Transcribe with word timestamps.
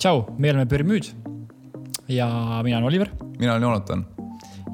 tšau, 0.00 0.22
me 0.40 0.48
oleme 0.48 0.64
Pürmüüd 0.64 1.10
ja 2.08 2.26
mina 2.64 2.78
olen 2.78 2.86
Oliver 2.88 3.10
mina 3.38 3.52
olen 3.52 3.62
Joonatan. 3.62 4.06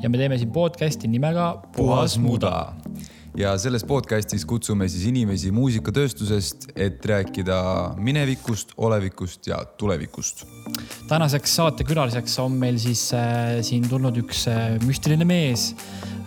ja 0.03 0.11
me 0.11 0.19
teeme 0.19 0.39
siin 0.39 0.53
podcast'i 0.55 1.09
nimega 1.11 1.63
Puhas 1.77 2.15
muda. 2.23 2.73
ja 3.37 3.57
selles 3.59 3.83
podcast'is 3.85 4.47
kutsume 4.47 4.87
siis 4.89 5.09
inimesi 5.11 5.51
muusikatööstusest, 5.51 6.69
et 6.77 7.05
rääkida 7.07 7.59
minevikust, 7.99 8.77
olevikust 8.77 9.51
ja 9.51 9.59
tulevikust. 9.79 10.47
tänaseks 11.09 11.57
saatekülaliseks 11.57 12.39
on 12.39 12.55
meil 12.63 12.79
siis 12.79 13.09
äh, 13.15 13.59
siin 13.67 13.89
tulnud 13.89 14.23
üks 14.23 14.47
äh, 14.53 14.79
müstiline 14.87 15.27
mees 15.27 15.73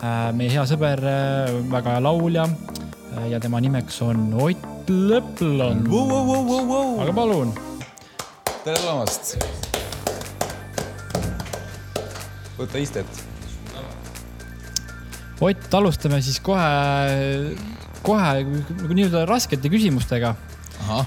äh,, 0.04 0.27
meie 0.36 0.52
hea 0.52 0.68
sõber 0.68 1.00
äh,, 1.07 1.55
väga 1.71 1.95
hea 1.95 2.04
laulja 2.04 2.50
äh, 2.50 3.31
ja 3.31 3.39
tema 3.39 3.63
nimeks 3.63 4.02
on 4.04 4.27
Ott 4.36 4.91
Lõplon. 4.91 5.86
aga 7.00 7.13
palun. 7.13 7.68
Tere 8.64 8.76
tulemast. 8.82 9.38
võta 12.59 12.80
istet. 12.81 13.22
Ott, 15.40 15.67
alustame 15.80 16.17
siis 16.20 16.41
kohe, 16.44 16.64
kohe 18.03 18.31
nagu 18.44 18.98
nii-öelda 18.98 19.23
raskete 19.30 19.72
küsimustega. 19.72 20.34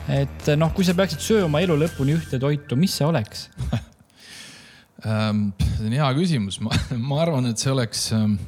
et 0.09 0.48
noh, 0.57 0.73
kui 0.73 0.87
sa 0.88 0.95
peaksid 0.96 1.20
sööma 1.20 1.60
elu 1.65 1.77
lõpuni 1.83 2.15
ühte 2.16 2.41
toitu, 2.41 2.77
mis 2.79 2.95
see 2.96 3.07
oleks 3.09 3.48
ähm, 5.09 5.51
see 5.59 5.88
on 5.88 5.96
hea 5.96 6.09
küsimus, 6.16 6.60
ma, 6.65 6.73
ma 7.10 7.21
arvan, 7.24 7.51
et 7.51 7.60
see 7.60 7.73
oleks, 7.73 8.07
ähm, 8.16 8.38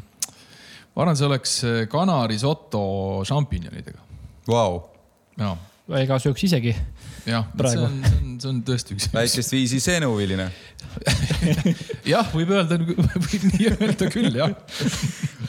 ma 0.95 1.05
arvan, 1.05 1.19
see 1.19 1.29
oleks 1.29 1.59
kanarisoto 1.93 2.84
šampinjonidega 3.29 4.01
Vau. 4.48 4.84
jaa. 5.41 5.57
ega 6.01 6.21
sööks 6.23 6.47
isegi. 6.48 6.73
Jah, 7.28 7.46
see 7.56 7.80
on, 7.80 7.98
see 8.05 8.19
on, 8.19 8.33
see 8.41 8.51
on 8.51 8.62
tõesti 8.66 8.96
üks. 8.96 9.09
väikest 9.12 9.55
viisi 9.55 9.80
seenuviline 9.83 10.48
jah, 12.14 12.28
võib 12.34 12.52
öelda, 12.55 12.78
võib 13.27 13.47
nii 13.50 13.70
öelda 13.72 14.08
küll, 14.12 14.31
jah. 14.36 14.53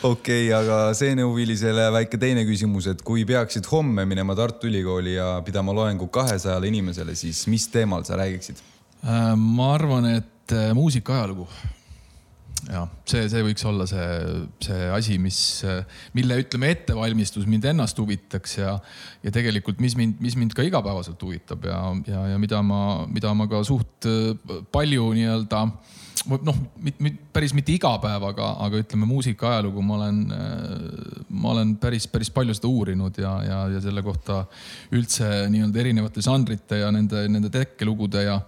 okei 0.01 0.47
okay,, 0.47 0.53
aga 0.55 0.79
seeneuvilisele 0.97 1.89
väike 1.99 2.19
teine 2.21 2.45
küsimus, 2.47 2.89
et 2.91 3.03
kui 3.05 3.25
peaksid 3.27 3.67
homme 3.71 4.07
minema 4.09 4.37
Tartu 4.37 4.69
Ülikooli 4.71 5.17
ja 5.17 5.35
pidama 5.45 5.75
loengu 5.75 6.07
kahesajale 6.13 6.71
inimesele, 6.71 7.17
siis 7.19 7.45
mis 7.51 7.67
teemal 7.73 8.07
sa 8.07 8.19
räägiksid? 8.21 8.61
Äh, 9.05 9.33
ma 9.37 9.73
arvan, 9.75 10.09
et 10.17 10.55
äh, 10.55 10.71
muusika 10.77 11.19
ajalugu 11.19 11.49
ja 12.71 12.85
see, 13.05 13.25
see 13.31 13.43
võiks 13.45 13.65
olla 13.69 13.87
see, 13.89 14.05
see 14.65 14.87
asi, 14.93 15.17
mis, 15.21 15.39
mille 16.17 16.39
ütleme, 16.43 16.71
ettevalmistus 16.75 17.45
mind 17.49 17.67
ennast 17.71 17.99
huvitaks 18.01 18.57
ja, 18.57 18.77
ja 19.25 19.33
tegelikult, 19.33 19.81
mis 19.83 19.97
mind, 19.99 20.21
mis 20.23 20.37
mind 20.39 20.55
ka 20.57 20.65
igapäevaselt 20.65 21.21
huvitab 21.21 21.67
ja, 21.69 21.81
ja, 22.09 22.23
ja 22.33 22.39
mida 22.41 22.61
ma, 22.65 22.79
mida 23.11 23.33
ma 23.37 23.49
ka 23.51 23.61
suht 23.67 24.09
palju 24.73 25.11
nii-öelda 25.17 25.67
noh, 26.25 26.57
päris 27.33 27.53
mitte 27.55 27.73
iga 27.75 27.91
päev, 28.01 28.23
aga, 28.31 28.47
aga 28.65 28.79
ütleme 28.81 29.07
muusika 29.09 29.51
ajalugu 29.51 29.83
ma 29.85 29.97
olen, 29.99 30.21
ma 31.29 31.51
olen 31.53 31.75
päris, 31.81 32.07
päris 32.11 32.31
palju 32.33 32.55
seda 32.57 32.71
uurinud 32.71 33.19
ja, 33.21 33.33
ja, 33.45 33.59
ja 33.75 33.81
selle 33.83 34.03
kohta 34.05 34.43
üldse 34.95 35.45
nii-öelda 35.53 35.83
erinevate 35.83 36.23
žanrite 36.25 36.81
ja 36.81 36.89
nende, 36.95 37.27
nende 37.31 37.51
tekkelugude 37.53 38.25
ja 38.25 38.39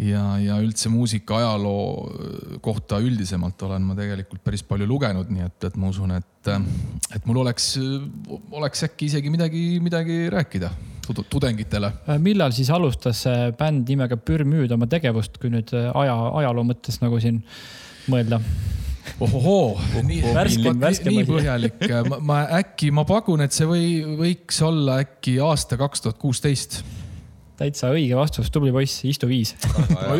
ja, 0.00 0.22
ja 0.42 0.58
üldse 0.62 0.90
muusika 0.92 1.38
ajaloo 1.38 2.58
kohta 2.64 2.98
üldisemalt 3.02 3.62
olen 3.66 3.84
ma 3.86 3.96
tegelikult 3.98 4.42
päris 4.44 4.64
palju 4.66 4.88
lugenud, 4.90 5.30
nii 5.30 5.46
et, 5.46 5.68
et 5.68 5.78
ma 5.80 5.90
usun, 5.92 6.16
et, 6.16 6.50
et 7.14 7.28
mul 7.28 7.42
oleks, 7.44 7.74
oleks 8.52 8.84
äkki 8.88 9.10
isegi 9.12 9.32
midagi, 9.32 9.64
midagi 9.84 10.24
rääkida 10.34 10.72
tudengitele. 11.30 11.90
millal 12.18 12.54
siis 12.56 12.70
alustas 12.72 13.24
bänd 13.58 13.90
nimega 13.92 14.16
Pürmüüd 14.16 14.72
oma 14.72 14.88
tegevust, 14.90 15.36
kui 15.40 15.52
nüüd 15.52 15.74
aja, 15.74 16.14
ajaloo 16.40 16.64
mõttes 16.70 17.02
nagu 17.02 17.20
siin 17.22 17.42
mõelda? 18.10 18.40
ohohoo, 19.20 19.76
nii, 20.00 20.22
nii 20.24 21.24
põhjalik, 21.28 21.82
ma, 22.08 22.18
ma 22.24 22.38
äkki, 22.56 22.88
ma 22.94 23.04
pakun, 23.06 23.44
et 23.44 23.54
see 23.54 23.68
või, 23.68 23.88
võiks 24.18 24.58
olla 24.64 25.02
äkki 25.04 25.36
aasta 25.44 25.76
kaks 25.78 26.06
tuhat 26.06 26.18
kuusteist 26.18 26.80
täitsa 27.58 27.90
õige 27.94 28.16
vastus, 28.18 28.50
tubli 28.54 28.72
poiss, 28.74 29.04
istu 29.08 29.28
viis. 29.30 29.54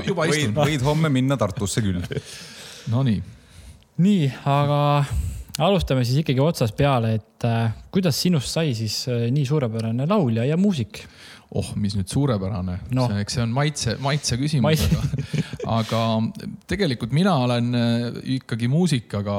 juba 0.08 0.28
istun. 0.30 0.56
võid 0.58 0.84
homme 0.86 1.10
minna 1.12 1.38
Tartusse 1.40 1.82
küll. 1.84 2.02
Nonii. 2.92 3.22
nii, 4.04 4.26
aga 4.50 4.80
alustame 5.64 6.04
siis 6.06 6.22
ikkagi 6.22 6.42
otsast 6.42 6.76
peale, 6.78 7.14
et 7.20 7.46
äh, 7.48 7.70
kuidas 7.94 8.18
sinust 8.20 8.52
sai 8.54 8.74
siis 8.76 9.04
äh, 9.10 9.28
nii 9.34 9.46
suurepärane 9.48 10.08
laulja 10.10 10.46
ja 10.48 10.58
muusik? 10.60 11.04
oh, 11.54 11.68
mis 11.78 11.94
nüüd 11.94 12.10
suurepärane 12.10 12.78
no., 12.96 13.04
eks 13.20 13.36
see 13.36 13.42
on 13.44 13.52
maitse, 13.54 13.96
maitse 14.02 14.38
küsimus 14.40 14.64
Maitse. 14.66 15.44
aga, 15.70 16.00
aga 16.00 16.62
tegelikult 16.70 17.14
mina 17.14 17.36
olen 17.44 17.70
äh, 17.78 18.08
ikkagi 18.38 18.70
muusikaga 18.72 19.36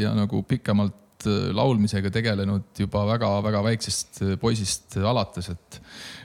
ja 0.00 0.12
nagu 0.16 0.42
pikemalt 0.48 1.01
laulmisega 1.26 2.10
tegelenud 2.12 2.78
juba 2.78 3.04
väga-väga 3.08 3.62
väiksest 3.66 4.22
poisist 4.40 4.98
alates, 5.02 5.52
et 5.52 5.80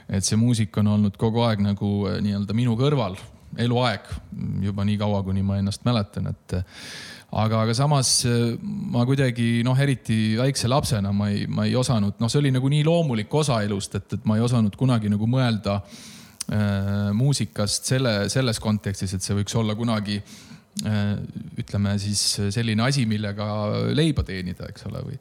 et 0.08 0.24
see 0.24 0.38
muusika 0.40 0.80
on 0.80 0.94
olnud 0.94 1.18
kogu 1.20 1.42
aeg 1.44 1.60
nagu 1.60 1.90
äh, 2.08 2.16
nii-öelda 2.24 2.56
minu 2.56 2.76
kõrval, 2.80 3.18
eluaeg, 3.60 4.08
juba 4.64 4.84
nii 4.88 4.96
kaua, 5.00 5.22
kuni 5.24 5.42
ma 5.44 5.58
ennast 5.60 5.84
mäletan, 5.84 6.30
et 6.32 6.54
aga, 6.56 7.62
aga 7.62 7.74
samas 7.76 8.12
äh, 8.28 8.54
ma 8.62 9.04
kuidagi 9.08 9.62
noh, 9.66 9.76
eriti 9.76 10.38
väikse 10.40 10.70
lapsena 10.70 11.12
ma 11.12 11.28
ei, 11.32 11.44
ma 11.44 11.68
ei 11.68 11.76
osanud, 11.76 12.16
noh, 12.20 12.32
see 12.32 12.40
oli 12.40 12.54
nagu 12.54 12.70
nii 12.72 12.86
loomulik 12.88 13.34
osa 13.40 13.60
elust, 13.66 13.98
et, 14.00 14.16
et 14.16 14.28
ma 14.28 14.38
ei 14.38 14.44
osanud 14.44 14.76
kunagi 14.80 15.12
nagu 15.12 15.28
mõelda 15.28 15.80
äh, 15.82 17.10
muusikast 17.16 17.92
selle, 17.92 18.14
selles 18.32 18.60
kontekstis, 18.64 19.12
et 19.12 19.24
see 19.24 19.36
võiks 19.36 19.56
olla 19.60 19.76
kunagi 19.76 20.22
äh, 20.22 20.57
ütleme 20.78 21.96
siis 21.98 22.20
selline 22.54 22.84
asi, 22.86 23.02
millega 23.10 23.46
leiba 23.96 24.22
teenida, 24.26 24.68
eks 24.70 24.86
ole, 24.86 25.00
või 25.06 25.16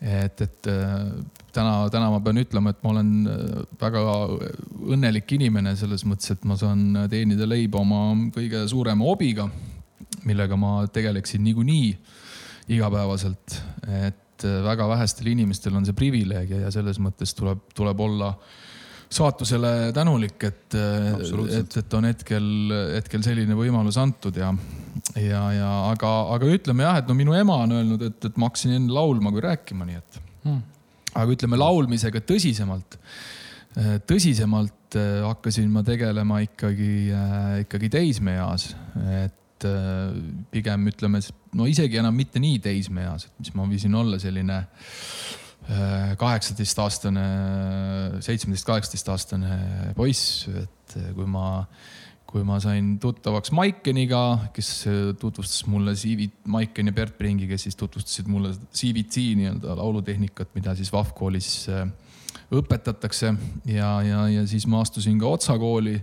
et, 0.00 0.40
et 0.40 0.68
äh, 0.70 1.10
täna, 1.52 1.74
täna 1.92 2.08
ma 2.12 2.20
pean 2.24 2.40
ütlema, 2.40 2.72
et 2.72 2.80
ma 2.84 2.94
olen 2.94 3.10
äh, 3.28 3.58
väga 3.80 4.14
õnnelik 4.94 5.36
inimene 5.36 5.74
selles 5.78 6.06
mõttes, 6.08 6.32
et 6.32 6.46
ma 6.48 6.56
saan 6.60 7.04
teenida 7.12 7.48
leiba 7.48 7.82
oma 7.82 8.14
kõige 8.34 8.64
suurema 8.70 9.06
hobiga, 9.06 9.50
millega 10.24 10.56
ma 10.60 10.80
tegeleksin 10.92 11.44
niikuinii 11.44 11.92
igapäevaselt. 12.76 13.60
et 14.06 14.46
äh, 14.48 14.62
väga 14.64 14.88
vähestel 14.88 15.32
inimestel 15.34 15.76
on 15.76 15.84
see 15.84 15.96
privileeg 15.96 16.56
ja 16.64 16.72
selles 16.72 17.00
mõttes 17.02 17.36
tuleb, 17.36 17.68
tuleb 17.76 18.00
olla 18.00 18.34
saatusele 19.10 19.90
tänulik, 19.94 20.38
et, 20.46 20.76
et, 20.76 21.76
et 21.80 21.94
on 21.98 22.06
hetkel, 22.06 22.44
hetkel 22.94 23.24
selline 23.26 23.56
võimalus 23.58 23.98
antud 23.98 24.36
ja 24.38 24.52
ja, 25.18 25.42
ja 25.54 25.70
aga, 25.90 26.10
aga 26.36 26.50
ütleme 26.54 26.86
jah, 26.86 27.00
et 27.00 27.10
no 27.10 27.16
minu 27.18 27.34
ema 27.36 27.60
on 27.64 27.74
öelnud, 27.78 28.04
et, 28.06 28.28
et 28.30 28.38
ma 28.38 28.50
hakkasin 28.50 28.76
enne 28.78 28.94
laulma 28.94 29.32
kui 29.34 29.42
rääkima, 29.44 29.86
nii 29.88 29.98
et 29.98 30.20
hmm.. 30.46 30.62
aga 31.14 31.36
ütleme 31.36 31.58
laulmisega 31.60 32.22
tõsisemalt, 32.26 32.98
tõsisemalt 34.10 34.98
äh, 34.98 35.20
hakkasin 35.26 35.68
ma 35.74 35.84
tegelema 35.86 36.40
ikkagi, 36.46 36.94
äh, 37.14 37.52
ikkagi 37.66 37.92
teismeeas, 37.98 38.72
et 39.24 39.36
pigem 40.48 40.86
ütleme, 40.88 41.18
no 41.58 41.66
isegi 41.68 41.98
enam 42.00 42.14
mitte 42.16 42.40
nii 42.40 42.62
teismeeas, 42.64 43.26
et 43.28 43.42
mis 43.42 43.52
ma 43.58 43.66
võisin 43.68 43.92
olla 43.98 44.16
selline 44.22 44.62
kaheksateistaastane, 46.18 47.24
seitsmeteist, 48.24 48.66
kaheksateist 48.66 49.10
aastane 49.12 49.58
poiss, 49.94 50.48
et 50.50 50.96
kui 51.14 51.28
ma 51.30 51.44
kui 52.30 52.44
ma 52.46 52.60
sain 52.62 52.94
tuttavaks 53.02 53.50
Maikeniga, 53.56 54.22
kes 54.54 54.68
äh, 54.86 54.98
tutvustas 55.18 55.64
mulle 55.70 55.96
CV-t, 55.98 56.46
Maiken 56.50 56.90
ja 56.90 56.94
Bert 56.94 57.16
Pringi, 57.18 57.48
kes 57.50 57.66
siis 57.66 57.78
tutvustasid 57.78 58.30
mulle 58.30 58.52
CVT 58.54 59.24
nii-öelda 59.40 59.74
laulutehnikat, 59.80 60.52
mida 60.54 60.76
siis 60.78 60.92
VAF 60.94 61.10
koolis 61.18 61.50
äh, 61.72 61.88
õpetatakse. 62.54 63.34
Ja, 63.66 63.96
ja, 64.06 64.26
ja 64.30 64.46
siis 64.46 64.68
ma 64.70 64.82
astusin 64.84 65.18
ka 65.20 65.30
Otsa 65.30 65.58
kooli 65.58 65.98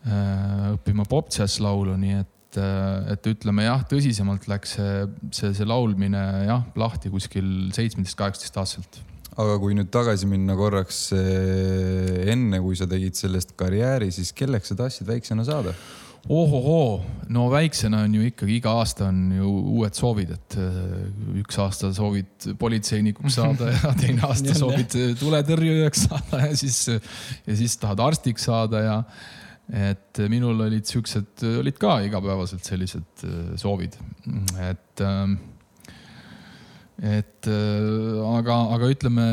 õppima 0.00 1.04
pop-džäss 1.04 1.60
laulu, 1.60 1.92
nii 2.00 2.14
et 2.22 2.28
et 2.58 3.30
ütleme 3.30 3.66
jah, 3.66 3.84
tõsisemalt 3.90 4.48
läks 4.50 4.74
see, 4.78 5.06
see, 5.36 5.52
see 5.54 5.68
laulmine 5.68 6.24
jah, 6.48 6.66
lahti 6.80 7.12
kuskil 7.12 7.70
seitsmeteist, 7.76 8.18
kaheksateist 8.18 8.60
aastaselt. 8.62 9.00
Aga 9.38 9.56
kui 9.62 9.76
nüüd 9.78 9.90
tagasi 9.94 10.26
minna 10.28 10.56
korraks 10.58 11.10
eh, 11.16 12.30
enne, 12.32 12.58
kui 12.64 12.76
sa 12.76 12.88
tegid 12.90 13.16
sellest 13.18 13.54
karjääri, 13.58 14.10
siis 14.14 14.34
kelleks 14.36 14.72
sa 14.72 14.80
tahtsid 14.84 15.10
väiksena 15.10 15.46
saada? 15.46 15.76
ohohoo, 16.28 17.00
no 17.32 17.46
väiksena 17.48 18.02
on 18.04 18.14
ju 18.18 18.26
ikkagi 18.28 18.58
iga 18.58 18.74
aasta 18.76 19.06
on 19.08 19.30
ju 19.32 19.50
uued 19.78 19.96
soovid, 19.96 20.34
et 20.34 20.56
eh, 20.60 21.38
üks 21.40 21.56
aasta 21.62 21.88
soovid 21.96 22.50
politseinikuks 22.60 23.38
saada 23.38 23.70
ja 23.78 23.94
teine 23.96 24.26
aasta 24.28 24.52
soovid 24.58 24.98
tuletõrjujaks 25.16 26.04
saada 26.10 26.42
ja 26.44 26.58
siis, 26.60 26.82
ja 26.90 27.56
siis 27.56 27.78
tahad 27.80 28.04
arstiks 28.10 28.44
saada 28.50 28.84
ja 28.84 28.98
et 29.70 30.20
minul 30.30 30.58
olid 30.66 30.86
siuksed, 30.88 31.44
olid 31.60 31.78
ka 31.78 32.00
igapäevaselt 32.06 32.66
sellised 32.66 33.24
eh, 33.26 33.54
soovid, 33.60 33.96
et 34.66 35.04
ähm, 35.06 35.38
et 37.00 37.48
äh, 37.48 38.36
aga, 38.36 38.56
aga 38.76 38.88
ütleme 38.92 39.26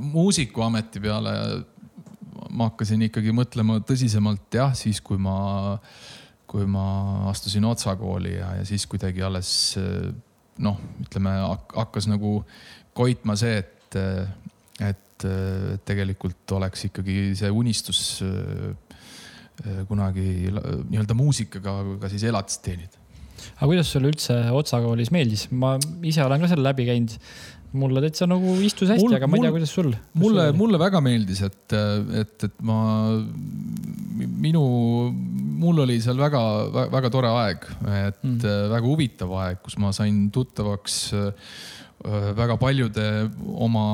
muusikuameti 0.00 1.02
peale 1.02 1.32
ma 2.54 2.70
hakkasin 2.70 3.02
ikkagi 3.08 3.34
mõtlema 3.34 3.80
tõsisemalt 3.84 4.54
jah, 4.54 4.72
siis 4.78 5.00
kui 5.04 5.18
ma, 5.20 5.74
kui 6.48 6.64
ma 6.70 6.86
astusin 7.32 7.66
Otsa 7.68 7.96
kooli 7.98 8.36
ja, 8.36 8.54
ja 8.60 8.64
siis 8.68 8.86
kuidagi 8.90 9.24
alles 9.26 9.50
noh, 10.62 10.78
ütleme 11.02 11.34
hakkas 11.74 12.06
nagu 12.10 12.38
koitma 12.94 13.34
see, 13.38 13.58
et, 13.58 13.98
et 14.86 15.26
tegelikult 15.88 16.54
oleks 16.54 16.86
ikkagi 16.90 17.32
see 17.38 17.50
unistus 17.50 18.22
kunagi 19.88 20.50
nii-öelda 20.50 21.14
muusikaga 21.16 21.78
ka 22.02 22.10
siis 22.12 22.26
elatist 22.30 22.64
teenida 22.66 23.02
aga 23.54 23.68
kuidas 23.70 23.90
sulle 23.92 24.10
üldse 24.10 24.36
Otsa 24.56 24.80
koolis 24.82 25.12
meeldis? 25.14 25.48
ma 25.52 25.76
ise 26.02 26.24
olen 26.24 26.42
ka 26.42 26.50
selle 26.50 26.66
läbi 26.66 26.88
käinud 26.88 27.18
mulle 27.74 28.02
täitsa 28.04 28.26
nagu 28.30 28.54
istus 28.62 28.90
hästi, 28.92 29.16
aga 29.16 29.28
ma 29.28 29.38
ei 29.38 29.44
tea, 29.44 29.52
kuidas 29.54 29.72
sul. 29.74 29.90
mulle, 30.18 30.46
mulle 30.56 30.78
väga 30.78 31.00
meeldis, 31.02 31.42
et, 31.46 31.74
et, 32.20 32.34
et 32.46 32.58
ma, 32.66 32.78
minu, 34.44 34.64
mul 35.58 35.82
oli 35.82 35.98
seal 36.02 36.20
väga, 36.20 36.42
väga 36.92 37.10
tore 37.14 37.32
aeg, 37.42 37.66
et 37.90 38.20
mm. 38.22 38.42
väga 38.76 38.84
huvitav 38.86 39.34
aeg, 39.42 39.62
kus 39.64 39.78
ma 39.82 39.90
sain 39.96 40.28
tuttavaks 40.34 40.98
äh, 41.18 41.50
väga 42.38 42.58
paljude 42.60 43.08
oma 43.66 43.86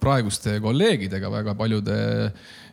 praeguste 0.00 0.56
kolleegidega, 0.64 1.30
väga 1.32 1.56
paljude 1.58 1.98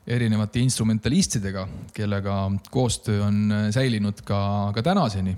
erinevate 0.08 0.60
instrumentalistidega, 0.60 1.68
kellega 1.94 2.38
koostöö 2.72 3.24
on 3.28 3.54
säilinud 3.72 4.22
ka, 4.26 4.72
ka 4.76 4.84
tänaseni. 4.84 5.38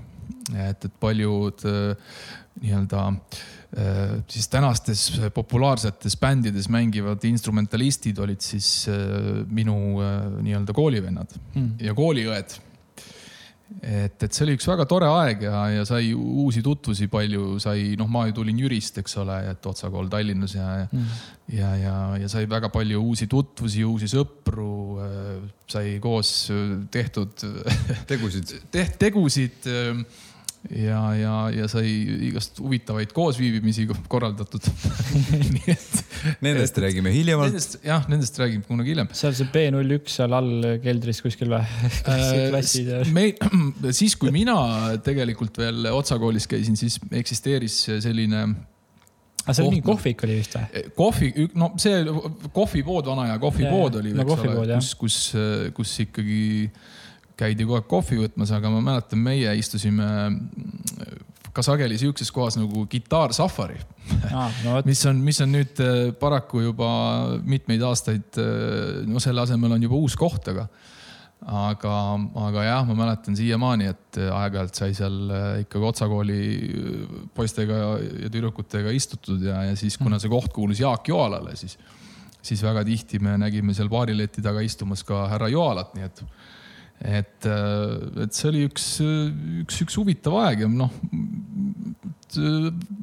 et, 0.54 0.84
et 0.84 0.92
paljud 1.00 1.62
äh, 1.66 1.96
nii-öelda 2.62 3.06
äh, 3.08 3.38
Äh, 3.76 4.22
siis 4.28 4.46
tänastes 4.48 5.20
populaarsetes 5.34 6.14
bändides 6.16 6.68
mängivad 6.72 7.24
instrumentalistid 7.28 8.18
olid 8.22 8.40
siis 8.40 8.86
äh, 8.88 9.42
minu 9.52 9.74
äh, 10.00 10.22
nii-öelda 10.46 10.72
koolivennad 10.72 11.34
mm. 11.54 11.72
ja 11.84 11.92
kooliõed. 11.98 12.54
Et, 13.82 14.14
et 14.22 14.30
see 14.30 14.44
oli 14.46 14.54
üks 14.56 14.66
väga 14.68 14.86
tore 14.88 15.08
aeg 15.10 15.42
ja, 15.48 15.62
ja 15.74 15.86
sai 15.88 16.12
uusi 16.14 16.62
tutvusi 16.64 17.08
palju, 17.10 17.56
sai, 17.62 17.94
noh, 17.98 18.08
ma 18.10 18.26
ju 18.28 18.36
tulin 18.38 18.60
Jürist, 18.62 19.00
eks 19.02 19.18
ole, 19.22 19.40
et 19.50 19.66
Otsa 19.66 19.90
kool 19.92 20.10
Tallinnas 20.12 20.54
ja 20.54 20.68
mm., 20.84 21.16
ja, 21.56 21.72
ja, 21.78 21.96
ja 22.22 22.30
sai 22.30 22.46
väga 22.50 22.70
palju 22.74 23.02
uusi 23.02 23.28
tutvusi, 23.30 23.84
uusi 23.86 24.10
sõpru. 24.10 24.70
sai 25.70 25.98
koos 26.02 26.30
tehtud 26.94 27.42
tegusid 28.10 28.54
teht-, 28.70 28.98
tegusid 29.02 29.66
ja, 30.70 31.00
ja, 31.14 31.34
ja 31.54 31.68
sai 31.70 31.88
igast 32.28 32.58
huvitavaid 32.62 33.12
koosviibimisi 33.16 33.86
korraldatud 34.10 34.66
nii 35.54 35.74
et. 35.74 36.04
Nendest 36.42 36.74
et, 36.74 36.82
räägime 36.86 37.12
hiljemalt. 37.14 37.78
jah, 37.86 38.06
nendest 38.10 38.38
räägime 38.40 38.66
kunagi 38.66 38.94
hiljem. 38.94 39.10
seal 39.16 39.34
see 39.36 39.50
B01 39.52 40.10
seal 40.10 40.36
all 40.36 40.70
keldris 40.82 41.22
kuskil 41.24 41.52
või 41.52 41.62
äh, 41.62 43.12
me, 43.16 43.28
siis, 44.00 44.16
kui 44.18 44.32
mina 44.34 44.56
tegelikult 45.06 45.60
veel 45.62 45.90
Otsa 45.92 46.18
koolis 46.22 46.48
käisin, 46.50 46.78
siis 46.80 46.98
eksisteeris 47.14 47.78
selline 48.04 48.46
aga 49.46 49.54
seal 49.54 49.70
mingi 49.70 49.86
kohvik 49.86 50.26
oli 50.26 50.40
vist 50.40 50.58
või? 50.58 50.66
Eh, 50.74 50.90
kohvi, 50.96 51.30
no 51.58 51.70
see 51.80 52.02
kohvipood, 52.54 53.06
vana 53.12 53.28
aja 53.28 53.40
kohvipood 53.42 54.00
oli, 54.02 54.14
eks 54.16 54.38
ole, 54.42 54.68
kus, 54.74 54.92
kus, 54.98 55.18
kus 55.76 55.96
ikkagi 56.08 56.44
käidi 57.36 57.66
kogu 57.66 57.78
aeg 57.78 57.88
kohvi 57.90 58.20
võtmas, 58.24 58.52
aga 58.56 58.70
ma 58.72 58.82
mäletan, 58.84 59.20
meie 59.22 59.52
istusime 59.60 60.06
ka 61.56 61.64
sageli 61.64 61.96
sihukeses 62.00 62.32
kohas 62.34 62.58
nagu 62.58 62.84
Guitar 62.90 63.32
Safari 63.36 63.78
ah,. 64.30 64.52
No, 64.64 64.80
mis 64.86 65.02
on, 65.08 65.22
mis 65.24 65.40
on 65.44 65.54
nüüd 65.54 65.80
äh, 65.82 66.10
paraku 66.20 66.66
juba 66.66 66.88
mitmeid 67.48 67.84
aastaid, 67.86 68.36
äh, 68.40 69.06
no 69.08 69.22
selle 69.22 69.44
asemel 69.44 69.76
on 69.76 69.88
juba 69.88 70.00
uus 70.00 70.16
koht, 70.18 70.52
aga 70.52 70.68
aga, 71.46 71.92
aga 72.48 72.62
jah, 72.64 72.86
ma 72.88 72.96
mäletan 72.96 73.36
siiamaani, 73.38 73.90
et 73.92 74.18
aeg-ajalt 74.24 74.78
sai 74.80 74.94
seal 74.96 75.18
äh, 75.30 75.44
ikkagi 75.66 75.88
Otsa 75.90 76.08
kooli 76.10 76.40
poistega 77.36 77.80
ja 78.24 78.30
tüdrukutega 78.32 78.92
istutud 78.96 79.44
ja, 79.44 79.60
ja 79.68 79.76
siis 79.78 79.98
kuna 80.00 80.20
see 80.22 80.32
koht 80.32 80.52
kuulus 80.56 80.80
Jaak 80.82 81.08
Joalale, 81.12 81.54
siis, 81.60 81.76
siis 82.44 82.64
väga 82.64 82.84
tihti 82.88 83.20
me 83.22 83.36
nägime 83.40 83.76
seal 83.76 83.92
baarileti 83.92 84.44
taga 84.44 84.64
istumas 84.64 85.04
ka 85.06 85.26
härra 85.32 85.52
Joalat, 85.52 85.94
nii 85.96 86.08
et 86.08 86.24
et, 87.00 87.46
äh, 87.48 88.24
et 88.24 88.36
see 88.36 88.50
oli 88.50 88.66
üks, 88.68 88.86
üks, 89.62 89.80
üks 89.84 89.98
huvitav 90.00 90.38
aeg 90.42 90.64
ja 90.64 90.70
noh, 90.70 90.92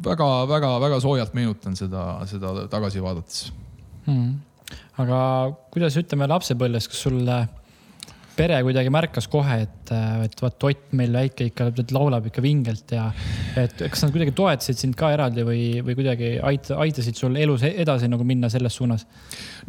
väga-väga-väga 0.04 1.00
soojalt 1.02 1.34
meenutan 1.38 1.78
seda, 1.80 2.24
seda 2.30 2.68
tagasi 2.72 3.04
vaadates. 3.04 3.46
Hmm.. 4.04 4.42
aga 5.00 5.20
kuidas 5.72 5.96
ütleme 6.00 6.28
lapsepõlves, 6.28 6.90
kas 6.92 7.04
sulle 7.06 7.38
pere 8.38 8.58
kuidagi 8.66 8.92
märkas 8.94 9.28
kohe, 9.32 9.58
et, 9.66 9.92
et 10.26 10.42
vot 10.42 10.66
Ott 10.70 10.94
meil 10.98 11.14
väike 11.14 11.50
ikka 11.50 11.70
laulab 11.94 12.30
ikka 12.30 12.42
vingelt 12.44 12.94
ja 12.96 13.10
et 13.60 13.84
kas 13.84 14.06
nad 14.06 14.14
kuidagi 14.14 14.34
toetasid 14.38 14.80
sind 14.80 14.98
ka 14.98 15.12
eraldi 15.14 15.46
või, 15.46 15.66
või 15.86 15.98
kuidagi 15.98 16.32
aita, 16.42 16.78
aitasid 16.84 17.20
sul 17.20 17.36
elus 17.40 17.66
edasi 17.68 18.10
nagu 18.12 18.26
minna 18.28 18.50
selles 18.54 18.78
suunas? 18.80 19.06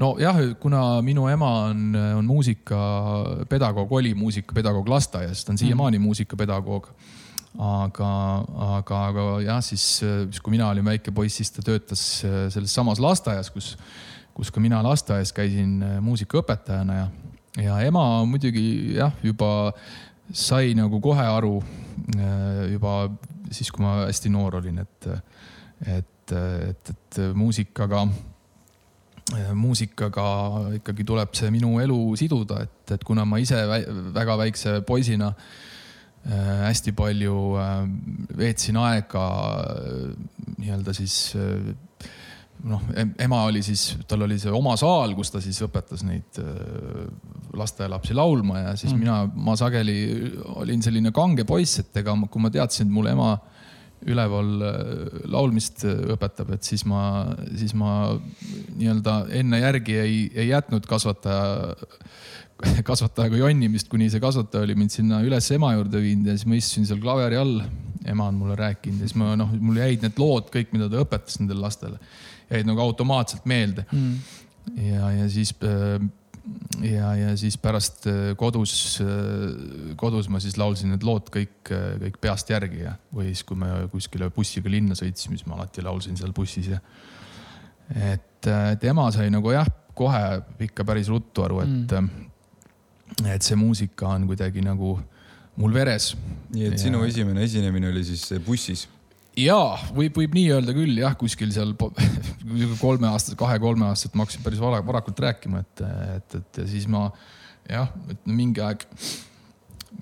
nojah, 0.00 0.40
kuna 0.60 0.84
minu 1.04 1.26
ema 1.32 1.50
on, 1.70 1.98
on 2.20 2.30
muusikapedagoog, 2.30 3.92
oli 3.92 4.14
muusikapedagoog 4.18 4.88
lasteaias, 4.88 5.44
ta 5.44 5.54
on 5.54 5.60
siiamaani 5.60 5.98
mm. 5.98 6.08
muusikapedagoog 6.08 6.88
aga, 7.58 8.10
aga, 8.78 9.02
aga 9.10 9.26
jah, 9.44 9.60
siis, 9.62 9.84
siis 10.00 10.40
kui 10.42 10.56
mina 10.56 10.70
olin 10.72 10.86
väike 10.88 11.14
poiss, 11.14 11.40
siis 11.40 11.52
ta 11.54 11.62
töötas 11.64 12.02
selles 12.24 12.74
samas 12.74 13.02
lasteaias, 13.02 13.50
kus, 13.54 13.74
kus 14.34 14.50
ka 14.50 14.62
mina 14.62 14.80
lasteaias 14.86 15.34
käisin 15.36 15.78
muusikaõpetajana 16.02 16.98
ja 17.02 17.06
ja 17.62 17.78
ema 17.86 18.24
muidugi 18.26 18.96
jah, 18.96 19.12
juba 19.22 19.72
sai 20.32 20.74
nagu 20.74 21.00
kohe 21.02 21.22
aru 21.22 21.58
äh, 22.16 22.72
juba 22.72 23.08
siis, 23.52 23.70
kui 23.70 23.84
ma 23.84 24.04
hästi 24.08 24.32
noor 24.32 24.58
olin, 24.58 24.80
et, 24.82 25.08
et, 25.86 26.32
et, 26.34 26.90
et 26.94 27.20
muusikaga, 27.36 28.06
muusikaga 29.54 30.26
ikkagi 30.80 31.06
tuleb 31.06 31.36
see 31.36 31.52
minu 31.54 31.76
elu 31.82 31.98
siduda, 32.18 32.64
et, 32.64 32.96
et 32.96 33.04
kuna 33.06 33.26
ma 33.28 33.38
ise 33.42 33.60
väga 34.16 34.38
väikse 34.40 34.80
poisina 34.88 35.30
äh, 35.30 36.64
hästi 36.64 36.96
palju 36.96 37.38
äh, 37.60 37.76
veetsin 38.42 38.80
aega 38.82 39.28
nii-öelda 40.58 40.96
siis 40.96 41.36
noh, 42.68 42.84
ema 43.20 43.42
oli 43.48 43.62
siis, 43.64 43.94
tal 44.08 44.24
oli 44.26 44.38
see 44.40 44.52
oma 44.54 44.74
saal, 44.80 45.14
kus 45.16 45.32
ta 45.34 45.42
siis 45.44 45.58
õpetas 45.66 46.04
neid 46.06 46.38
äh, 46.40 47.04
lasteaialapsi 47.56 48.16
laulma 48.16 48.62
ja 48.62 48.76
siis 48.78 48.94
mm. 48.94 49.02
mina, 49.02 49.18
ma 49.48 49.56
sageli 49.58 49.98
olin 50.56 50.84
selline 50.84 51.12
kange 51.14 51.46
poiss, 51.48 51.82
et 51.82 52.00
ega 52.02 52.16
kui 52.30 52.42
ma 52.42 52.52
teadsin, 52.54 52.88
et 52.88 52.94
mul 52.94 53.10
ema 53.12 53.34
üleval 54.08 54.50
äh, 54.64 55.20
laulmist 55.32 55.84
õpetab, 55.86 56.54
et 56.56 56.66
siis 56.66 56.86
ma, 56.88 57.04
siis 57.52 57.76
ma 57.78 58.14
nii-öelda 58.16 59.20
enne 59.40 59.60
järgi 59.60 60.00
ei, 60.00 60.18
ei 60.32 60.50
jätnud 60.50 60.88
kasvataja, 60.88 61.76
kasvatajaga 62.90 63.44
jonnimist, 63.44 63.92
kuni 63.92 64.08
see 64.12 64.24
kasvataja 64.24 64.64
oli 64.64 64.76
mind 64.78 64.94
sinna 64.94 65.20
üles 65.26 65.50
ema 65.56 65.74
juurde 65.76 66.00
viinud 66.00 66.32
ja 66.32 66.36
siis 66.38 66.48
ma 66.48 66.60
istusin 66.60 66.88
seal 66.88 67.02
klaveri 67.04 67.40
all. 67.40 67.58
ema 68.04 68.26
on 68.28 68.36
mulle 68.36 68.52
rääkinud 68.56 69.00
ja 69.00 69.08
siis 69.08 69.16
ma 69.16 69.32
noh, 69.40 69.52
mul 69.64 69.78
jäid 69.80 70.02
need 70.04 70.18
lood 70.20 70.50
kõik, 70.52 70.74
mida 70.76 70.90
ta 70.92 71.00
õpetas 71.00 71.38
nendele 71.40 71.64
lastele 71.64 72.00
jäid 72.58 72.68
nagu 72.68 72.82
automaatselt 72.84 73.46
meelde 73.50 73.86
mm.. 73.90 74.18
ja, 74.88 75.10
ja 75.18 75.28
siis 75.32 75.54
äh, 75.64 76.02
ja, 76.84 77.14
ja 77.18 77.36
siis 77.40 77.56
pärast 77.60 78.06
äh, 78.10 78.34
kodus, 78.40 78.74
äh, 79.04 79.94
kodus 80.00 80.28
ma 80.32 80.40
siis 80.42 80.58
laulsin 80.60 80.92
need 80.94 81.06
lood 81.06 81.30
kõik, 81.34 81.72
kõik 82.02 82.20
peast 82.22 82.50
järgi 82.52 82.84
ja, 82.84 82.96
või 83.14 83.30
siis, 83.32 83.44
kui 83.48 83.58
me 83.60 83.70
kuskile 83.92 84.30
bussiga 84.34 84.72
linna 84.72 84.96
sõitsime, 84.98 85.38
siis 85.38 85.48
ma 85.48 85.58
alati 85.58 85.84
laulsin 85.84 86.18
seal 86.20 86.34
bussis 86.36 86.70
ja. 86.74 86.82
et, 88.12 88.50
et 88.50 88.86
ema 88.90 89.08
sai 89.14 89.30
nagu 89.32 89.54
jah, 89.54 89.68
kohe 89.94 90.22
ikka 90.66 90.86
päris 90.86 91.10
ruttu 91.12 91.46
aru, 91.46 91.64
et 91.64 91.98
mm., 92.00 92.30
et 93.30 93.44
see 93.44 93.54
muusika 93.54 94.08
on 94.10 94.24
kuidagi 94.26 94.62
nagu 94.64 94.96
mul 95.60 95.74
veres. 95.74 96.14
nii 96.50 96.66
et 96.66 96.76
ja... 96.76 96.82
sinu 96.86 97.04
esimene 97.06 97.44
esinemine 97.46 97.92
oli 97.92 98.02
siis 98.06 98.32
bussis? 98.46 98.88
Jaa, 99.40 99.76
võib, 99.94 100.14
võib 100.20 100.34
nii 100.36 100.48
öelda 100.54 100.74
küll 100.76 100.98
jah, 101.00 101.14
kuskil 101.18 101.52
seal 101.54 101.74
kolmeaastased, 102.84 103.36
kahe-kolmeaastased 103.40 104.16
ma 104.16 104.26
hakkasin 104.26 104.44
päris 104.44 104.62
vara, 104.62 104.80
varakult 104.86 105.22
rääkima, 105.24 105.64
et, 105.64 105.84
et, 106.18 106.36
et 106.40 106.60
ja 106.62 106.66
siis 106.70 106.86
ma 106.90 107.08
jah, 107.70 107.90
et 108.12 108.28
mingi 108.30 108.62
aeg, 108.64 108.84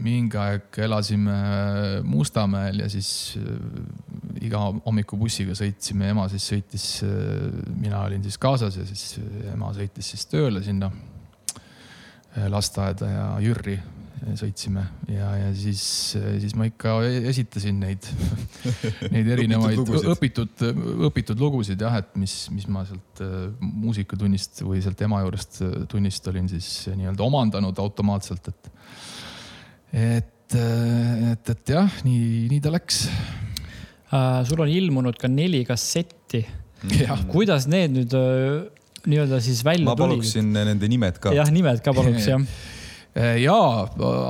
mingi 0.03 0.41
aeg 0.41 0.81
elasime 0.85 1.37
Mustamäel 2.09 2.83
ja 2.85 2.91
siis 2.93 3.39
äh, 3.41 4.45
iga 4.45 4.67
hommikubussiga 4.85 5.57
sõitsime, 5.57 6.13
ema 6.13 6.29
siis 6.33 6.51
sõitis, 6.53 6.91
äh, 7.07 7.49
mina 7.79 8.05
olin 8.05 8.25
siis 8.25 8.39
kaasas 8.43 8.79
ja 8.81 8.87
siis 8.89 9.17
ema 9.53 9.73
sõitis 9.77 10.13
siis 10.15 10.29
tööle 10.29 10.65
sinna 10.65 10.93
äh, 10.93 12.49
lasteaeda 12.53 13.11
ja 13.13 13.27
Jürri 13.45 13.81
sõitsime 14.39 14.83
ja, 15.11 15.29
ja 15.39 15.49
siis, 15.57 15.83
siis 16.15 16.55
ma 16.59 16.67
ikka 16.69 16.95
esitasin 17.31 17.81
neid, 17.83 18.07
neid 19.15 19.31
erinevaid 19.35 19.81
õpitud, 19.83 20.11
õpitud, 20.15 20.65
õpitud 21.09 21.43
lugusid 21.43 21.83
jah, 21.83 21.97
et 22.03 22.13
mis, 22.21 22.35
mis 22.55 22.69
ma 22.71 22.85
sealt 22.89 23.23
äh, 23.25 23.49
muusikatunnist 23.61 24.63
või 24.67 24.83
sealt 24.85 25.03
ema 25.07 25.23
juurest 25.25 25.63
äh, 25.67 25.73
tunnist 25.91 26.29
olin 26.31 26.51
siis 26.53 26.69
nii-öelda 26.93 27.25
omandanud 27.27 27.81
automaatselt, 27.83 28.53
et, 28.53 28.71
et, 29.93 30.59
et, 30.61 31.55
et 31.57 31.75
jah, 31.75 32.03
nii, 32.07 32.47
nii 32.53 32.61
ta 32.63 32.75
läks 32.75 33.07
uh,. 33.09 34.43
sul 34.47 34.63
on 34.63 34.71
ilmunud 34.71 35.19
ka 35.19 35.31
neli 35.31 35.65
kassetti. 35.67 36.45
kuidas 37.33 37.67
need 37.71 37.97
nüüd 37.97 38.15
nii-öelda 39.03 39.43
siis 39.43 39.65
välja 39.67 39.83
tulid? 39.83 39.91
ma 39.91 39.99
paluksin 39.99 40.47
tulid? 40.53 40.71
nende 40.71 40.93
nimed 40.95 41.19
ka. 41.19 41.35
jah, 41.35 41.51
nimed 41.51 41.83
ka 41.83 41.97
paluks 41.97 42.29
jah 42.35 42.47
Äh, 42.47 42.72
jaa, 43.13 43.85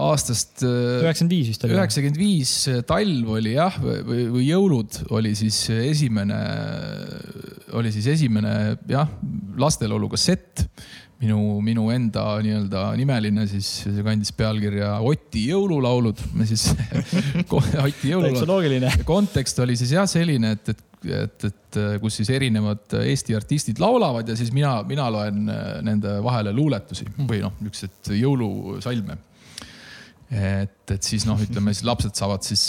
aastast. 0.08 0.64
Äh, 0.66 1.02
üheksakümmend 1.04 1.34
viis 1.36 1.50
vist 1.52 1.66
oli. 1.66 1.76
üheksakümmend 1.76 2.18
viis 2.18 2.54
äh, 2.70 2.80
talv 2.86 3.30
oli 3.36 3.54
jah, 3.54 3.76
või, 3.78 4.24
või 4.34 4.46
jõulud 4.48 4.98
oli 5.14 5.34
siis 5.38 5.58
esimene, 5.70 6.40
oli 7.78 7.92
siis 7.94 8.10
esimene 8.16 8.54
jah, 8.90 9.10
lastelaulu 9.58 10.10
kassett. 10.16 10.66
Minu, 11.23 11.41
minu 11.64 11.88
enda 11.95 12.25
nii-öelda 12.45 12.85
nimeline 12.99 13.47
siis, 13.50 13.69
see 13.87 14.05
kandis 14.05 14.33
pealkirja 14.37 14.97
Oti 15.07 15.47
jõululaulud. 15.50 16.23
me 16.38 16.47
siis 16.49 16.69
Oti 17.87 18.12
jõululaulud. 18.12 19.05
kontekst 19.09 19.62
oli 19.64 19.76
siis 19.81 19.95
jah 19.97 20.09
selline, 20.11 20.57
et, 20.59 20.75
et 20.75 20.88
et, 21.02 21.45
et 21.49 21.76
kus 21.99 22.21
siis 22.21 22.29
erinevad 22.31 22.95
Eesti 23.00 23.35
artistid 23.35 23.81
laulavad 23.83 24.29
ja 24.29 24.37
siis 24.38 24.52
mina, 24.55 24.76
mina 24.87 25.09
loen 25.11 25.49
nende 25.83 26.12
vahele 26.23 26.52
luuletusi 26.55 27.09
või 27.26 27.41
noh, 27.43 27.57
niisuguseid 27.59 28.12
jõulusalme 28.21 29.17
et, 30.33 30.81
et 30.94 31.06
siis 31.06 31.25
noh, 31.28 31.38
ütleme 31.40 31.72
siis 31.75 31.84
lapsed 31.87 32.16
saavad 32.18 32.44
siis 32.46 32.62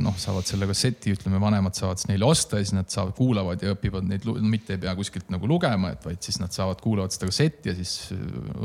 noh, 0.00 0.16
saavad 0.20 0.46
selle 0.48 0.68
kasseti, 0.70 1.14
ütleme, 1.16 1.40
vanemad 1.42 1.76
saavad 1.78 2.00
siis 2.00 2.10
neile 2.10 2.26
osta 2.28 2.60
ja 2.60 2.66
siis 2.66 2.74
nad 2.76 2.90
saavad, 2.92 3.14
kuulavad 3.18 3.62
ja 3.64 3.74
õpivad 3.74 4.06
neid, 4.08 4.26
mitte 4.42 4.76
ei 4.76 4.82
pea 4.82 4.94
kuskilt 4.98 5.30
nagu 5.32 5.48
lugema, 5.50 5.92
et 5.94 6.04
vaid 6.06 6.20
siis 6.24 6.38
nad 6.42 6.54
saavad, 6.54 6.80
kuulavad 6.84 7.14
seda 7.14 7.28
kassetti 7.30 7.72
ja 7.72 7.76
siis 7.78 8.12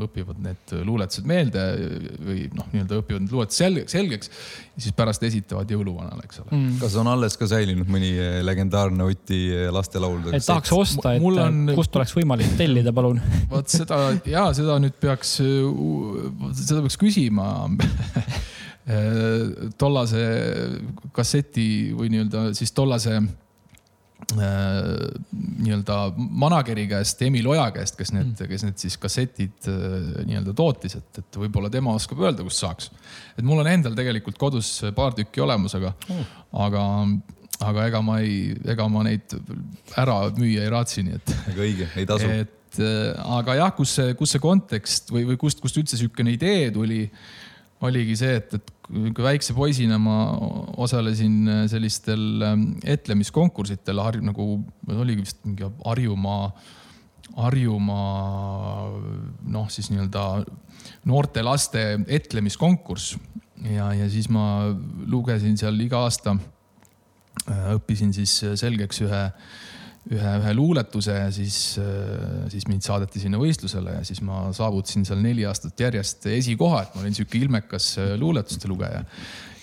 õpivad 0.06 0.40
need 0.44 0.74
luuletused 0.86 1.28
meelde 1.28 1.64
või 2.26 2.46
noh, 2.56 2.68
nii-öelda 2.74 3.00
õpivad 3.02 3.24
need 3.24 3.34
luuletused 3.36 3.64
selgeks, 3.64 3.96
selgeks. 3.96 4.32
ja 4.76 4.84
siis 4.86 4.96
pärast 4.96 5.24
esitavad 5.26 5.70
jõuluvanale, 5.70 6.26
eks 6.26 6.42
ole 6.44 6.54
mm.. 6.56 6.78
kas 6.82 6.96
on 7.00 7.10
alles 7.10 7.38
ka 7.40 7.48
säilinud 7.50 7.90
mõni 7.90 8.12
legendaarne 8.46 9.08
Oti 9.10 9.42
lastelaul? 9.72 10.30
et 10.34 10.46
tahaks 10.46 10.74
osta, 10.76 11.14
et 11.16 11.24
on... 11.24 11.74
kust 11.76 11.96
oleks 12.00 12.14
võimalik 12.16 12.54
tellida, 12.60 12.94
palun 12.96 13.20
vot 13.50 13.70
seda 13.70 14.02
ja 14.28 14.48
seda 14.56 14.78
nüüd 14.82 14.96
peaks, 15.00 15.38
seda 15.40 16.82
peaks 16.84 16.98
küsima 17.00 17.50
tollase 19.78 20.24
kasseti 21.12 21.92
või 21.94 22.08
nii-öelda 22.14 22.50
siis 22.56 22.72
tollase 22.74 23.18
äh, 23.20 23.26
nii-öelda 25.60 25.98
manager'i 26.16 26.86
käest, 26.90 27.22
Emil 27.26 27.48
Oja 27.52 27.68
käest, 27.74 27.96
kes 27.98 28.12
need 28.14 28.32
mm., 28.32 28.50
kes 28.50 28.64
need 28.66 28.78
siis 28.82 28.96
kassetid 29.00 29.68
äh, 29.70 29.98
nii-öelda 30.28 30.54
tootis, 30.56 30.96
et, 31.00 31.20
et 31.22 31.40
võib-olla 31.42 31.70
tema 31.72 31.94
oskab 31.96 32.22
öelda, 32.24 32.46
kust 32.46 32.64
saaks. 32.64 32.90
et 33.36 33.44
mul 33.46 33.62
on 33.62 33.70
endal 33.70 33.96
tegelikult 33.98 34.38
kodus 34.40 34.72
paar 34.96 35.16
tükki 35.18 35.44
olemas, 35.44 35.76
aga 35.78 35.92
mm., 36.08 36.30
aga, 36.66 36.86
aga 37.72 37.90
ega 37.90 38.00
ma 38.06 38.20
ei, 38.24 38.54
ega 38.74 38.88
ma 38.92 39.04
neid 39.06 39.36
ära 40.00 40.22
müüa 40.36 40.64
ei 40.64 40.72
raatsi, 40.72 41.04
nii 41.06 41.20
et. 41.20 41.36
ega 41.52 41.66
õige, 41.68 41.92
ei 42.00 42.08
tasu. 42.08 42.32
et 42.44 42.80
aga 42.80 43.58
jah, 43.58 43.76
kus 43.76 43.98
see, 43.98 44.16
kus 44.18 44.36
see 44.36 44.42
kontekst 44.42 45.10
või, 45.10 45.24
või 45.32 45.38
kust, 45.40 45.60
kust 45.62 45.78
üldse 45.80 45.98
sihukene 45.98 46.36
idee 46.36 46.68
tuli 46.74 47.04
oligi 47.86 48.16
see, 48.20 48.36
et, 48.40 48.54
et 48.58 48.72
kui 48.90 49.24
väikse 49.24 49.54
poisina 49.56 49.98
ma 50.02 50.18
osalesin 50.82 51.36
äh, 51.48 51.62
sellistel 51.70 52.44
ähm, 52.44 52.66
etlemiskonkursitel 52.84 54.02
nagu 54.26 54.46
oligi 54.90 55.24
vist 55.24 55.40
mingi 55.46 55.68
Harjumaa, 55.84 56.50
Harjumaa 57.38 58.90
noh, 59.54 59.68
siis 59.72 59.90
nii-öelda 59.92 60.24
noorte 61.08 61.44
laste 61.46 61.84
etlemiskonkurss 62.08 63.16
ja, 63.70 63.92
ja 63.96 64.08
siis 64.12 64.28
ma 64.32 64.44
lugesin 65.10 65.56
seal 65.60 65.78
iga 65.80 66.02
aasta, 66.04 66.36
äh, 67.46 67.66
õppisin 67.78 68.12
siis 68.16 68.36
selgeks 68.60 69.04
ühe 69.06 69.24
ühe, 70.08 70.32
ühe 70.40 70.54
luuletuse 70.56 71.16
ja 71.18 71.28
siis, 71.34 71.58
äh, 71.82 72.48
siis 72.52 72.66
mind 72.70 72.86
saadeti 72.86 73.20
sinna 73.22 73.40
võistlusele 73.40 73.98
ja 73.98 74.06
siis 74.06 74.22
ma 74.24 74.46
saavutasin 74.56 75.04
seal 75.08 75.20
neli 75.24 75.44
aastat 75.48 75.80
järjest 75.86 76.30
esikoha, 76.32 76.84
et 76.86 76.96
ma 76.96 77.04
olin 77.04 77.16
sihuke 77.16 77.38
ilmekas 77.40 77.92
äh, 78.00 78.16
luuletuste 78.20 78.70
lugeja. 78.70 79.04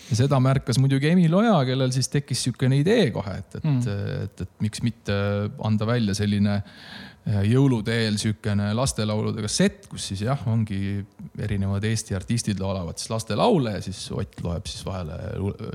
ja 0.07 0.19
seda 0.21 0.39
märkas 0.43 0.79
muidugi 0.79 1.09
Emil 1.09 1.33
Oja, 1.41 1.57
kellel 1.67 1.91
siis 1.95 2.11
tekkis 2.13 2.45
sihukene 2.47 2.79
idee 2.83 3.09
kohe, 3.15 3.33
et, 3.41 3.59
et 3.59 3.65
mm., 3.65 3.99
et, 4.27 4.45
et, 4.45 4.55
miks 4.63 4.83
mitte 4.85 5.17
anda 5.65 5.89
välja 5.89 6.13
selline 6.17 6.59
äh, 6.59 7.41
jõulude 7.49 7.97
eel 8.05 8.19
sihukene 8.21 8.69
lastelaulude 8.77 9.41
kassett, 9.47 9.89
kus 9.89 10.11
siis 10.11 10.21
jah, 10.27 10.45
ongi 10.47 10.99
erinevad 11.41 11.83
Eesti 11.89 12.15
artistid 12.15 12.61
laulavad 12.61 13.01
siis 13.01 13.09
lastelaule 13.15 13.79
ja 13.79 13.81
siis 13.81 14.05
Ott 14.13 14.37
loeb 14.45 14.69
siis 14.69 14.85
vahele 14.85 15.17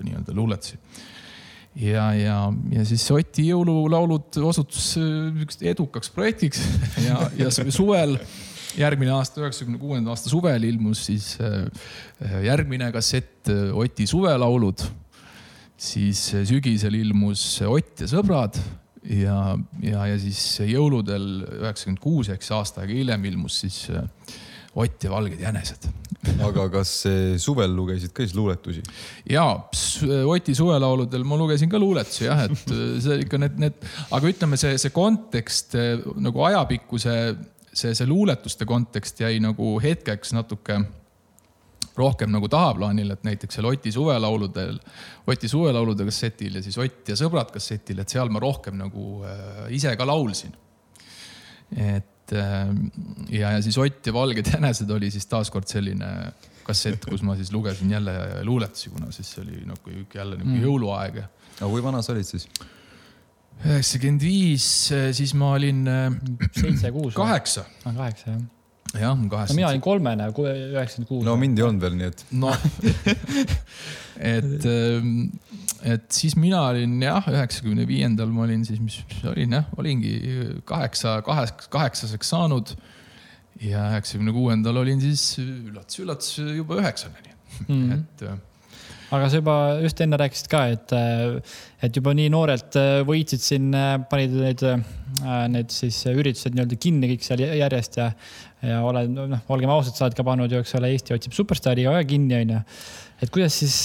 nii-öelda 0.06 0.38
luuletusi 0.38 0.78
ja, 1.78 2.06
ja, 2.14 2.38
ja 2.72 2.84
siis 2.88 3.04
Oti 3.14 3.46
jõululaulud 3.48 4.38
osutus 4.44 4.92
äh, 5.00 5.68
edukaks 5.72 6.12
projektiks 6.12 6.62
ja, 7.08 7.28
ja 7.38 7.50
suvel, 7.52 8.18
järgmine 8.78 9.14
aasta, 9.16 9.42
üheksakümne 9.42 9.80
kuuenda 9.80 10.12
aasta 10.12 10.32
suvel 10.32 10.66
ilmus 10.68 11.06
siis 11.08 11.34
äh, 11.40 11.64
järgmine 12.44 12.92
kassett 12.94 13.50
äh, 13.52 13.70
Oti 13.76 14.06
suvelaulud. 14.06 14.84
siis 15.82 16.28
sügisel 16.46 16.94
ilmus 16.94 17.62
Ott 17.66 18.04
ja 18.04 18.06
sõbrad 18.06 18.58
ja, 19.02 19.58
ja, 19.82 20.06
ja 20.06 20.18
siis 20.20 20.60
jõuludel 20.68 21.42
üheksakümmend 21.62 22.02
kuus 22.02 22.30
siis 22.30 22.52
aasta 22.54 22.84
aega 22.84 22.94
hiljem 22.94 23.24
ilmus 23.32 23.60
siis 23.64 23.88
Ott 24.74 25.04
ja 25.04 25.10
valged 25.12 25.40
jänesed 25.40 25.90
aga 26.46 26.68
kas 26.70 26.90
suvel 27.42 27.72
lugesid 27.74 28.12
ka 28.14 28.22
siis 28.22 28.34
luuletusi? 28.36 28.82
ja, 29.30 29.46
Oti 30.30 30.54
suvelauludel 30.54 31.24
ma 31.26 31.38
lugesin 31.40 31.70
ka 31.70 31.80
luuletusi 31.82 32.26
jah, 32.28 32.44
et 32.46 32.74
see 33.02 33.18
ikka 33.24 33.40
need, 33.42 33.58
need, 33.62 33.86
aga 34.14 34.30
ütleme, 34.30 34.58
see, 34.60 34.76
see 34.80 34.94
kontekst 34.94 35.76
nagu 36.22 36.44
ajapikku 36.46 37.00
see, 37.02 37.32
see, 37.74 38.06
luuletuste 38.06 38.68
kontekst 38.68 39.22
jäi 39.24 39.40
nagu 39.42 39.74
hetkeks 39.82 40.34
natuke 40.36 40.78
rohkem 41.98 42.30
nagu 42.32 42.48
tahaplaanile, 42.48 43.18
et 43.18 43.26
näiteks 43.26 43.58
seal 43.58 43.68
Oti 43.68 43.92
suvelauludel, 43.92 44.78
Oti 45.28 45.50
suvelaulude 45.50 46.06
kassetil 46.08 46.56
ja 46.56 46.62
siis 46.64 46.78
Ott 46.80 47.12
ja 47.12 47.18
sõbrad 47.18 47.50
kassetil, 47.52 48.00
et 48.00 48.14
seal 48.14 48.30
ma 48.32 48.40
rohkem 48.42 48.78
nagu 48.78 49.20
äh, 49.26 49.66
ise 49.76 49.92
ka 49.98 50.06
laulsin. 50.08 50.54
et 51.76 52.11
et 52.22 52.34
ähm, 52.38 52.86
ja, 53.28 53.52
ja 53.56 53.62
siis 53.64 53.78
Ott 53.78 54.06
ja 54.06 54.14
Valged 54.14 54.46
jänesed 54.54 54.90
oli 54.94 55.10
siis 55.10 55.26
taaskord 55.30 55.68
selline 55.70 56.08
kassett, 56.62 57.04
kus 57.10 57.24
ma 57.26 57.34
siis 57.38 57.50
lugesin 57.52 57.90
jälle 57.90 58.14
luuletusi, 58.46 58.92
kuna 58.94 59.10
siis 59.14 59.32
see 59.34 59.42
oli 59.42 59.64
nagu 59.66 59.96
jälle 60.14 60.38
nagu 60.38 60.50
mm. 60.50 60.62
jõuluaeg. 60.62 61.18
aga 61.58 61.70
kui 61.70 61.82
vana 61.82 62.02
sa 62.02 62.14
olid 62.14 62.28
siis? 62.28 62.46
üheksakümmend 63.62 64.24
viis, 64.26 64.64
siis 65.14 65.36
ma 65.38 65.52
olin. 65.58 65.84
Äh, 65.86 66.16
seitse, 66.56 66.90
kuus. 66.94 67.14
kaheksa. 67.14 67.66
Ah, 67.84 67.94
kaheksa 67.94 68.32
jah 68.32 68.42
jah, 69.00 69.16
kaheksa. 69.30 69.52
no 69.52 69.56
mina 69.56 69.68
olin 69.70 69.80
kolmene, 69.80 70.28
üheksakümmend 70.28 71.08
kuus. 71.08 71.24
no 71.24 71.36
mind 71.40 71.60
ei 71.60 71.64
olnud 71.66 71.84
veel, 71.84 71.94
nii 71.98 72.08
et. 72.10 72.24
noh 72.42 72.66
et, 74.36 74.66
ähm, 74.68 75.30
et 75.82 76.06
siis 76.14 76.36
mina 76.38 76.62
olin 76.70 76.94
jah, 77.02 77.26
üheksakümne 77.30 77.86
viiendal 77.88 78.30
ma 78.32 78.46
olin 78.46 78.64
siis, 78.66 78.80
mis 78.82 79.00
olin 79.28 79.58
jah, 79.58 79.68
olingi 79.78 80.14
kaheksa, 80.68 81.18
kaheks, 81.26 81.68
kaheksaseks 81.72 82.34
saanud. 82.34 82.76
ja 83.62 83.90
üheksakümne 83.92 84.32
kuuendal 84.34 84.80
olin 84.80 85.00
siis 85.02 85.36
üllatus, 85.38 85.98
üllatus 86.02 86.38
juba 86.38 86.80
üheksane, 86.80 87.20
nii 87.26 87.36
mm 87.68 87.82
-hmm. 87.90 87.92
et 87.98 88.22
äh, 88.22 88.38
aga 89.12 89.28
sa 89.28 89.36
juba 89.36 89.56
just 89.82 90.00
enne 90.00 90.16
rääkisid 90.16 90.48
ka, 90.50 90.62
et, 90.72 90.92
äh, 90.96 91.58
et 91.82 91.96
juba 91.96 92.14
nii 92.14 92.30
noorelt 92.32 92.78
äh, 92.80 93.02
võitsid 93.06 93.44
siin, 93.44 93.70
panid 94.10 94.34
need, 94.34 94.64
need 95.52 95.70
siis 95.70 96.00
üritused 96.06 96.56
nii-öelda 96.56 96.78
kinni 96.80 97.12
kõik 97.12 97.26
seal 97.26 97.44
järjest 97.44 97.98
ja, 98.00 98.12
ja 98.62 98.82
oled, 98.82 99.10
noh, 99.14 99.42
olgem 99.48 99.70
ausad, 99.70 99.94
sa 99.94 100.06
oled 100.06 100.16
ka 100.16 100.24
pannud 100.26 100.52
ju, 100.52 100.62
eks 100.62 100.74
ole, 100.80 100.94
Eesti 100.94 101.14
otsib 101.14 101.36
superstaari 101.36 101.84
ka 101.84 102.04
kinni, 102.08 102.38
onju. 102.40 102.62
et 103.22 103.30
kuidas 103.30 103.58
siis, 103.62 103.76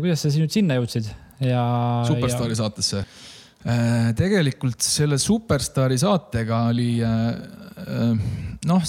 kuidas 0.00 0.24
sa 0.24 0.32
nüüd 0.38 0.54
sinna 0.54 0.80
jõudsid? 0.80 1.12
Ja. 1.40 1.64
superstaari 2.08 2.54
ja... 2.56 2.60
saatesse. 2.62 3.04
Äh, 3.60 4.12
tegelikult 4.16 4.80
selle 4.80 5.18
Superstaari 5.20 5.98
saatega 6.00 6.62
oli 6.70 6.94
äh, 7.04 7.26
äh, 7.84 8.28
noh, 8.64 8.86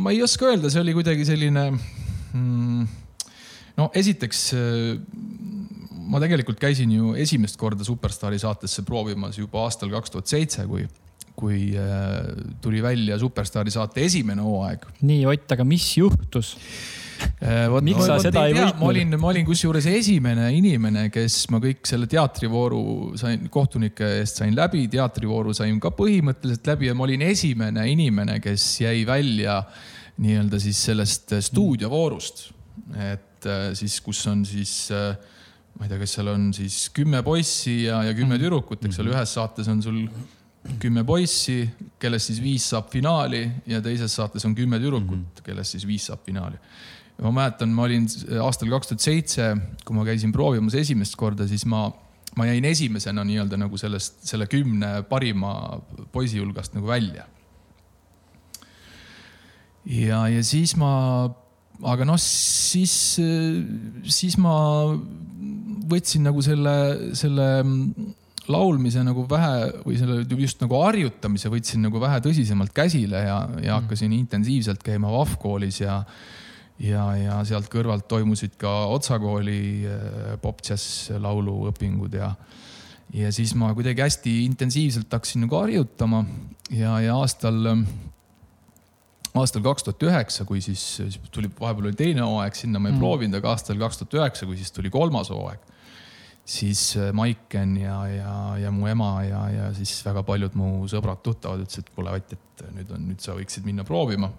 ma 0.00 0.14
ei 0.14 0.22
oska 0.24 0.48
öelda, 0.48 0.70
see 0.72 0.80
oli 0.80 0.94
kuidagi 0.96 1.26
selline 1.28 1.66
mm,. 1.74 2.86
no 3.76 3.90
esiteks 3.92 4.46
ma 6.06 6.20
tegelikult 6.22 6.60
käisin 6.62 6.94
ju 6.96 7.12
esimest 7.20 7.58
korda 7.60 7.84
Superstaari 7.84 8.40
saatesse 8.40 8.86
proovimas 8.88 9.36
juba 9.36 9.66
aastal 9.66 9.92
kaks 9.92 10.14
tuhat 10.14 10.32
seitse, 10.32 10.64
kui, 10.70 10.86
kui 11.36 11.74
tuli 12.64 12.82
välja 12.84 13.18
Superstaari 13.20 13.70
saate 13.74 14.04
esimene 14.06 14.44
hooaeg. 14.44 14.86
nii 15.04 15.26
Ott, 15.28 15.50
aga 15.52 15.66
mis 15.68 15.90
juhtus? 15.98 16.56
Võt, 17.16 17.84
miks 17.84 18.06
sa 18.06 18.16
seda 18.20 18.44
ei 18.48 18.54
võitnud? 18.56 18.80
ma 18.80 18.88
olin, 18.90 19.16
ma 19.20 19.30
olin 19.30 19.46
kusjuures 19.46 19.86
esimene 19.90 20.48
inimene, 20.56 21.06
kes 21.12 21.38
ma 21.52 21.60
kõik 21.62 21.86
selle 21.88 22.08
teatrivooru 22.10 23.16
sain, 23.20 23.46
kohtunike 23.52 24.08
eest 24.20 24.42
sain 24.42 24.56
läbi, 24.56 24.86
teatrivooru 24.92 25.54
sain 25.56 25.78
ka 25.82 25.92
põhimõtteliselt 25.96 26.72
läbi 26.72 26.90
ja 26.90 26.96
ma 26.96 27.06
olin 27.06 27.24
esimene 27.28 27.86
inimene, 27.92 28.38
kes 28.44 28.66
jäi 28.82 29.04
välja 29.08 29.60
nii-öelda 30.22 30.60
siis 30.62 30.80
sellest 30.88 31.36
stuudiovoorust. 31.50 32.50
et 32.96 33.48
äh, 33.48 33.70
siis, 33.74 33.98
kus 34.04 34.20
on 34.30 34.44
siis, 34.46 34.88
äh, 34.94 35.16
ma 35.76 35.86
ei 35.86 35.92
tea, 35.92 36.00
kas 36.00 36.16
seal 36.18 36.32
on 36.32 36.50
siis 36.56 36.86
kümme 36.94 37.22
poissi 37.26 37.82
ja, 37.84 38.02
ja 38.06 38.14
kümme 38.16 38.38
tüdrukut, 38.40 38.84
eks 38.86 39.00
ole, 39.02 39.12
ühes 39.14 39.36
saates 39.36 39.68
on 39.72 39.82
sul 39.84 40.04
kümme 40.82 41.04
poissi, 41.06 41.62
kellest 42.00 42.30
siis 42.30 42.42
viis 42.42 42.66
saab 42.72 42.90
finaali 42.92 43.44
ja 43.66 43.80
teises 43.84 44.14
saates 44.18 44.44
on 44.48 44.54
kümme 44.56 44.80
tüdrukut, 44.82 45.42
kellest 45.46 45.76
siis 45.76 45.86
viis 45.88 46.06
saab 46.10 46.24
finaali 46.26 46.60
ma 47.22 47.32
mäletan, 47.32 47.72
ma 47.72 47.86
olin 47.86 48.06
aastal 48.44 48.70
kaks 48.72 48.90
tuhat 48.90 49.04
seitse, 49.04 49.46
kui 49.86 49.96
ma 49.96 50.04
käisin 50.06 50.34
proovimas 50.34 50.76
esimest 50.76 51.16
korda, 51.16 51.46
siis 51.48 51.64
ma, 51.68 51.86
ma 52.36 52.48
jäin 52.48 52.66
esimesena 52.68 53.24
nii-öelda 53.24 53.60
nagu 53.60 53.80
sellest, 53.80 54.20
selle 54.28 54.48
kümne 54.50 55.00
parima 55.08 55.54
poisi 56.12 56.42
hulgast 56.42 56.76
nagu 56.76 56.90
välja. 56.90 57.24
ja, 59.86 60.26
ja 60.28 60.44
siis 60.44 60.76
ma, 60.76 60.92
aga 61.86 62.08
noh, 62.08 62.20
siis, 62.20 63.16
siis 64.04 64.36
ma 64.42 64.56
võtsin 65.88 66.26
nagu 66.26 66.44
selle, 66.44 66.76
selle 67.16 67.48
laulmise 68.52 69.02
nagu 69.06 69.26
vähe 69.30 69.82
või 69.82 69.98
selle 69.98 70.22
just 70.40 70.60
nagu 70.62 70.78
harjutamise 70.82 71.50
võtsin 71.52 71.84
nagu 71.86 72.00
vähe 72.02 72.20
tõsisemalt 72.24 72.74
käsile 72.76 73.22
ja, 73.26 73.38
ja 73.62 73.78
hakkasin 73.80 74.14
intensiivselt 74.16 74.84
käima 74.86 75.12
VAF-koolis 75.12 75.82
ja 75.82 76.02
ja, 76.82 77.04
ja 77.16 77.38
sealt 77.48 77.70
kõrvalt 77.72 78.04
toimusid 78.10 78.56
ka 78.60 78.70
Otsa 78.92 79.16
kooli 79.22 79.60
äh, 79.88 80.34
pop-džäss 80.42 81.12
lauluõpingud 81.22 82.16
ja, 82.18 82.34
ja 83.16 83.30
siis 83.32 83.54
ma 83.58 83.72
kuidagi 83.76 84.04
hästi 84.04 84.42
intensiivselt 84.44 85.12
hakkasin 85.12 85.46
nagu 85.46 85.56
harjutama 85.60 86.24
ja, 86.74 86.98
ja 87.00 87.16
aastal, 87.16 87.62
aastal 89.34 89.64
kaks 89.64 89.86
tuhat 89.86 90.04
üheksa, 90.08 90.46
kui 90.48 90.60
siis, 90.64 90.82
siis 90.98 91.20
tuli, 91.30 91.50
vahepeal 91.60 91.90
oli 91.90 91.98
teine 91.98 92.26
hooaeg, 92.26 92.58
sinna 92.58 92.80
ma 92.80 92.90
ei 92.90 92.96
mm. 92.96 93.02
proovinud, 93.02 93.40
aga 93.40 93.54
aastal 93.54 93.80
kaks 93.80 94.02
tuhat 94.02 94.20
üheksa, 94.20 94.48
kui 94.48 94.60
siis 94.60 94.74
tuli 94.74 94.92
kolmas 94.92 95.32
hooaeg, 95.32 95.75
siis 96.46 96.88
äh, 96.96 97.12
Maiken 97.16 97.76
ja, 97.80 97.98
ja, 98.06 98.32
ja 98.62 98.72
mu 98.74 98.86
ema 98.90 99.10
ja, 99.26 99.44
ja 99.50 99.68
siis 99.74 99.98
väga 100.06 100.22
paljud 100.26 100.54
mu 100.58 100.86
sõbrad-tuttavad 100.90 101.66
ütlesid, 101.66 101.88
et 101.88 101.94
kuule 101.94 102.14
Ott, 102.16 102.36
et 102.36 102.66
nüüd 102.72 102.92
on, 102.94 103.08
nüüd 103.10 103.22
sa 103.22 103.34
võiksid 103.36 103.66
minna 103.66 103.84
proovima 103.84 104.30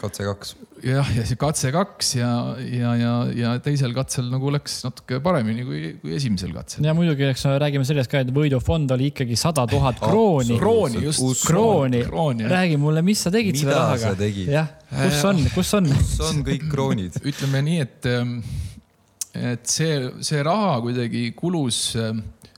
katse 0.00 0.26
kaks. 0.26 0.50
jah, 0.84 1.08
ja 1.16 1.24
see 1.26 1.38
katse 1.40 1.70
kaks 1.74 2.10
ja, 2.18 2.30
ja, 2.60 2.92
ja, 3.00 3.12
ja 3.36 3.52
teisel 3.64 3.94
katsel 3.96 4.28
nagu 4.32 4.50
läks 4.52 4.78
natuke 4.84 5.20
paremini 5.24 5.64
kui, 5.66 5.80
kui 6.02 6.14
esimesel 6.18 6.52
katsel. 6.56 6.84
ja 6.86 6.94
muidugi, 6.96 7.26
eks 7.30 7.46
räägime 7.62 7.86
sellest 7.88 8.12
ka, 8.12 8.20
et 8.24 8.32
võidufond 8.34 8.92
oli 8.96 9.10
ikkagi 9.12 9.38
sada 9.40 9.66
tuhat 9.70 10.00
krooni. 10.02 10.58
krooni, 10.60 11.02
just. 11.06 11.46
krooni, 11.46 12.02
krooni. 12.08 12.48
räägi 12.50 12.78
mulle, 12.82 13.04
mis 13.06 13.24
sa 13.26 13.32
tegid 13.34 13.56
Mida 13.56 13.64
selle 13.64 14.12
rahaga? 14.12 14.30
jah, 14.58 14.72
kus 14.92 15.24
on, 15.30 15.42
kus 15.54 15.74
on? 15.80 15.90
kus 15.96 16.16
on 16.28 16.44
kõik 16.46 16.68
kroonid? 16.72 17.20
ütleme 17.24 17.64
nii, 17.70 17.82
et, 17.86 18.10
ähm, 18.12 18.38
et 19.52 19.68
see, 19.70 20.00
see 20.24 20.42
raha 20.46 20.80
kuidagi 20.84 21.30
kulus 21.38 21.94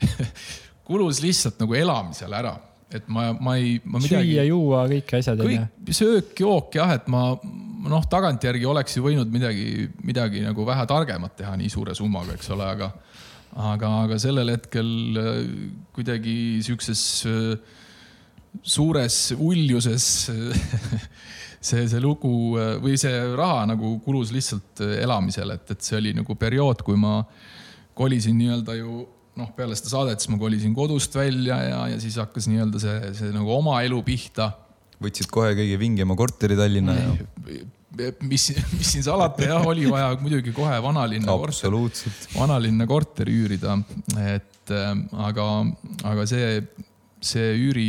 kulus 0.89 1.23
lihtsalt 1.25 1.61
nagu 1.63 1.77
elamisele 1.79 2.39
ära 2.39 2.57
et 2.95 3.09
ma, 3.13 3.31
ma 3.37 3.57
ei, 3.61 3.77
ma 3.85 4.01
midagi. 4.01 4.33
süüa-juua, 4.33 4.85
kõik 4.89 5.11
asjad. 5.19 5.43
kõik 5.45 5.97
söök, 5.97 6.31
jook 6.41 6.79
jah, 6.79 6.95
et 6.97 7.09
ma 7.13 7.35
noh, 7.89 8.07
tagantjärgi 8.11 8.69
oleks 8.69 8.97
ju 8.97 9.05
võinud 9.05 9.29
midagi, 9.33 9.89
midagi 10.05 10.43
nagu 10.45 10.65
vähe 10.67 10.87
targemat 10.89 11.37
teha 11.39 11.55
nii 11.61 11.69
suure 11.73 11.97
summaga, 11.97 12.37
eks 12.39 12.49
ole, 12.55 12.69
aga, 12.69 12.91
aga, 13.75 13.93
aga 14.07 14.19
sellel 14.23 14.55
hetkel 14.55 15.21
äh, 15.21 15.43
kuidagi 15.97 16.39
sihukeses 16.65 17.05
äh, 17.29 17.77
suures 18.65 19.21
uljuses 19.37 20.09
see, 21.61 21.85
see 21.91 22.01
lugu 22.03 22.33
äh, 22.59 22.75
või 22.83 22.99
see 23.01 23.15
raha 23.39 23.67
nagu 23.73 23.97
kulus 24.05 24.33
lihtsalt 24.35 24.83
elamisele, 25.03 25.59
et, 25.59 25.77
et 25.77 25.85
see 25.85 25.99
oli 25.99 26.15
nagu 26.17 26.39
periood, 26.39 26.85
kui 26.87 26.99
ma 27.01 27.21
kolisin 27.99 28.37
nii-öelda 28.39 28.77
ju 28.79 29.01
noh, 29.39 29.51
peale 29.57 29.77
seda 29.79 29.93
saadet 29.93 30.23
siis 30.23 30.33
ma 30.33 30.41
kolisin 30.41 30.75
kodust 30.77 31.15
välja 31.19 31.59
ja, 31.63 31.83
ja 31.93 31.99
siis 32.03 32.19
hakkas 32.21 32.49
nii-öelda 32.51 32.83
see, 32.83 33.13
see 33.19 33.35
nagu 33.35 33.53
oma 33.55 33.81
elu 33.87 34.01
pihta. 34.07 34.51
võtsid 35.03 35.31
kohe 35.31 35.55
kõige 35.59 35.79
vingema 35.81 36.17
korteri 36.19 36.59
Tallinna 36.59 36.97
ja? 36.99 37.13
mis, 38.27 38.51
mis 38.75 38.93
siin 38.95 39.07
salata 39.07 39.47
jah, 39.47 39.67
oli 39.67 39.87
vaja 39.91 40.11
muidugi 40.21 40.53
kohe 40.57 40.79
vanalinna 40.83 41.39
korter, 41.39 41.75
vanalinna 42.35 42.87
korteri 42.91 43.37
üürida, 43.43 43.79
et 44.27 44.75
äh, 44.75 44.93
aga, 45.29 45.49
aga 46.13 46.29
see 46.31 46.61
see 47.25 47.47
üüri, 47.59 47.89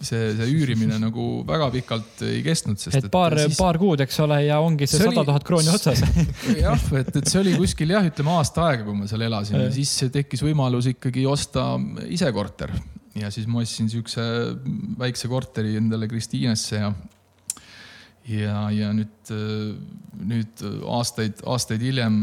see, 0.00 0.30
see 0.36 0.48
üürimine 0.56 0.96
nagu 1.02 1.26
väga 1.48 1.68
pikalt 1.74 2.22
ei 2.26 2.40
kestnud, 2.44 2.80
sest 2.80 2.96
et, 2.96 3.10
paar 3.12 3.36
siis..., 3.38 3.58
paar 3.60 3.78
kuud, 3.80 4.00
eks 4.04 4.20
ole, 4.24 4.40
ja 4.46 4.60
ongi 4.64 4.88
see 4.90 5.02
sada 5.02 5.24
tuhat 5.28 5.46
krooni 5.46 5.72
otsas. 5.72 6.02
Jah, 6.64 6.86
et, 7.00 7.12
et 7.12 7.28
see 7.28 7.42
oli 7.42 7.54
kuskil 7.58 7.92
jah, 7.94 8.06
ütleme 8.06 8.34
aasta 8.38 8.70
aega, 8.70 8.86
kui 8.88 8.96
ma 8.96 9.10
seal 9.10 9.26
elasin 9.28 9.60
ja 9.60 9.68
siis 9.74 9.92
tekkis 10.12 10.44
võimalus 10.46 10.90
ikkagi 10.94 11.26
osta 11.28 11.72
ise 12.08 12.32
korter. 12.36 12.72
Ja 13.18 13.28
siis 13.34 13.48
ma 13.50 13.64
ostsin 13.64 13.88
siukse 13.90 14.22
väikse 15.00 15.28
korteri 15.28 15.74
endale 15.80 16.06
Kristiinesse 16.08 16.78
ja 16.78 16.92
ja, 18.30 18.56
ja 18.70 18.90
nüüd, 18.94 19.32
nüüd 20.30 20.62
aastaid, 20.86 21.40
aastaid 21.48 21.82
hiljem 21.82 22.20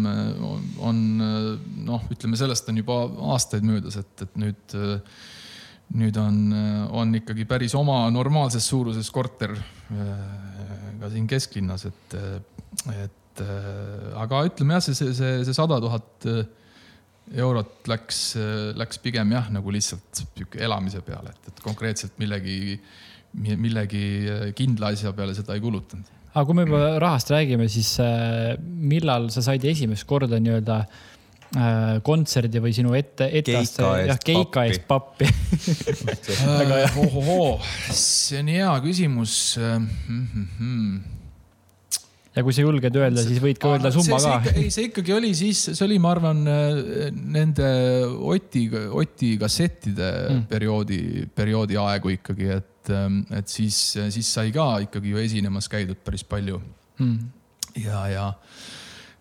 on 0.80 1.02
noh, 1.20 2.06
ütleme 2.14 2.40
sellest 2.40 2.70
on 2.72 2.80
juba 2.80 3.02
aastaid 3.34 3.66
möödas, 3.68 4.00
et, 4.00 4.24
et 4.24 4.40
nüüd 4.40 4.78
nüüd 5.96 6.18
on, 6.20 6.40
on 6.92 7.16
ikkagi 7.16 7.46
päris 7.48 7.76
oma 7.78 8.02
normaalses 8.12 8.66
suuruses 8.68 9.08
korter 9.14 9.54
äh, 9.56 10.12
ka 11.00 11.12
siin 11.14 11.28
kesklinnas, 11.30 11.88
et, 11.88 12.16
et 12.92 13.44
äh, 13.44 14.20
aga 14.20 14.44
ütleme 14.50 14.76
jah, 14.76 14.84
see, 14.84 14.98
see, 14.98 15.16
see, 15.16 15.34
see 15.48 15.56
sada 15.56 15.80
tuhat 15.84 16.28
äh, 16.28 16.44
eurot 17.38 17.88
läks, 17.92 18.22
läks 18.80 19.02
pigem 19.04 19.32
jah, 19.36 19.50
nagu 19.52 19.72
lihtsalt 19.72 20.24
sihuke 20.24 20.62
elamise 20.64 21.02
peale, 21.04 21.34
et, 21.36 21.50
et 21.52 21.64
konkreetselt 21.64 22.16
millegi, 22.22 22.78
millegi 23.36 24.06
kindla 24.56 24.94
asja 24.96 25.12
peale 25.16 25.36
seda 25.36 25.58
ei 25.58 25.64
kulutanud. 25.64 26.14
aga 26.32 26.46
kui 26.48 26.56
me 26.56 26.64
juba 26.64 26.86
rahast 27.04 27.32
räägime, 27.34 27.68
siis 27.72 27.98
millal 28.64 29.28
sa 29.34 29.44
said 29.44 29.68
esimest 29.68 30.08
korda 30.08 30.40
nii-öelda 30.40 30.80
äh, 30.86 31.04
kontserdi 32.04 32.60
või 32.64 32.74
sinu 32.76 32.96
ette, 32.98 33.30
etteaste, 33.40 33.84
jah, 34.08 34.18
keika 34.20 34.66
eest 34.68 34.88
pappi 34.88 35.28
väga 36.60 36.80
hea. 36.82 36.90
ohohoo, 37.04 37.54
see 37.96 38.42
on 38.42 38.50
hea 38.52 38.74
küsimus 38.84 39.36
mm. 39.62 40.26
-hmm. 40.34 40.98
ja 42.36 42.44
kui 42.44 42.56
sa 42.56 42.66
julged 42.66 43.00
öelda, 43.00 43.24
siis 43.24 43.40
võid 43.44 43.62
ka 43.64 43.72
öelda 43.78 43.94
summa 43.96 44.20
see, 44.20 44.42
ka. 44.44 44.56
ei, 44.60 44.74
see 44.76 44.90
ikkagi 44.90 45.16
oli 45.16 45.32
siis, 45.40 45.64
see 45.72 45.86
oli, 45.88 46.02
ma 46.04 46.12
arvan, 46.18 46.44
nende 47.38 47.70
Oti, 48.12 48.68
Oti 48.92 49.38
kassettide 49.40 50.12
mm. 50.28 50.46
perioodi, 50.52 51.02
perioodi 51.36 51.80
aegu 51.80 52.12
ikkagi, 52.18 52.52
et, 52.60 52.92
et 53.40 53.48
siis, 53.48 53.80
siis 53.96 54.34
sai 54.36 54.52
ka 54.56 54.74
ikkagi 54.84 55.16
ju 55.16 55.24
esinemas 55.24 55.72
käidud 55.72 56.04
päris 56.04 56.28
palju 56.28 56.60
mm.. 57.00 57.18
ja, 57.88 58.04
ja 58.12 58.28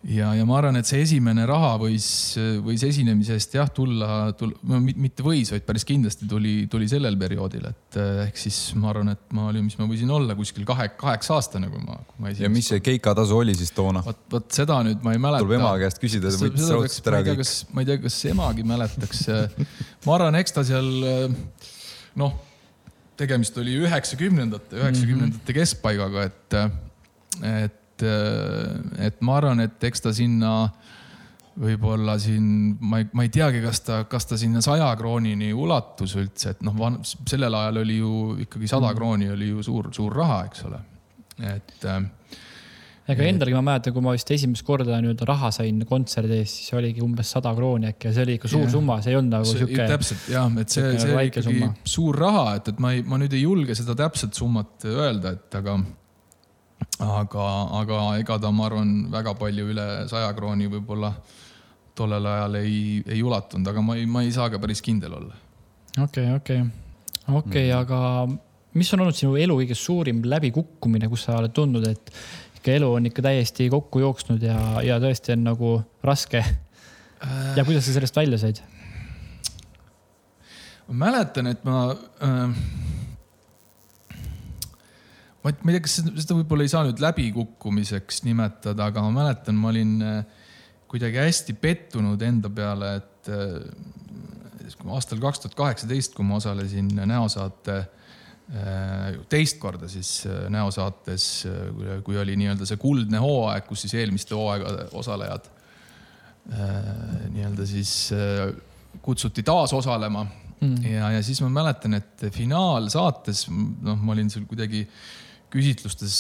ja, 0.07 0.31
ja 0.37 0.45
ma 0.47 0.57
arvan, 0.61 0.79
et 0.79 0.88
see 0.88 1.01
esimene 1.03 1.45
raha 1.49 1.73
võis, 1.81 2.07
võis 2.64 2.83
esinemise 2.87 3.37
eest 3.37 3.57
jah 3.57 3.69
tulla, 3.75 4.31
tulla, 4.38 4.79
mitte 4.87 5.25
võis, 5.27 5.51
vaid 5.55 5.66
päris 5.66 5.87
kindlasti 5.88 6.29
tuli, 6.31 6.55
tuli 6.71 6.88
sellel 6.90 7.19
perioodil, 7.21 7.66
et 7.71 7.99
eh, 8.01 8.23
ehk 8.27 8.40
siis 8.40 8.59
ma 8.79 8.92
arvan, 8.92 9.12
et 9.16 9.37
ma 9.37 9.49
olin, 9.51 9.66
mis 9.66 9.79
ma 9.81 9.88
võisin 9.90 10.12
olla 10.14 10.37
kuskil 10.38 10.66
kahe, 10.69 10.88
kaheksa 10.99 11.37
aastane, 11.38 11.71
kui 11.73 11.83
ma, 11.83 11.99
kui 12.11 12.23
ma 12.25 12.33
esimest. 12.33 12.45
ja 12.47 12.53
mis 12.53 12.71
see 12.73 12.83
keikatasu 12.85 13.38
oli 13.40 13.57
siis 13.59 13.73
toona? 13.77 14.05
vot, 14.07 14.21
vot 14.33 14.51
seda 14.59 14.79
nüüd 14.87 15.03
ma 15.07 15.14
ei 15.16 15.23
mäleta. 15.23 15.47
tuleb 15.47 15.59
ema 15.59 15.73
käest 15.83 16.03
küsida, 16.03 16.33
ta 16.33 16.42
võttis 16.45 16.75
raudselt 16.77 17.11
ära 17.12 17.23
kõik. 17.31 17.55
ma 17.73 17.85
ei 17.85 17.90
tea, 17.90 18.03
kas 18.05 18.19
emagi 18.31 18.66
mäletaks. 18.66 19.25
ma 20.07 20.19
arvan, 20.19 20.38
eks 20.42 20.55
ta 20.57 20.66
seal 20.66 20.92
noh, 22.21 22.37
tegemist 23.19 23.59
oli 23.59 23.75
üheksakümnendate, 23.81 24.79
üheksakümnendate 24.79 25.57
keskpaigaga, 25.57 26.29
et, 26.31 26.61
et 27.49 27.83
et, 27.97 28.05
äh, 28.05 29.07
et 29.09 29.21
ma 29.25 29.41
arvan, 29.41 29.65
et 29.65 29.85
eks 29.89 30.05
ta 30.05 30.13
sinna 30.17 30.53
võib-olla 31.57 32.19
siin, 32.21 32.77
ma 32.85 33.01
ei, 33.01 33.09
ma 33.17 33.25
ei 33.25 33.31
teagi, 33.33 33.63
kas 33.65 33.81
ta, 33.87 34.03
kas 34.11 34.29
ta 34.29 34.37
sinna 34.41 34.61
saja 34.65 34.91
kroonini 34.99 35.55
ulatus 35.57 36.17
üldse, 36.21 36.53
et 36.53 36.67
noh, 36.67 36.77
sellel 37.29 37.55
ajal 37.57 37.81
oli 37.81 37.97
ju 37.97 38.13
ikkagi 38.45 38.69
sada 38.69 38.91
mm. 38.91 38.99
krooni 38.99 39.31
oli 39.33 39.49
ju 39.55 39.65
suur, 39.65 39.89
suur 39.97 40.13
raha, 40.21 40.43
eks 40.51 40.67
ole. 40.69 40.83
et, 41.49 41.79
äh, 41.89 42.05
ega 43.15 43.27
endalgi 43.31 43.57
ma 43.57 43.65
mäletan, 43.71 43.95
kui 43.97 44.05
ma 44.05 44.13
vist 44.13 44.31
esimest 44.37 44.67
korda 44.67 44.99
nii-öelda 45.01 45.29
raha 45.29 45.53
sain 45.55 45.81
kontserdi 45.89 46.41
eest, 46.43 46.61
siis 46.61 46.77
oligi 46.77 47.05
umbes 47.05 47.31
sada 47.33 47.55
krooni 47.57 47.89
äkki 47.93 48.11
ja 48.11 48.17
see 48.17 48.27
oli 48.27 48.37
ikka 48.37 48.51
suur 48.53 48.67
ja. 48.67 48.73
summa, 48.77 49.01
see 49.01 49.15
ei 49.15 49.21
olnud 49.21 49.37
nagu 49.39 49.49
sihuke. 49.49 49.87
täpselt 49.93 50.33
jah, 50.33 50.51
et 50.61 50.75
see, 50.75 50.97
see 51.01 51.15
oli 51.15 51.31
ikkagi 51.31 51.53
summa. 51.55 51.71
suur 51.97 52.19
raha, 52.21 52.49
et, 52.59 52.73
et 52.75 52.83
ma 52.83 52.93
ei, 52.97 53.05
ma 53.07 53.21
nüüd 53.23 53.37
ei 53.37 53.47
julge 53.47 53.79
seda 53.79 53.97
täpset 53.97 54.37
summat 54.37 54.85
öelda, 54.91 55.37
et 55.39 55.57
aga, 55.63 55.79
aga, 57.03 57.47
aga 57.81 58.01
ega 58.21 58.39
ta, 58.41 58.53
ma 58.55 58.67
arvan, 58.71 58.95
väga 59.13 59.35
palju 59.39 59.69
üle 59.73 59.87
saja 60.11 60.33
krooni 60.37 60.69
võib-olla 60.73 61.13
tollel 61.97 62.27
ajal 62.29 62.59
ei, 62.61 63.03
ei 63.09 63.23
ulatunud, 63.25 63.69
aga 63.73 63.85
ma 63.85 63.97
ei, 63.97 64.07
ma 64.09 64.25
ei 64.25 64.33
saa 64.35 64.51
ka 64.53 64.61
päris 64.63 64.83
kindel 64.85 65.17
olla. 65.17 65.37
okei 65.97 66.33
okay,, 66.33 66.35
okei 66.37 66.61
okay., 66.61 67.37
okei 67.41 67.71
okay, 67.71 67.71
mm., 67.71 67.79
aga 67.81 68.77
mis 68.77 68.93
on 68.93 69.05
olnud 69.05 69.17
sinu 69.17 69.37
elu 69.41 69.57
kõige 69.63 69.77
suurim 69.79 70.21
läbikukkumine, 70.29 71.09
kus 71.13 71.27
sa 71.29 71.39
oled 71.41 71.55
tundnud, 71.57 71.87
et 71.89 72.13
ikka 72.59 72.77
elu 72.77 72.93
on 72.99 73.09
ikka 73.09 73.25
täiesti 73.25 73.69
kokku 73.73 74.03
jooksnud 74.05 74.43
ja, 74.45 74.59
ja 74.85 75.01
tõesti 75.03 75.37
on 75.37 75.45
nagu 75.47 75.77
raske. 76.05 76.43
ja 77.57 77.65
kuidas 77.65 77.87
sa 77.87 77.97
sellest 77.97 78.17
välja 78.17 78.41
said? 78.41 78.61
ma 80.89 81.07
mäletan, 81.07 81.53
et 81.53 81.65
ma 81.65 81.91
äh,. 82.23 82.96
Ma, 85.55 85.71
ei 85.71 85.77
tea, 85.77 85.85
kas 85.87 85.99
seda 86.03 86.39
võib-olla 86.39 86.67
ei 86.67 86.73
saa 86.73 86.85
nüüd 86.87 87.03
läbikukkumiseks 87.03 88.25
nimetada, 88.27 88.91
aga 88.91 89.05
ma 89.07 89.13
mäletan, 89.21 89.59
ma 89.61 89.71
olin 89.73 89.97
äh, 90.03 90.49
kuidagi 90.91 91.23
hästi 91.23 91.57
pettunud 91.61 92.23
enda 92.27 92.51
peale, 92.53 92.97
et 93.03 93.31
äh, 93.33 93.61
aastal 94.91 95.23
kaks 95.23 95.45
tuhat 95.45 95.59
kaheksateist, 95.59 96.15
kui 96.17 96.27
ma 96.27 96.41
osalesin 96.41 96.91
näosaate 97.07 97.79
äh, 97.81 97.93
Äh, 98.47 99.17
teist 99.27 99.59
korda 99.59 99.89
siis 99.91 100.21
äh, 100.23 100.45
näosaates, 100.55 101.25
äh, 101.51 101.97
kui 102.07 102.15
oli 102.15 102.37
nii-öelda 102.39 102.69
see 102.69 102.79
kuldne 102.79 103.19
hooaeg, 103.19 103.65
kus 103.67 103.83
siis 103.83 103.97
eelmiste 103.99 104.37
hooaegade 104.39 104.85
osalejad 104.95 105.51
nii-öelda 106.47 107.65
siis 107.67 108.13
kutsuti 109.03 109.43
taas 109.43 109.73
osalema 109.75 110.21
mm. 110.61 110.77
ja, 110.87 111.09
ja 111.17 111.25
siis 111.27 111.41
ma 111.43 111.49
mäletan, 111.57 111.97
et 111.99 112.23
finaalsaates, 112.31 113.49
noh, 113.51 113.99
ma 113.99 114.15
olin 114.15 114.31
seal 114.31 114.47
kuidagi 114.47 114.85
küsitlustes 115.53 116.17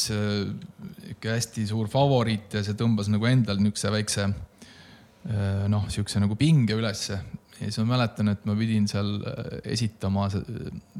ikka 1.12 1.34
hästi 1.34 1.66
suur 1.68 1.88
favoriit 1.92 2.54
ja 2.54 2.62
see 2.64 2.76
tõmbas 2.78 3.10
nagu 3.12 3.26
endal 3.28 3.58
niisuguse 3.60 3.90
väikse 3.92 4.28
noh, 4.30 5.82
niisuguse 5.88 6.22
nagu 6.22 6.38
pinge 6.38 6.76
ülesse 6.78 7.18
ja 7.60 7.68
siis 7.68 7.78
ma 7.82 7.96
mäletan, 7.96 8.30
et 8.32 8.44
ma 8.48 8.56
pidin 8.58 8.86
seal 8.90 9.16
äh, 9.22 9.58
esitama, 9.72 10.26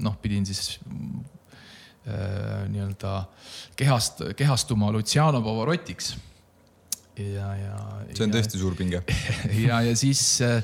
noh, 0.03 0.17
pidin 0.23 0.47
siis 0.49 0.79
äh, 2.07 2.65
nii-öelda 2.73 3.17
kehast, 3.77 4.25
kehastuma 4.39 4.93
Luciano 4.95 5.43
Pavarottiks. 5.45 6.17
ja, 7.17 7.53
ja. 7.57 7.77
see 8.13 8.27
on 8.27 8.33
ja, 8.33 8.35
tõesti 8.39 8.61
suur 8.61 8.77
pinge 8.77 9.03
ja, 9.67 9.81
ja 9.85 9.95
siis, 9.97 10.23
äh, 10.45 10.61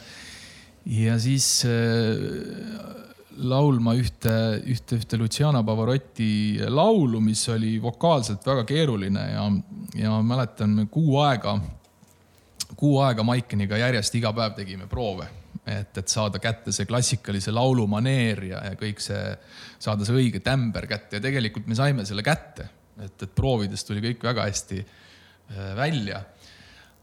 ja 0.86 1.18
siis 1.20 1.48
äh, 1.68 3.11
laulma 3.36 3.94
ühte, 3.96 4.32
ühte, 4.68 4.98
ühte 5.00 5.18
Luciano 5.20 5.62
Pavarotti 5.64 6.60
laulu, 6.68 7.20
mis 7.20 7.44
oli 7.48 7.76
vokaalselt 7.82 8.44
väga 8.46 8.64
keeruline 8.68 9.28
ja, 9.32 9.46
ja 9.98 10.16
mäletan 10.22 10.88
kuu 10.90 11.20
aega, 11.24 11.56
kuu 12.76 12.98
aega 13.04 13.24
Maikeniga 13.24 13.80
järjest 13.80 14.20
iga 14.20 14.34
päev 14.36 14.58
tegime 14.58 14.88
proove 14.90 15.28
et, 15.66 15.98
et 15.98 16.08
saada 16.08 16.40
kätte 16.42 16.72
see 16.74 16.88
klassikalise 16.88 17.54
laulu 17.54 17.86
maneer 17.90 18.44
ja, 18.50 18.62
ja 18.70 18.78
kõik 18.78 19.02
see, 19.02 19.22
saada 19.82 20.06
see 20.06 20.16
õige 20.18 20.42
tämber 20.44 20.88
kätte 20.90 21.18
ja 21.18 21.24
tegelikult 21.24 21.68
me 21.70 21.78
saime 21.78 22.06
selle 22.08 22.24
kätte, 22.26 22.68
et, 22.98 23.16
et 23.22 23.34
proovides 23.34 23.86
tuli 23.86 24.02
kõik 24.04 24.24
väga 24.26 24.48
hästi 24.48 24.80
äh, 24.82 25.72
välja. 25.78 26.22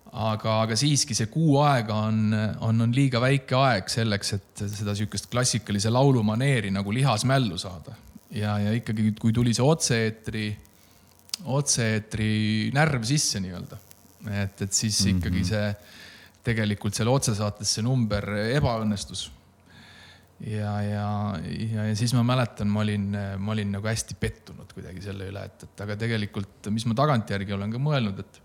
Aga, 0.10 0.56
aga 0.65 0.78
siiski 0.80 1.15
see 1.17 1.30
kuu 1.30 1.60
aega 1.62 1.98
on, 2.08 2.34
on, 2.65 2.82
on 2.86 2.93
liiga 2.95 3.22
väike 3.22 3.58
aeg 3.58 3.91
selleks, 3.91 4.34
et 4.38 4.63
seda 4.65 4.95
sihukest 4.98 5.30
klassikalise 5.32 5.91
laulu 5.93 6.24
maneeri 6.26 6.72
nagu 6.74 6.93
lihasmällu 6.93 7.58
saada. 7.62 7.95
ja, 8.34 8.58
ja 8.60 8.74
ikkagi, 8.78 9.12
kui 9.19 9.34
tuli 9.34 9.54
see 9.54 9.65
otse-eetri, 9.65 10.45
otse-eetri 11.45 12.32
närv 12.74 13.06
sisse 13.06 13.41
nii-öelda, 13.43 13.80
et, 14.30 14.62
et 14.62 14.74
siis 14.74 14.98
-hmm. 15.06 15.17
ikkagi 15.17 15.43
see 15.45 15.67
tegelikult 16.50 16.95
selle 16.95 17.13
otsesaates 17.13 17.76
see 17.76 17.86
number 17.86 18.26
ebaõnnestus. 18.56 19.30
ja, 20.39 20.82
ja, 20.82 21.08
ja, 21.43 21.86
ja 21.86 21.95
siis 21.95 22.13
ma 22.15 22.24
mäletan, 22.24 22.67
ma 22.67 22.82
olin, 22.82 23.10
ma 23.38 23.52
olin 23.52 23.72
nagu 23.78 23.88
hästi 23.88 24.15
pettunud 24.19 24.74
kuidagi 24.74 25.02
selle 25.02 25.30
üle, 25.30 25.45
et, 25.45 25.63
et 25.63 25.82
aga 25.86 25.95
tegelikult, 26.00 26.72
mis 26.72 26.86
ma 26.86 26.95
tagantjärgi 26.95 27.54
olen 27.54 27.72
ka 27.72 27.82
mõelnud, 27.84 28.19
et 28.24 28.41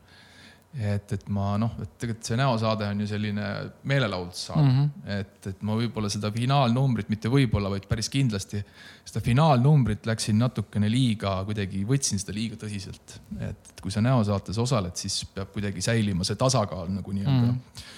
et, 0.74 1.12
et 1.14 1.26
ma 1.30 1.52
noh, 1.60 1.76
et 1.82 1.90
tegelikult 2.02 2.26
see 2.26 2.38
näosaade 2.38 2.87
on 2.90 3.02
ju 3.04 3.06
selline 3.06 3.46
meelelahutussaade 3.87 4.62
mm, 4.64 4.78
-hmm. 4.78 5.18
et, 5.20 5.46
et 5.52 5.62
ma 5.62 5.76
võib-olla 5.78 6.10
seda 6.10 6.30
finaalnumbrit, 6.34 7.10
mitte 7.12 7.30
võib-olla, 7.30 7.70
vaid 7.70 7.87
päris 7.90 8.10
kindlasti 8.10 8.62
seda 9.04 9.22
finaalnumbrit 9.22 10.06
läksin 10.10 10.38
natukene 10.42 10.90
liiga, 10.90 11.37
kuidagi 11.46 11.84
võtsin 11.87 12.18
seda 12.18 12.34
liiga 12.34 12.58
tõsiselt. 12.58 13.18
et 13.38 13.80
kui 13.82 13.94
sa 13.94 14.02
näosaates 14.02 14.58
osaled, 14.58 14.96
siis 14.98 15.22
peab 15.34 15.52
kuidagi 15.54 15.82
säilima 15.84 16.26
see 16.26 16.37
tasakaal 16.40 16.90
nagu 16.90 17.12
nii-öelda 17.12 17.52
mm. 17.52 17.58
-hmm. 17.58 17.90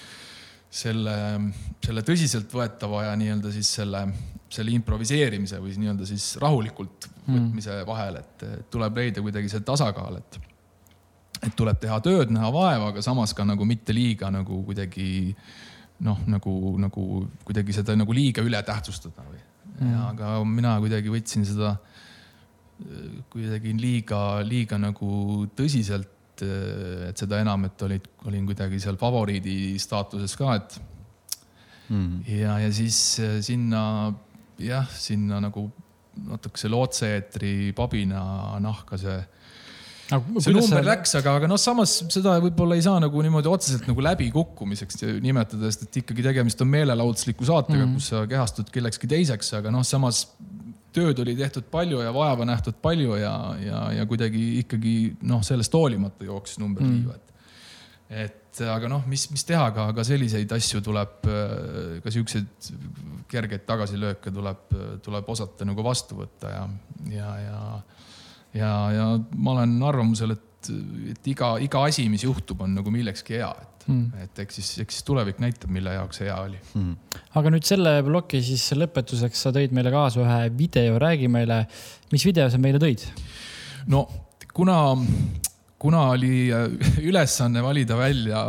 selle, 0.69 1.17
selle 1.85 2.03
tõsiseltvõetava 2.05 3.07
ja 3.07 3.15
nii-öelda 3.15 3.51
siis 3.51 3.73
selle, 3.79 4.07
selle 4.49 4.71
improviseerimise 4.77 5.57
või 5.63 5.73
nii-öelda 5.81 6.05
siis 6.05 6.35
rahulikult 6.37 7.09
mhm. 7.09 7.33
võtmise 7.33 7.71
mm 7.71 7.81
-hmm. 7.81 7.87
vahel, 7.87 8.21
et 8.21 8.69
tuleb 8.69 9.01
leida 9.01 9.21
kuidagi 9.21 9.49
see 9.49 9.65
tasakaal, 9.65 10.21
et 10.21 10.39
et 11.43 11.53
tuleb 11.57 11.79
teha 11.81 11.99
tööd, 12.03 12.31
näha 12.33 12.49
vaeva, 12.53 12.91
aga 12.91 13.03
samas 13.05 13.33
ka 13.37 13.45
nagu 13.45 13.65
mitte 13.67 13.93
liiga 13.95 14.31
nagu 14.33 14.61
kuidagi 14.65 15.35
noh, 16.05 16.19
nagu, 16.29 16.53
nagu 16.81 17.03
kuidagi 17.45 17.75
seda 17.75 17.95
nagu 17.97 18.13
liiga 18.13 18.43
üle 18.45 18.59
tähtsustada 18.65 19.25
või 19.25 19.39
mm.. 19.79 19.95
aga 20.11 20.33
mina 20.45 20.75
kuidagi 20.83 21.13
võtsin 21.13 21.45
seda 21.47 21.75
kuidagi 23.33 23.73
liiga, 23.77 24.43
liiga 24.45 24.77
nagu 24.81 25.47
tõsiselt. 25.57 26.13
et 26.37 27.17
seda 27.17 27.39
enam, 27.41 27.63
et 27.65 27.81
olid, 27.81 28.03
olin 28.29 28.43
kuidagi 28.45 28.77
seal 28.77 28.93
favoriidi 29.01 29.73
staatuses 29.81 30.35
ka, 30.37 30.51
et 30.53 30.75
mm. 31.89 32.19
ja, 32.29 32.59
ja 32.61 32.67
siis 32.69 32.99
sinna 33.41 33.81
jah, 34.61 34.85
sinna 34.93 35.39
nagu 35.41 35.63
natuke 36.27 36.61
selle 36.61 36.77
otse-eetri 36.77 37.73
pabina 37.77 38.21
nahka 38.61 38.99
see 39.01 39.17
see 40.07 40.53
number 40.55 40.79
see... 40.79 40.85
läks, 40.87 41.13
aga, 41.19 41.35
aga 41.39 41.49
noh, 41.51 41.59
samas 41.59 41.97
seda 42.13 42.37
võib-olla 42.43 42.77
ei 42.77 42.83
saa 42.85 42.99
nagu 43.03 43.23
niimoodi 43.23 43.51
otseselt 43.51 43.87
nagu 43.89 44.03
läbikukkumiseks 44.05 45.03
nimetada, 45.23 45.67
sest 45.71 45.87
et 45.87 45.99
ikkagi 46.03 46.25
tegemist 46.25 46.61
on 46.63 46.71
meelelahutusliku 46.71 47.47
saatega 47.47 47.81
mm, 47.81 47.89
-hmm. 47.89 47.99
kus 47.99 48.11
sa 48.13 48.23
kehastud 48.29 48.71
kellekski 48.73 49.09
teiseks, 49.11 49.51
aga 49.59 49.73
noh, 49.73 49.83
samas 49.87 50.25
tööd 50.95 51.19
oli 51.21 51.35
tehtud 51.37 51.67
palju 51.71 52.01
ja 52.01 52.13
vaeva 52.15 52.47
nähtud 52.47 52.79
palju 52.81 53.19
ja, 53.19 53.33
ja, 53.61 53.81
ja 53.99 54.05
kuidagi 54.09 54.45
ikkagi 54.63 54.97
noh, 55.27 55.43
sellest 55.45 55.73
hoolimata 55.75 56.27
jooksis 56.27 56.61
number 56.63 56.85
mm. 56.85 56.93
liiva, 56.95 57.17
et. 57.17 57.33
et 58.25 58.63
aga 58.73 58.89
noh, 58.89 59.03
mis, 59.05 59.27
mis 59.29 59.43
teha, 59.45 59.67
aga, 59.69 59.91
aga 59.91 60.03
selliseid 60.07 60.51
asju 60.55 60.79
tuleb, 60.81 61.27
ka 62.01 62.13
siukseid 62.13 62.71
kergeid 63.29 63.67
tagasilööke 63.67 64.31
tuleb, 64.33 64.71
tuleb 65.05 65.29
osata 65.29 65.67
nagu 65.67 65.83
vastu 65.85 66.17
võtta 66.23 66.53
ja, 66.55 66.63
ja, 67.11 67.33
ja 67.43 67.59
ja, 68.57 68.73
ja 68.93 69.07
ma 69.37 69.55
olen 69.55 69.77
arvamusel, 69.87 70.35
et, 70.35 70.71
et 71.13 71.31
iga, 71.33 71.55
iga 71.63 71.83
asi, 71.87 72.07
mis 72.11 72.25
juhtub, 72.25 72.61
on 72.65 72.75
nagu 72.77 72.93
millekski 72.93 73.37
hea, 73.39 73.49
et 73.63 73.87
mm., 73.87 74.23
et 74.25 74.43
eks 74.43 74.59
siis, 74.59 74.71
eks 74.83 74.99
siis 74.99 75.07
tulevik 75.07 75.41
näitab, 75.43 75.71
mille 75.73 75.93
jaoks 75.95 76.21
hea 76.23 76.35
oli 76.43 76.59
mm.. 76.59 77.19
aga 77.39 77.53
nüüd 77.53 77.67
selle 77.67 77.97
ploki 78.05 78.41
siis 78.45 78.65
lõpetuseks 78.77 79.45
sa 79.47 79.53
tõid 79.55 79.75
meile 79.75 79.93
kaasa 79.93 80.23
ühe 80.23 80.39
video, 80.57 80.97
räägi 81.01 81.31
meile, 81.31 81.63
mis 82.13 82.25
video 82.27 82.49
sa 82.51 82.59
meile 82.61 82.81
tõid? 82.83 83.05
no 83.91 84.05
kuna, 84.57 84.77
kuna 85.79 86.09
oli 86.15 86.49
ülesanne 87.09 87.63
valida 87.63 87.97
välja 87.99 88.43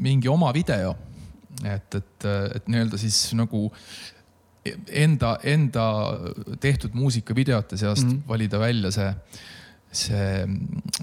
mingi 0.00 0.30
oma 0.32 0.52
video, 0.56 0.94
et, 1.64 1.94
et, 1.98 2.26
et 2.56 2.68
nii-öelda 2.70 3.00
siis 3.00 3.34
nagu 3.36 3.66
enda, 5.04 5.38
enda 5.42 5.84
tehtud 6.60 6.94
muusikavideote 6.94 7.76
seast 7.80 8.04
mm 8.04 8.10
-hmm. 8.10 8.28
valida 8.28 8.58
välja 8.60 8.90
see, 8.90 9.14
see, 9.92 10.48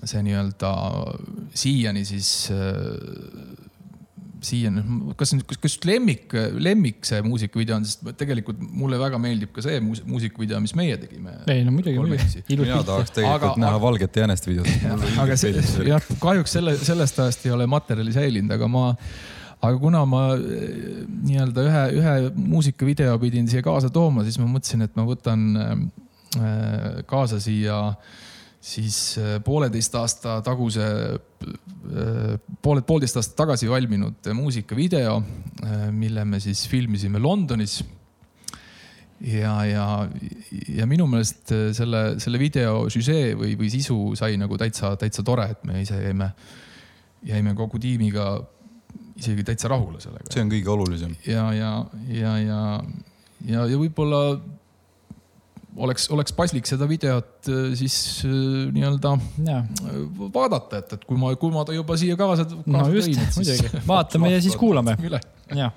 see 0.04 0.24
nii-öelda 0.24 0.74
siiani 1.54 2.06
siis 2.06 2.52
siiani, 4.46 4.84
kas, 5.18 5.34
kas, 5.48 5.60
kas 5.62 5.78
lemmik, 5.88 6.34
lemmik 6.62 7.06
see 7.08 7.22
muusikavideo 7.26 7.78
on, 7.80 7.88
sest 7.88 8.06
tegelikult 8.20 8.60
mulle 8.62 9.00
väga 9.02 9.20
meeldib 9.22 9.54
ka 9.56 9.64
see 9.66 9.80
muusikavideo, 9.82 10.60
mis 10.64 10.76
meie 10.78 10.98
tegime. 11.02 11.38
ei 11.52 11.64
no 11.66 11.74
muidugi, 11.76 11.98
muidugi. 12.02 12.44
mina 12.54 12.82
tahaks 12.88 13.16
tegelikult 13.16 13.56
aga, 13.56 13.64
näha 13.66 13.82
Valget 13.82 14.22
jäänest 14.22 14.50
videot. 14.50 14.70
aga 15.24 15.40
see, 15.40 15.56
jah, 15.88 16.12
kahjuks 16.22 16.58
selle, 16.60 16.78
sellest 16.78 17.20
ajast 17.26 17.48
ei 17.48 17.56
ole 17.56 17.68
materjali 17.70 18.14
säilinud, 18.16 18.54
aga 18.58 18.70
ma 18.72 18.86
aga 19.62 19.80
kuna 19.82 20.04
ma 20.06 20.22
eh, 20.36 21.02
nii-öelda 21.08 21.66
ühe, 21.66 21.84
ühe 21.98 22.16
muusikavideo 22.38 23.18
pidin 23.22 23.50
siia 23.50 23.64
kaasa 23.66 23.90
tooma, 23.94 24.26
siis 24.28 24.38
ma 24.42 24.50
mõtlesin, 24.52 24.86
et 24.86 24.96
ma 24.98 25.06
võtan 25.08 25.46
eh, 25.64 27.04
kaasa 27.10 27.42
siia 27.42 27.82
siis 28.68 29.16
pooleteist 29.46 29.94
aasta 29.96 30.40
taguse, 30.44 30.84
pooled, 32.66 32.84
poolteist 32.90 33.20
aastat 33.22 33.38
tagasi 33.38 33.70
valminud 33.70 34.28
muusikavideo, 34.36 35.14
mille 35.96 36.26
me 36.28 36.42
siis 36.44 36.66
filmisime 36.68 37.22
Londonis. 37.22 37.78
Ja, 39.24 39.54
ja, 39.64 39.86
ja 40.74 40.90
minu 40.90 41.08
meelest 41.08 41.54
selle, 41.78 42.02
selle 42.20 42.42
video 42.42 42.84
süžee 42.92 43.38
või, 43.40 43.56
või 43.62 43.72
sisu 43.72 44.18
sai 44.20 44.36
nagu 44.42 44.60
täitsa, 44.60 44.92
täitsa 45.00 45.24
tore, 45.26 45.48
et 45.56 45.64
me 45.66 45.86
ise 45.86 46.02
jäime, 46.02 46.34
jäime 47.30 47.56
kogu 47.56 47.80
tiimiga 47.82 48.34
isegi 49.18 49.46
täitsa 49.48 49.72
rahule 49.72 50.02
sellega. 50.04 50.30
see 50.34 50.44
on 50.44 50.52
kõige 50.54 50.74
olulisem. 50.74 51.16
ja, 51.28 51.50
ja, 51.56 51.72
ja, 52.12 52.38
ja, 52.44 52.62
ja, 53.48 53.66
ja 53.66 53.80
võib-olla 53.82 54.22
oleks, 55.78 56.08
oleks 56.14 56.34
paslik 56.38 56.70
seda 56.70 56.88
videot 56.90 57.50
äh, 57.52 57.72
siis 57.78 57.98
äh, 58.26 58.32
nii-öelda 58.76 59.16
vaadata, 60.34 60.82
et, 60.82 60.98
et 60.98 61.08
kui 61.08 61.20
ma, 61.22 61.34
kui 61.40 61.54
ma 61.54 61.66
ta 61.68 61.76
juba 61.76 61.98
siia 62.00 62.18
kaasa, 62.20 62.48
no 62.66 62.88
et 62.90 63.10
siis. 63.38 63.66
vaatame 63.88 64.34
ja 64.34 64.44
siis 64.44 64.58
kuulame. 64.64 64.98
jah 65.54 65.74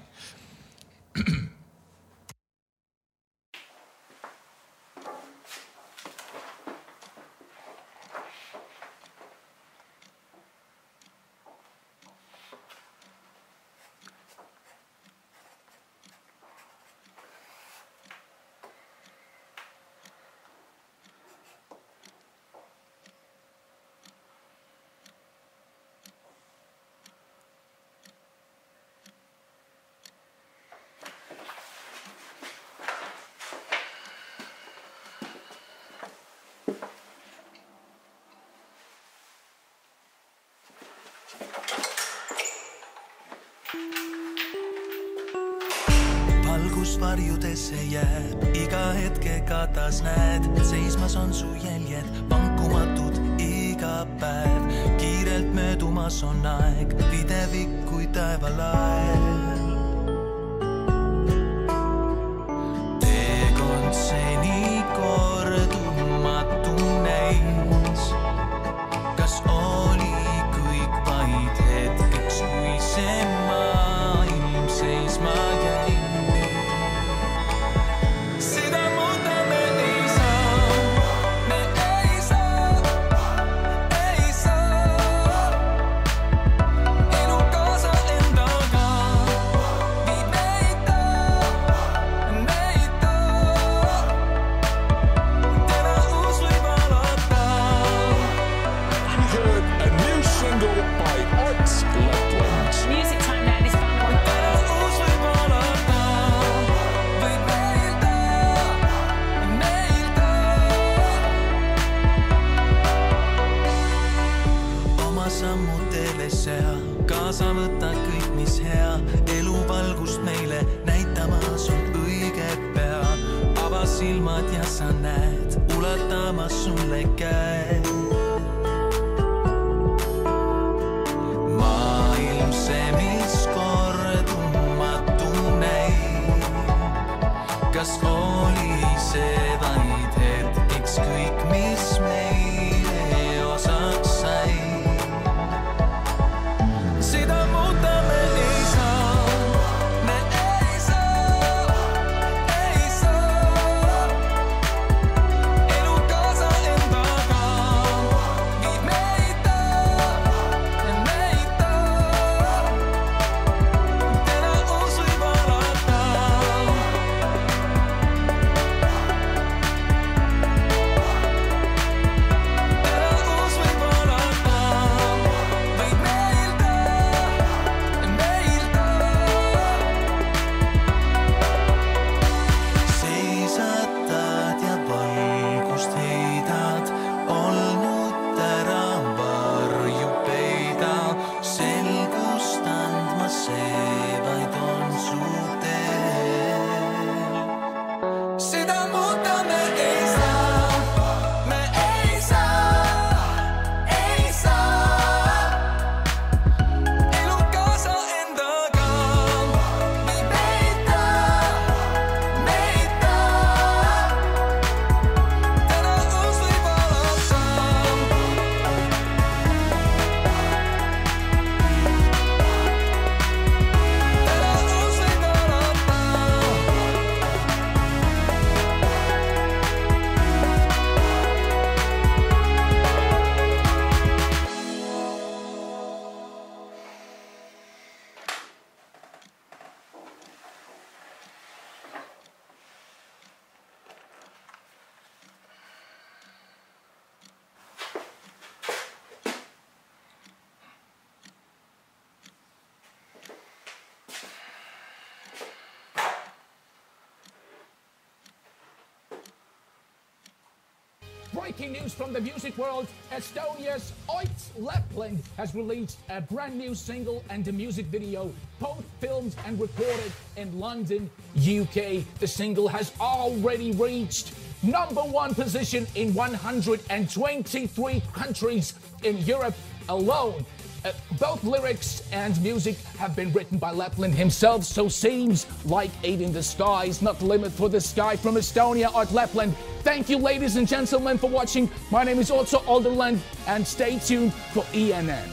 breaking 261.60 261.82
news 261.82 261.92
from 261.92 262.12
the 262.14 262.20
music 262.20 262.56
world. 262.56 262.86
Estonia's 263.12 263.92
Oits 264.08 264.50
Lepland 264.58 265.18
has 265.36 265.54
released 265.54 265.98
a 266.08 266.18
brand 266.18 266.56
new 266.56 266.74
single 266.74 267.22
and 267.28 267.46
a 267.48 267.52
music 267.52 267.84
video, 267.86 268.32
both 268.58 268.82
filmed 268.98 269.36
and 269.44 269.60
recorded 269.60 270.10
in 270.38 270.58
London, 270.58 271.10
UK. 271.36 272.02
The 272.18 272.26
single 272.26 272.66
has 272.68 272.92
already 272.98 273.72
reached 273.72 274.32
number 274.62 275.02
one 275.02 275.34
position 275.34 275.86
in 275.96 276.14
123 276.14 278.02
countries 278.14 278.74
in 279.02 279.18
Europe 279.18 279.54
alone. 279.90 280.46
Uh, 280.82 280.92
both 281.18 281.44
lyrics 281.44 282.02
and 282.12 282.40
music 282.42 282.76
have 282.98 283.14
been 283.14 283.30
written 283.32 283.58
by 283.58 283.70
Lapland 283.70 284.14
himself, 284.14 284.64
so 284.64 284.88
seems 284.88 285.46
like 285.66 285.90
Eight 286.04 286.22
in 286.22 286.32
the 286.32 286.42
Sky 286.42 286.84
is 286.84 287.02
not 287.02 287.18
the 287.18 287.26
limit 287.26 287.52
for 287.52 287.68
the 287.68 287.80
sky 287.80 288.16
from 288.16 288.36
Estonia, 288.36 288.94
Art 288.94 289.12
Lapland. 289.12 289.54
Thank 289.82 290.08
you, 290.08 290.16
ladies 290.16 290.56
and 290.56 290.66
gentlemen, 290.66 291.18
for 291.18 291.28
watching. 291.28 291.70
My 291.90 292.02
name 292.04 292.18
is 292.18 292.30
Otso 292.30 292.66
Alderland 292.66 293.20
and 293.46 293.66
stay 293.66 293.98
tuned 293.98 294.32
for 294.54 294.64
ENN. 294.72 295.28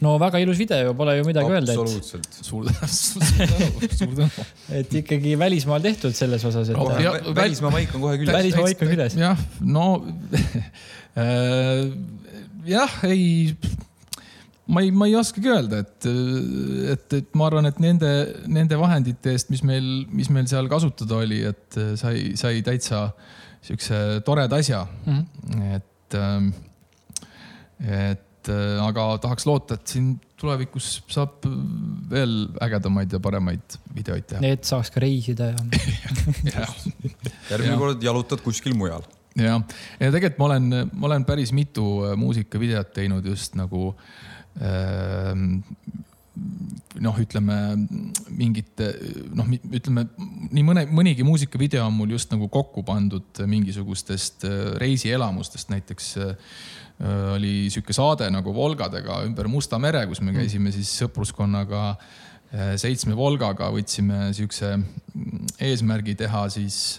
no 0.00 0.18
väga 0.20 0.40
ilus 0.42 0.58
video, 0.58 0.94
pole 0.94 1.16
ju 1.16 1.24
midagi 1.24 1.52
öelda. 1.52 1.72
absoluutselt. 1.72 2.28
suur 2.48 2.64
tänu, 2.64 2.88
suur 3.96 4.14
tänu. 4.14 4.28
et 4.68 4.94
ikkagi 5.00 5.38
välismaal 5.38 5.80
tehtud 5.80 6.16
selles 6.16 6.44
osas, 6.44 6.68
et 6.68 6.76
oh, 6.76 6.90
välismaa 7.36 7.70
maik 7.72 7.94
on 7.94 8.04
kohe 8.04 8.18
küljes. 8.20 8.36
välismaa 8.36 8.66
maik 8.68 8.82
on 8.82 8.92
küljes. 8.92 9.16
jah, 9.16 9.40
no 9.60 9.86
äh, 11.24 11.88
jah, 12.68 12.98
ei 13.08 13.56
ma 14.66 14.80
ei, 14.80 14.90
ma 14.90 15.06
ei 15.08 15.14
oskagi 15.18 15.50
öelda, 15.52 15.82
et, 15.84 16.06
et, 16.94 17.16
et 17.18 17.36
ma 17.36 17.48
arvan, 17.50 17.68
et 17.68 17.80
nende, 17.82 18.10
nende 18.48 18.78
vahendite 18.80 19.34
eest, 19.34 19.50
mis 19.52 19.64
meil, 19.66 19.88
mis 20.12 20.30
meil 20.32 20.48
seal 20.50 20.70
kasutada 20.72 21.18
oli, 21.20 21.42
et 21.50 21.80
sai, 22.00 22.30
sai 22.40 22.62
täitsa 22.64 23.08
siukse 23.64 24.20
toreda 24.24 24.60
asja 24.60 24.84
mm. 24.84 25.18
-hmm. 25.20 25.74
et, 25.76 26.16
ähm, 26.20 26.48
et 27.80 28.50
aga 28.84 29.06
tahaks 29.20 29.46
loota, 29.48 29.78
et 29.78 29.88
siin 29.88 30.14
tulevikus 30.40 31.02
saab 31.08 31.46
veel 32.10 32.48
ägedamaid 32.64 33.12
ja 33.12 33.20
paremaid 33.20 33.78
videoid 33.94 34.26
teha. 34.28 34.44
et 34.44 34.64
saaks 34.64 34.90
ka 34.92 35.00
reisida 35.00 35.52
ja, 35.52 35.56
ja. 36.54 36.66
järgmine 37.50 37.78
kord 37.80 38.02
jalutad 38.04 38.44
kuskil 38.44 38.76
mujal 38.76 39.04
jah, 39.36 39.64
ja 40.00 40.12
tegelikult 40.12 40.38
ma 40.38 40.50
olen, 40.50 40.90
ma 40.92 41.08
olen 41.08 41.24
päris 41.24 41.52
mitu 41.52 42.04
muusikavideot 42.20 42.92
teinud 42.92 43.24
just 43.32 43.56
nagu 43.56 43.94
äh, 43.94 44.34
noh, 47.02 47.18
ütleme 47.20 47.56
mingite 48.34 48.90
noh, 49.34 49.48
ütleme 49.74 50.06
nii 50.54 50.64
mõne, 50.66 50.84
mõnigi 50.90 51.26
muusikavideo 51.26 51.84
on 51.86 51.96
mul 51.96 52.14
just 52.14 52.32
nagu 52.34 52.48
kokku 52.52 52.84
pandud 52.86 53.42
mingisugustest 53.50 54.46
äh, 54.48 54.74
reisielamustest, 54.82 55.70
näiteks 55.74 56.10
äh, 56.22 56.34
oli 57.34 57.54
sihuke 57.74 57.94
saade 57.96 58.28
nagu 58.30 58.54
Volgadega 58.54 59.22
ümber 59.26 59.50
Musta 59.50 59.80
mere, 59.82 60.04
kus 60.10 60.22
me 60.22 60.32
mm. 60.32 60.42
käisime 60.42 60.74
siis 60.74 60.92
sõpruskonnaga 61.02 61.84
äh, 61.94 62.74
seitsme 62.80 63.16
Volgaga, 63.18 63.70
võtsime 63.74 64.28
siukse 64.36 64.76
mm, 64.76 65.56
eesmärgi 65.70 66.16
teha 66.24 66.46
siis 66.54 66.98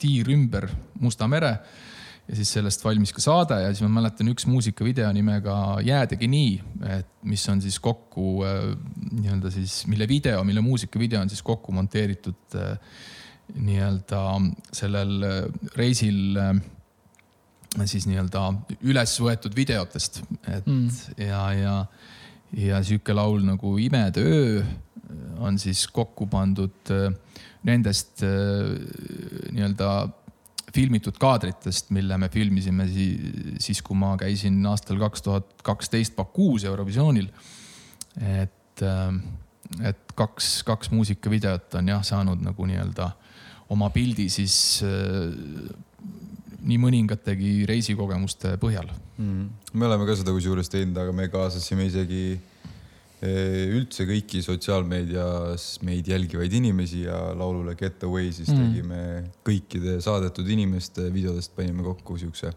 tiir 0.00 0.32
ümber 0.36 0.70
Musta 1.00 1.28
mere 1.28 1.58
ja 2.26 2.36
siis 2.36 2.50
sellest 2.56 2.82
valmis 2.84 3.12
ka 3.14 3.22
saade 3.22 3.58
ja 3.62 3.70
siis 3.70 3.84
ma 3.86 4.00
mäletan 4.00 4.30
üks 4.32 4.48
muusikavideo 4.50 5.08
nimega 5.14 5.56
Jäädagi 5.86 6.28
nii, 6.30 6.54
et 6.96 7.10
mis 7.30 7.44
on 7.52 7.60
siis 7.62 7.78
kokku 7.82 8.40
äh, 8.46 8.72
nii-öelda 9.12 9.52
siis, 9.54 9.84
mille 9.90 10.08
video, 10.10 10.42
mille 10.44 10.64
muusikavideo 10.64 11.20
on 11.22 11.30
siis 11.30 11.44
kokku 11.46 11.74
monteeritud 11.76 12.58
äh, 12.58 12.74
nii-öelda 13.54 14.22
sellel 14.74 15.14
äh, 15.22 15.38
reisil 15.78 16.34
siis 17.86 18.08
nii-öelda 18.10 18.42
üles 18.88 19.14
võetud 19.22 19.54
videotest, 19.54 20.22
et 20.48 20.66
mm. 20.66 20.86
ja, 21.20 21.44
ja, 21.54 21.76
ja 22.56 22.82
sihuke 22.86 23.14
laul 23.14 23.44
nagu 23.46 23.76
Imede 23.82 24.24
öö 24.26 24.66
on 25.38 25.58
siis 25.62 25.84
kokku 25.94 26.26
pandud 26.26 26.90
nendest 27.68 28.24
nii-öelda 28.24 29.90
filmitud 30.76 31.16
kaadritest, 31.20 31.90
mille 31.96 32.18
me 32.20 32.28
filmisime 32.32 32.86
siis, 32.92 33.82
kui 33.84 33.98
ma 33.98 34.12
käisin 34.20 34.58
aastal 34.68 35.00
kaks 35.00 35.24
tuhat 35.24 35.64
kaksteist 35.66 36.16
Bakuus 36.18 36.66
Eurovisioonil. 36.68 37.28
et, 38.16 38.82
äh, 38.82 39.88
et 39.90 40.16
kaks, 40.16 40.62
kaks 40.64 40.92
muusikavideot 40.94 41.74
on 41.80 41.88
jah 41.94 42.04
saanud 42.04 42.44
nagu 42.44 42.68
nii-öelda 42.68 43.10
oma 43.74 43.90
pildi 43.90 44.28
siis 44.32 44.82
äh, 44.86 45.34
nii 46.66 46.78
mõningategi 46.82 47.66
reisikogemuste 47.68 48.56
põhjal 48.62 48.88
mm.. 49.18 49.48
me 49.72 49.88
oleme 49.88 50.06
ka 50.08 50.16
seda 50.18 50.34
kusjuures 50.34 50.70
teinud, 50.72 50.96
aga 50.98 51.14
me 51.14 51.28
kaasasime 51.32 51.86
isegi 51.90 52.38
üldse 53.24 54.04
kõiki 54.04 54.42
sotsiaalmeedias 54.44 55.64
meid 55.86 56.08
jälgivaid 56.10 56.52
inimesi 56.52 57.06
ja 57.06 57.16
laulule 57.32 57.72
Get 57.78 58.04
Away 58.04 58.28
siis 58.28 58.50
mm. 58.52 58.66
tegime 58.66 59.00
kõikide 59.46 59.96
saadetud 60.04 60.48
inimeste 60.52 61.08
videodest 61.14 61.54
panime 61.56 61.86
kokku 61.86 62.18
siukse 62.20 62.52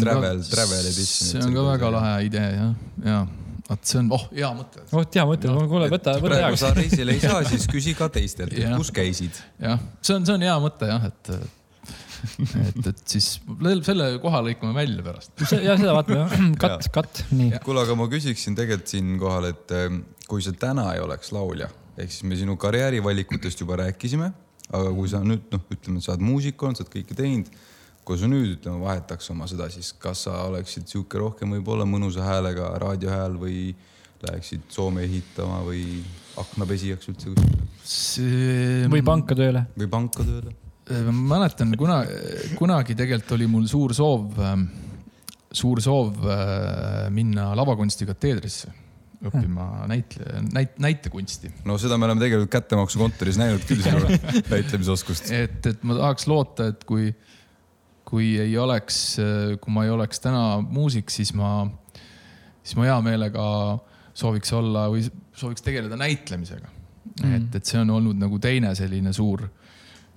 travel, 0.00 0.42
travel 0.50 0.88
edition. 0.90 1.28
see 1.30 1.44
on 1.44 1.54
ka 1.54 1.66
väga 1.68 1.92
lahe 1.94 2.16
idee 2.26 2.48
jah, 2.56 2.74
ja 3.06 3.20
vot 3.68 3.86
see 3.86 4.00
on, 4.00 4.10
oh 4.16 4.26
hea 4.34 4.50
mõte. 4.58 4.82
oh 4.90 5.06
hea 5.06 5.26
mõte, 5.28 5.54
kuule 5.70 5.90
võta, 5.92 6.16
võta 6.18 6.40
heaks. 6.42 6.64
sa 6.64 6.72
reisile 6.74 7.14
ei 7.14 7.22
saa, 7.22 7.44
siis 7.52 7.68
küsi 7.70 7.94
ka 7.98 8.10
teistelt, 8.10 8.56
kus 8.74 8.90
käisid. 8.94 9.38
jah, 9.62 9.78
see 10.02 10.18
on, 10.18 10.26
see 10.26 10.34
on 10.34 10.46
hea 10.48 10.58
mõte 10.62 10.90
jah, 10.90 11.06
et 11.12 11.32
et, 11.36 11.59
et 12.90 13.02
siis 13.08 13.28
selle 13.86 14.06
koha 14.22 14.42
lõikame 14.44 14.74
välja 14.76 15.04
pärast. 15.04 15.32
ja 15.52 15.76
seda 15.78 15.94
vaatame, 15.96 16.50
katt, 16.60 16.88
katt, 16.96 17.22
nii. 17.34 17.60
kuule, 17.64 17.84
aga 17.84 17.96
ma 17.98 18.08
küsiksin 18.12 18.56
tegelikult 18.58 18.92
siinkohal, 18.92 19.50
et 19.52 19.74
ähm, 19.76 20.02
kui 20.30 20.44
sa 20.44 20.54
täna 20.56 20.90
ei 20.94 21.02
oleks 21.04 21.32
laulja, 21.36 21.70
ehk 21.96 22.12
siis 22.12 22.26
me 22.28 22.38
sinu 22.38 22.56
karjäärivalikutest 22.60 23.64
juba 23.64 23.80
rääkisime, 23.82 24.30
aga 24.70 24.94
kui 24.96 25.10
sa 25.10 25.22
nüüd 25.24 25.50
noh, 25.52 25.66
ütleme, 25.74 26.00
et 26.00 26.06
sa 26.06 26.14
oled 26.14 26.24
muusik 26.24 26.62
olnud, 26.62 26.78
sa 26.78 26.86
oled 26.86 26.94
kõike 26.98 27.18
teinud. 27.18 27.52
kui 28.10 28.18
sa 28.18 28.26
nüüd 28.26 28.56
ütleme, 28.56 28.80
vahetaks 28.82 29.28
oma 29.30 29.46
seda, 29.46 29.68
siis 29.70 29.92
kas 30.02 30.24
sa 30.26 30.40
oleksid 30.48 30.88
sihuke 30.90 31.20
rohkem 31.20 31.52
võib-olla 31.54 31.84
mõnusa 31.86 32.24
häälega 32.26 32.72
raadiohääl 32.82 33.36
või 33.38 33.58
läheksid 34.24 34.66
Soome 34.72 35.04
ehitama 35.06 35.60
või 35.64 36.00
aknapesijaks 36.40 37.12
üldse 37.12 37.34
kuskile? 37.34 38.88
või 38.90 39.04
panka 39.04 39.36
tööle. 39.38 39.64
või 39.78 39.88
panka 39.92 40.26
tööle 40.26 40.56
ma 40.90 41.36
mäletan, 41.36 41.74
kuna, 41.78 42.02
kunagi 42.58 42.96
tegelikult 42.98 43.36
oli 43.36 43.48
mul 43.50 43.66
suur 43.70 43.94
soov, 43.96 44.38
ähm, 44.44 44.68
suur 45.52 45.80
soov 45.82 46.22
äh, 46.26 47.08
minna 47.14 47.50
lavakunsti 47.58 48.08
kateedrisse 48.08 48.72
õppima 49.20 49.84
näitle, 49.90 50.40
näit-, 50.48 50.78
näitekunsti. 50.80 51.50
no 51.68 51.76
seda 51.80 51.98
me 52.00 52.08
oleme 52.08 52.22
tegelikult 52.22 52.52
kättemaksukontoris 52.54 53.36
näinud 53.40 53.66
küll 53.68 53.82
sinu 53.84 54.08
näitlemisoskust. 54.54 55.28
et, 55.36 55.66
et 55.66 55.84
ma 55.84 55.98
tahaks 55.98 56.26
loota, 56.30 56.70
et 56.72 56.86
kui, 56.88 57.10
kui 58.08 58.32
ei 58.40 58.56
oleks, 58.58 59.02
kui 59.60 59.76
ma 59.76 59.84
ei 59.84 59.92
oleks 59.92 60.24
täna 60.24 60.44
muusik, 60.64 61.12
siis 61.12 61.34
ma, 61.36 61.66
siis 62.62 62.78
ma 62.80 62.88
hea 62.88 62.98
meelega 63.04 63.44
sooviks 64.16 64.56
olla 64.56 64.88
või 64.92 65.04
sooviks 65.36 65.64
tegeleda 65.68 66.00
näitlemisega 66.00 66.68
mm.. 66.70 67.36
et, 67.36 67.60
et 67.60 67.68
see 67.68 67.80
on 67.82 67.92
olnud 68.00 68.18
nagu 68.20 68.40
teine 68.40 68.72
selline 68.78 69.12
suur 69.16 69.44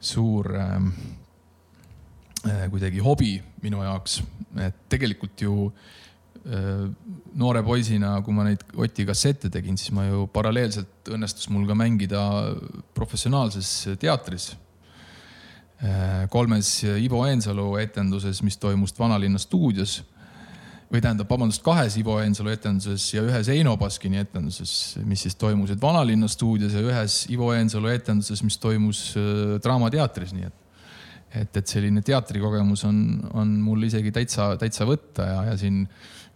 suur 0.03 0.49
ähm, 0.59 0.89
äh, 2.47 2.67
kuidagi 2.71 3.03
hobi 3.03 3.37
minu 3.63 3.83
jaoks, 3.83 4.19
et 4.63 4.81
tegelikult 4.91 5.43
ju 5.45 5.55
äh, 5.67 6.85
noore 7.39 7.63
poisina, 7.65 8.17
kui 8.25 8.35
ma 8.35 8.47
neid 8.47 8.65
Oti 8.75 9.05
kassette 9.07 9.51
tegin, 9.53 9.79
siis 9.79 9.93
ma 9.95 10.07
ju 10.09 10.27
paralleelselt 10.33 11.13
õnnestus 11.13 11.49
mul 11.53 11.67
ka 11.69 11.77
mängida 11.79 12.23
professionaalses 12.95 13.97
teatris 14.01 14.53
äh,. 15.83 16.27
kolmes 16.31 16.77
Ivo 16.83 17.25
Eensalu 17.27 17.73
etenduses, 17.81 18.43
mis 18.43 18.59
toimus 18.59 18.95
Vanalinna 18.99 19.39
stuudios 19.41 20.01
või 20.93 21.01
tähendab, 21.01 21.29
vabandust, 21.29 21.63
kahes 21.65 21.95
Ivo 21.97 22.19
Eensalu 22.21 22.51
etenduses 22.53 23.08
ja 23.15 23.23
ühes 23.25 23.49
Eino 23.49 23.73
Baskini 23.82 24.19
etenduses, 24.21 24.93
mis 25.10 25.23
siis 25.25 25.38
toimusid 25.41 25.82
Vanalinna 25.82 26.29
stuudios 26.29 26.75
ja 26.77 26.84
ühes 26.86 27.23
Ivo 27.34 27.49
Eensalu 27.56 27.89
etenduses, 27.89 28.43
mis 28.45 28.60
toimus 28.62 29.08
äh, 29.17 29.56
Draamateatris, 29.63 30.36
nii 30.38 30.49
et 30.49 30.60
et, 31.34 31.58
et 31.58 31.65
selline 31.65 32.03
teatrikogemus 32.06 32.84
on, 32.86 32.97
on 33.34 33.56
mul 33.65 33.88
isegi 33.88 34.12
täitsa, 34.13 34.51
täitsa 34.62 34.86
võtta 34.86 35.25
ja, 35.25 35.39
ja 35.47 35.56
siin 35.58 35.88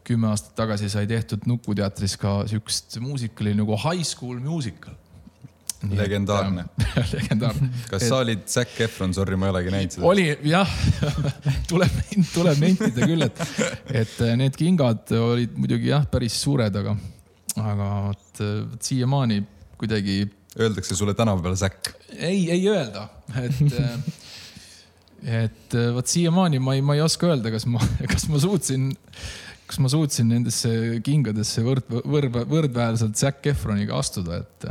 kümme 0.08 0.32
aastat 0.32 0.56
tagasi 0.58 0.90
sai 0.90 1.06
tehtud 1.06 1.46
Nukuteatris 1.46 2.16
ka 2.18 2.40
siukest 2.50 2.98
muusikali 3.04 3.54
nagu 3.54 3.78
High 3.78 4.02
School 4.08 4.40
Musical 4.42 4.96
legendaarne 5.86 6.66
legendaarne. 7.14 7.70
kas 7.90 8.02
et... 8.02 8.08
sa 8.10 8.22
olid 8.24 8.46
Zac 8.50 8.74
Efron, 8.82 9.14
sorry, 9.14 9.38
ma 9.40 9.50
ei 9.50 9.54
olegi 9.56 9.74
näinud 9.74 9.98
seda. 9.98 10.08
oli 10.10 10.26
jah 10.50 10.72
tuleb, 11.72 12.00
tuleb 12.34 12.64
nentida 12.64 13.10
küll, 13.10 13.28
et, 13.28 13.42
et 14.04 14.16
äh, 14.26 14.34
need 14.40 14.58
kingad 14.58 15.14
olid 15.18 15.58
muidugi 15.60 15.92
jah, 15.92 16.08
päris 16.10 16.38
suured, 16.42 16.82
aga, 16.82 16.96
aga 17.62 17.90
vot, 18.10 18.30
äh, 18.42 18.56
siiamaani 18.90 19.42
kuidagi. 19.78 20.24
Öeldakse 20.58 20.96
sulle 20.98 21.14
tänava 21.18 21.44
peal 21.46 21.58
Zac? 21.60 21.94
ei, 22.18 22.48
ei 22.52 22.64
öelda, 22.72 23.08
et 23.38 23.62
äh, 23.78 24.00
et 25.44 25.78
vot 25.94 26.08
siiamaani 26.10 26.62
ma 26.64 26.78
ei, 26.78 26.86
ma 26.86 26.98
ei 26.98 27.06
oska 27.06 27.30
öelda, 27.30 27.54
kas 27.54 27.68
ma, 27.70 27.82
kas 28.10 28.28
ma 28.32 28.42
suutsin, 28.42 28.90
kas 29.68 29.80
ma 29.84 29.90
suutsin 29.92 30.30
nendesse 30.32 30.72
kingadesse 31.04 31.64
võrd, 31.66 31.90
võrd, 32.08 32.38
võrdväärselt 32.48 33.20
Zac 33.20 33.50
Efroniga 33.52 33.98
astuda, 34.00 34.40
et, 34.40 34.68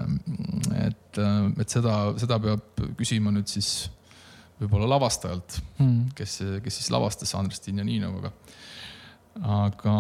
et, 0.86 1.20
et 1.60 1.72
seda, 1.72 1.98
seda 2.20 2.38
peab 2.42 2.84
küsima 2.96 3.32
nüüd 3.34 3.50
siis 3.50 3.90
võib-olla 4.60 4.88
lavastajalt 4.94 5.58
hmm., 5.76 6.12
kes, 6.16 6.38
kes 6.64 6.80
siis 6.80 6.92
lavastas 6.94 7.34
Andrestin 7.36 7.82
ja 7.82 7.84
Niinovaga. 7.84 8.32
aga, 9.60 9.96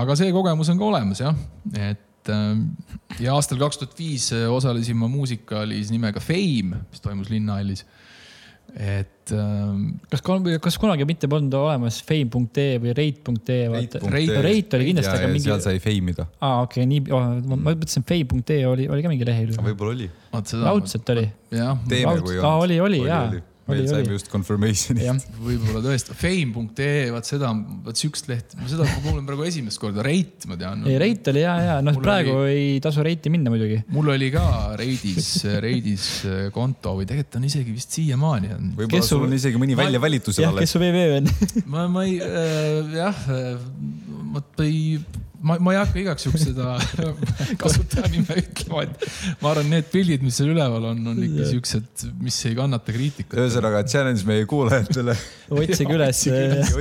aga 0.00 0.16
see 0.16 0.32
kogemus 0.32 0.72
on 0.72 0.80
ka 0.80 0.88
olemas 0.88 1.20
jah, 1.20 1.36
et 1.76 2.32
ja 3.20 3.34
aastal 3.34 3.60
kaks 3.60 3.80
tuhat 3.80 3.98
viis 3.98 4.30
osalesin 4.32 4.96
ma 5.00 5.08
muusikaalis 5.12 5.92
nimega 5.92 6.22
Fame, 6.24 6.84
mis 6.88 7.04
toimus 7.04 7.28
Linnahallis 7.32 7.84
et 8.76 9.32
ähm, 9.34 9.98
kas, 10.12 10.22
kas 10.62 10.78
kunagi 10.80 11.06
mitte 11.08 11.28
polnud 11.30 11.54
olemas 11.58 12.00
fame.ee 12.06 12.80
või 12.82 12.94
rate.ee? 12.96 13.68
Rate, 13.72 14.02
rate 14.46 14.78
oli 14.78 14.88
kindlasti, 14.90 15.14
aga 15.16 15.30
mingi. 15.32 15.46
seal 15.48 15.62
sai 15.64 15.82
fame 15.82 16.14
ida. 16.14 16.26
aa, 16.38 16.64
okei 16.66 16.84
okay,, 16.84 16.90
nii 16.90 17.14
oh,, 17.16 17.28
ma 17.50 17.60
mõtlesin, 17.70 18.06
fame.ee 18.08 18.64
oli, 18.70 18.88
oli 18.90 19.06
ka 19.06 19.12
mingi 19.12 19.28
lehekülg. 19.28 19.62
võib-olla 19.70 19.96
oli. 19.96 20.10
raudselt 20.64 21.14
oli. 21.16 21.28
teeme, 21.50 22.18
kui 22.24 22.38
on. 22.38 22.50
oli, 22.66 22.80
oli, 22.80 23.04
oli 23.06 23.06
jaa 23.08 23.46
meil 23.68 23.86
saime 23.88 24.14
just 24.14 24.30
confirmation'i. 24.32 25.06
võib-olla 25.40 25.82
tõesti, 25.84 26.14
fame.ee, 26.18 27.10
vaat 27.14 27.28
seda, 27.28 27.50
vaat 27.86 28.00
siukest 28.00 28.30
lehte, 28.30 28.58
ma 28.60 28.70
seda 28.70 28.86
kuulen 29.04 29.22
praegu 29.28 29.46
esimest 29.48 29.80
korda, 29.82 30.04
Reit 30.06 30.46
ma 30.50 30.58
tean 30.60 30.84
ei, 30.88 30.98
Reit 31.00 31.30
oli 31.32 31.44
ja, 31.44 31.54
ja 31.66 31.76
noh, 31.84 32.00
praegu 32.02 32.34
oli, 32.42 32.56
ei 32.56 32.82
tasu 32.84 33.04
Reiti 33.06 33.32
minna 33.32 33.52
muidugi. 33.52 33.80
mul 33.94 34.12
oli 34.16 34.30
ka 34.34 34.44
Reidis, 34.80 35.30
Reidis 35.62 36.08
äh, 36.28 36.42
konto 36.54 36.96
või 36.98 37.08
tegelikult 37.10 37.40
on 37.40 37.48
isegi 37.50 37.76
vist 37.76 37.96
siiamaani 37.98 38.52
on. 38.56 38.74
võib-olla 38.80 39.06
sul 39.06 39.26
on 39.28 39.38
isegi 39.38 39.60
mõni 39.60 39.78
välja 39.78 40.02
valitusel 40.02 40.50
alles. 40.50 40.66
kes 40.66 40.76
su 40.76 40.82
VV 40.82 41.06
on 41.20 41.32
ma, 41.72 41.88
ma 41.90 42.06
ei 42.08 42.18
äh,, 42.24 42.94
jah, 43.00 43.24
äh, 43.36 43.58
ma 44.34 44.44
ei 44.66 45.00
ma, 45.40 45.56
ma 45.62 45.74
ei 45.74 45.80
hakka 45.80 46.00
igaks 46.02 46.26
juhuks 46.26 46.46
seda 46.50 46.74
kasutajanime 47.62 48.36
ütlema, 48.42 48.84
et 48.86 49.06
ma 49.42 49.54
arvan, 49.54 49.70
need 49.72 49.88
pildid, 49.92 50.26
mis 50.26 50.40
seal 50.40 50.52
üleval 50.54 50.90
on, 50.92 51.00
on 51.12 51.24
ikka 51.26 51.48
siuksed, 51.52 52.06
mis 52.20 52.42
ei 52.50 52.58
kannata 52.58 52.94
kriitikat. 52.96 53.38
ühesõnaga 53.40 53.82
challenge 53.88 54.26
meie 54.28 54.46
kuulajatele 54.50 55.16
otsige 55.62 55.96
üles 55.96 56.26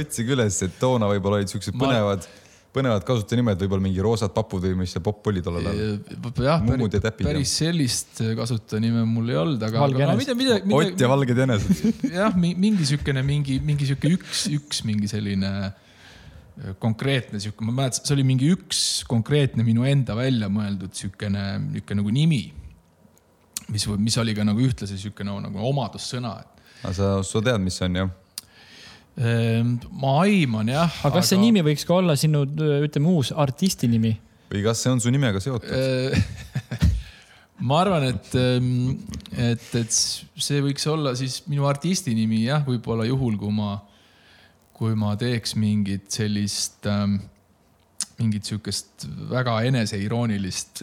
otsige 0.04 0.38
üles, 0.38 0.62
et 0.68 0.78
toona 0.82 1.10
võib-olla 1.14 1.42
olid 1.42 1.56
siuksed 1.56 1.78
põnevad 1.80 2.28
ma 2.28 2.48
põnevad 2.74 3.06
kasutajanimad, 3.06 3.58
võib-olla 3.64 3.82
mingi 3.82 4.02
roosad 4.04 4.34
papud 4.34 4.62
või 4.62 4.76
mis 4.84 4.94
see 4.94 5.02
popp 5.04 5.26
oli 5.32 5.42
tollel 5.46 5.70
ajal. 5.72 5.96
jah, 6.46 6.62
päris, 6.62 7.16
päris 7.18 7.54
sellist 7.64 8.22
kasutajanime 8.38 9.06
mul 9.10 9.32
ei 9.34 9.40
olnud, 9.42 9.66
aga. 9.66 9.88
No, 9.90 10.14
mida, 10.20 10.36
mida, 10.38 10.60
mida, 10.62 10.78
Ott 10.78 11.02
ja 11.02 11.10
valged 11.10 11.42
jänesed. 11.44 11.82
jah, 12.20 12.36
mingi 12.38 12.86
siukene, 12.92 13.24
mingi, 13.26 13.58
mingi 13.66 13.90
siuke 13.90 14.14
üks, 14.14 14.46
üks 14.54 14.84
mingi 14.86 15.10
selline 15.10 15.54
konkreetne 16.80 17.40
sihuke, 17.40 17.64
ma 17.64 17.74
mäletan, 17.76 18.04
see 18.04 18.16
oli 18.18 18.26
mingi 18.28 18.50
üks 18.52 18.80
konkreetne 19.08 19.64
minu 19.64 19.86
enda 19.88 20.16
välja 20.18 20.50
mõeldud 20.52 20.96
siukene, 20.98 21.44
niuke 21.78 21.96
nagu 21.96 22.12
nimi. 22.14 22.42
mis, 23.70 23.86
mis 23.88 24.18
oli 24.18 24.34
ka 24.36 24.44
nagu 24.44 24.64
ühtlasi 24.66 24.98
sihuke 25.00 25.24
no, 25.24 25.38
nagu 25.44 25.62
omadussõna. 25.70 26.34
aga 26.84 26.94
sa, 26.96 27.12
sa 27.24 27.44
tead, 27.46 27.64
mis 27.64 27.80
see 27.80 27.88
on 27.88 28.02
jah? 28.02 28.12
Ehm, 29.20 29.76
ma 30.02 30.20
aiman 30.26 30.72
jah. 30.72 30.92
aga 31.00 31.16
kas 31.20 31.26
aga... 31.26 31.28
see 31.32 31.42
nimi 31.42 31.64
võiks 31.66 31.88
ka 31.88 31.98
olla 32.00 32.16
sinu, 32.20 32.44
ütleme, 32.84 33.12
uus 33.16 33.32
artisti 33.32 33.88
nimi? 33.92 34.18
või 34.50 34.64
kas 34.66 34.84
see 34.84 34.92
on 34.92 35.04
su 35.04 35.12
nimega 35.14 35.40
seotud 35.44 35.70
ma 37.70 37.82
arvan, 37.84 38.10
et, 38.12 38.34
ehm, 38.36 38.98
et, 39.36 39.64
et 39.80 39.96
see 39.96 40.60
võiks 40.64 40.88
olla 40.92 41.16
siis 41.20 41.42
minu 41.48 41.68
artisti 41.72 42.16
nimi 42.18 42.44
jah, 42.46 42.66
võib-olla 42.68 43.08
juhul, 43.08 43.40
kui 43.40 43.56
ma 43.56 43.78
kui 44.80 44.96
ma 44.96 45.16
teeks 45.20 45.58
mingit 45.60 46.08
sellist 46.16 46.88
ähm, 46.88 47.20
mingit 48.20 48.48
sihukest 48.48 49.06
väga 49.30 49.56
eneseiroonilist 49.68 50.82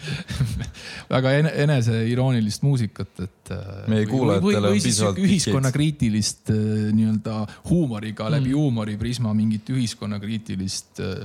väga 1.14 1.32
eneseiroonilist 1.64 2.64
muusikat, 2.66 3.12
et. 3.24 3.52
Äh, 3.54 3.70
meie 3.92 4.08
kuulajatele 4.08 4.72
on 4.72 4.76
piisavalt. 4.76 5.20
ühiskonnakriitilist 5.24 6.52
äh, 6.52 6.90
nii-öelda 6.96 7.38
huumoriga 7.70 8.28
mm. 8.28 8.34
läbi 8.36 8.52
huumoriprisma 8.56 9.32
mingit 9.36 9.72
ühiskonnakriitilist, 9.72 11.00
äh, 11.04 11.24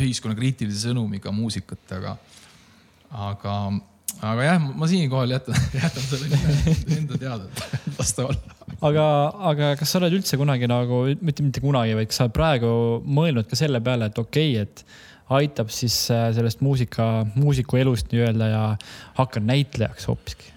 ühiskonnakriitilise 0.00 0.90
sõnumiga 0.90 1.32
muusikat, 1.34 1.96
aga, 1.96 2.16
aga 3.30 3.56
aga 4.22 4.46
jah, 4.46 4.58
ma 4.78 4.88
siinkohal 4.90 5.34
jätan, 5.34 5.56
jätan 5.82 6.04
selle 6.06 6.40
enda 6.98 7.18
teada, 7.18 7.68
las 7.98 8.12
ta 8.16 8.26
olla. 8.28 8.58
aga, 8.88 9.06
aga 9.52 9.70
kas 9.80 9.94
sa 9.94 10.00
oled 10.02 10.18
üldse 10.18 10.38
kunagi 10.40 10.68
nagu, 10.70 11.04
mitte, 11.20 11.44
mitte 11.46 11.62
kunagi, 11.64 11.96
vaid 11.98 12.10
kas 12.10 12.20
sa 12.20 12.28
oled 12.28 12.36
praegu 12.36 12.74
mõelnud 13.02 13.48
ka 13.50 13.58
selle 13.58 13.82
peale, 13.84 14.10
et 14.12 14.22
okei 14.22 14.54
okay,, 14.60 14.68
et 14.68 14.84
aitab 15.32 15.70
siis 15.72 15.96
äh, 16.12 16.28
sellest 16.36 16.60
muusika, 16.64 17.26
muusiku 17.34 17.78
elust 17.80 18.10
nii-öelda 18.12 18.48
ja 18.50 18.64
hakkan 19.18 19.46
näitlejaks 19.48 20.08
hoopiski? 20.10 20.50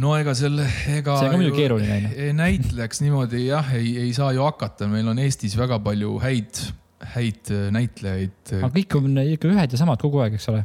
no 0.00 0.14
ega 0.18 0.34
selle, 0.38 0.68
ega. 0.92 1.16
see 1.18 1.30
on 1.30 1.34
ka 1.34 1.40
muidugi 1.40 1.64
keeruline 1.64 1.96
on 1.96 2.10
ju. 2.10 2.34
näitlejaks 2.38 3.02
niimoodi 3.02 3.46
jah, 3.48 3.72
ei, 3.78 3.96
ei 4.06 4.12
saa 4.14 4.30
ju 4.36 4.44
hakata, 4.46 4.90
meil 4.90 5.08
on 5.10 5.18
Eestis 5.22 5.56
väga 5.58 5.80
palju 5.82 6.18
häid, 6.22 6.60
häid 7.16 7.54
äh, 7.54 7.70
näitlejaid. 7.74 8.54
aga 8.60 8.70
kõik 8.76 9.00
on 9.00 9.24
ikka 9.24 9.50
ühed 9.50 9.74
ja 9.74 9.80
samad 9.80 10.02
kogu 10.02 10.22
aeg, 10.22 10.38
eks 10.38 10.50
ole 10.52 10.62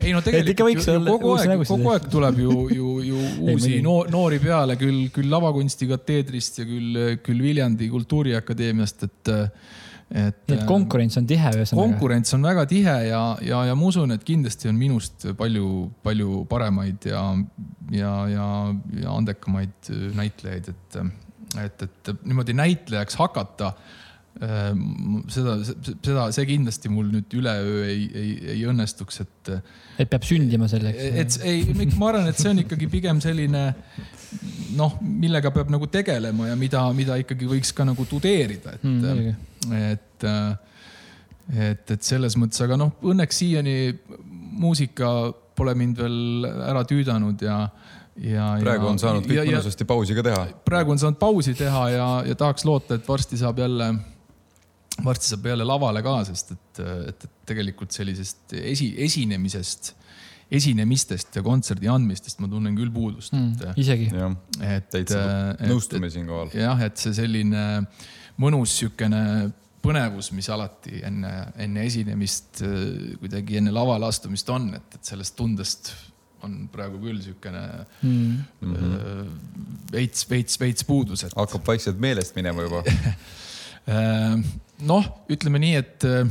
ei 0.00 0.12
no 0.14 0.22
tegelikult 0.26 0.86
ju, 0.86 1.00
kogu 1.04 1.32
aeg, 1.36 1.64
kogu 1.68 1.90
aeg 1.92 2.06
tuleb 2.12 2.38
ju, 2.40 2.54
ju, 2.72 2.92
ju 3.04 3.24
uusi 3.52 3.80
noor, 3.84 4.10
noori 4.12 4.38
peale 4.42 4.78
küll, 4.80 5.08
küll 5.14 5.32
lavakunsti 5.32 5.88
kateedrist 5.90 6.62
ja 6.62 6.68
küll, 6.68 7.02
küll 7.24 7.42
Viljandi 7.44 7.90
Kultuuriakadeemiast, 7.92 9.04
et 9.08 9.34
et. 10.06 10.36
nii 10.46 10.54
et 10.54 10.64
konkurents 10.68 11.18
on 11.18 11.26
tihe 11.26 11.50
ühesõnaga. 11.50 11.82
konkurents 11.82 12.34
on 12.36 12.46
väga 12.46 12.62
tihe 12.70 12.96
ja, 13.08 13.22
ja, 13.42 13.64
ja 13.66 13.74
ma 13.74 13.88
usun, 13.90 14.14
et 14.14 14.24
kindlasti 14.26 14.70
on 14.70 14.78
minust 14.78 15.26
palju, 15.38 15.70
palju 16.06 16.44
paremaid 16.50 17.08
ja, 17.10 17.22
ja, 17.90 18.12
ja, 18.30 18.48
ja 19.02 19.16
andekamaid 19.16 19.90
näitlejaid, 20.14 20.70
et, 20.70 21.00
et, 21.64 21.86
et 21.88 22.12
niimoodi 22.22 22.54
näitlejaks 22.54 23.18
hakata 23.18 23.74
seda, 25.32 25.54
seda, 25.64 26.26
see 26.34 26.44
kindlasti 26.50 26.90
mul 26.92 27.08
nüüd 27.08 27.36
üleöö 27.38 27.86
ei, 27.88 28.02
ei, 28.12 28.32
ei 28.56 28.64
õnnestuks, 28.68 29.22
et. 29.24 29.52
et 30.02 30.10
peab 30.12 30.26
sündima 30.28 30.68
selleks. 30.68 31.06
et 31.22 31.38
ei, 31.48 31.62
ma 31.96 32.10
arvan, 32.10 32.28
et 32.28 32.40
see 32.40 32.50
on 32.52 32.60
ikkagi 32.60 32.88
pigem 32.92 33.22
selline 33.24 33.64
noh, 34.76 34.98
millega 35.00 35.52
peab 35.54 35.72
nagu 35.72 35.88
tegelema 35.88 36.50
ja 36.50 36.56
mida, 36.58 36.82
mida 36.96 37.16
ikkagi 37.22 37.48
võiks 37.48 37.72
ka 37.76 37.86
nagu 37.88 38.04
tudeerida, 38.08 38.76
et 38.76 38.84
mm,, 38.84 39.46
et, 39.80 40.28
et, 41.56 41.94
et 41.96 42.04
selles 42.04 42.36
mõttes, 42.36 42.60
aga 42.66 42.76
noh, 42.80 42.92
õnneks 43.06 43.40
siiani 43.40 43.76
muusika 44.60 45.30
pole 45.56 45.72
mind 45.78 46.02
veel 46.02 46.50
ära 46.66 46.84
tüüdanud 46.88 47.40
ja 47.46 47.62
ja, 48.16 48.50
praegu 48.60 48.88
on 48.88 49.00
saanud 49.00 49.26
kõik 49.28 49.48
mõnusasti 49.48 49.86
pausi 49.88 50.16
ka 50.16 50.24
teha. 50.24 50.44
praegu 50.64 50.92
on 50.92 51.00
saanud 51.00 51.18
pausi 51.20 51.56
teha 51.56 51.82
ja, 51.92 52.06
ja 52.28 52.36
tahaks 52.36 52.64
loota, 52.68 52.96
et 52.96 53.08
varsti 53.08 53.40
saab 53.40 53.60
jälle 53.60 53.90
varsti 55.04 55.32
saab 55.32 55.46
jälle 55.50 55.66
lavale 55.66 56.02
ka, 56.04 56.16
sest 56.28 56.52
et, 56.54 56.80
et, 56.80 57.26
et 57.28 57.30
tegelikult 57.48 57.94
sellisest 57.94 58.56
esi, 58.58 58.90
esinemisest, 59.06 59.92
esinemistest 60.56 61.36
ja 61.36 61.42
kontserdi 61.46 61.90
andmistest 61.90 62.40
ma 62.42 62.48
tunnen 62.50 62.76
küll 62.78 62.92
puudust 62.94 63.34
mm,. 63.34 63.76
isegi. 63.82 64.08
et, 64.62 64.88
täitsa 64.94 65.20
nõustume 65.66 66.10
siinkohal. 66.12 66.52
jah, 66.56 66.82
et 66.86 66.98
see 67.02 67.14
selline 67.16 67.62
mõnus 68.42 68.76
sihukene 68.80 69.22
põnevus, 69.86 70.32
mis 70.34 70.48
alati 70.50 71.00
enne, 71.06 71.32
enne 71.62 71.86
esinemist, 71.86 72.62
kuidagi 73.20 73.60
enne 73.60 73.74
lavale 73.74 74.08
astumist 74.08 74.48
on, 74.50 74.72
et, 74.78 74.98
et 74.98 75.14
sellest 75.14 75.36
tundest 75.38 75.92
on 76.46 76.66
praegu 76.72 76.98
küll 77.02 77.20
sihukene 77.24 77.62
mm. 78.04 78.76
veits, 79.94 80.26
veits, 80.30 80.58
veits 80.60 80.86
puudus 80.86 81.24
et.... 81.26 81.34
hakkab 81.36 81.66
vaikselt 81.66 82.00
meelest 82.02 82.36
minema 82.36 82.66
juba 82.66 82.82
äh, 82.86 84.36
noh, 84.84 85.06
ütleme 85.32 85.60
nii, 85.62 85.76
et 85.80 86.06
äh, 86.08 86.26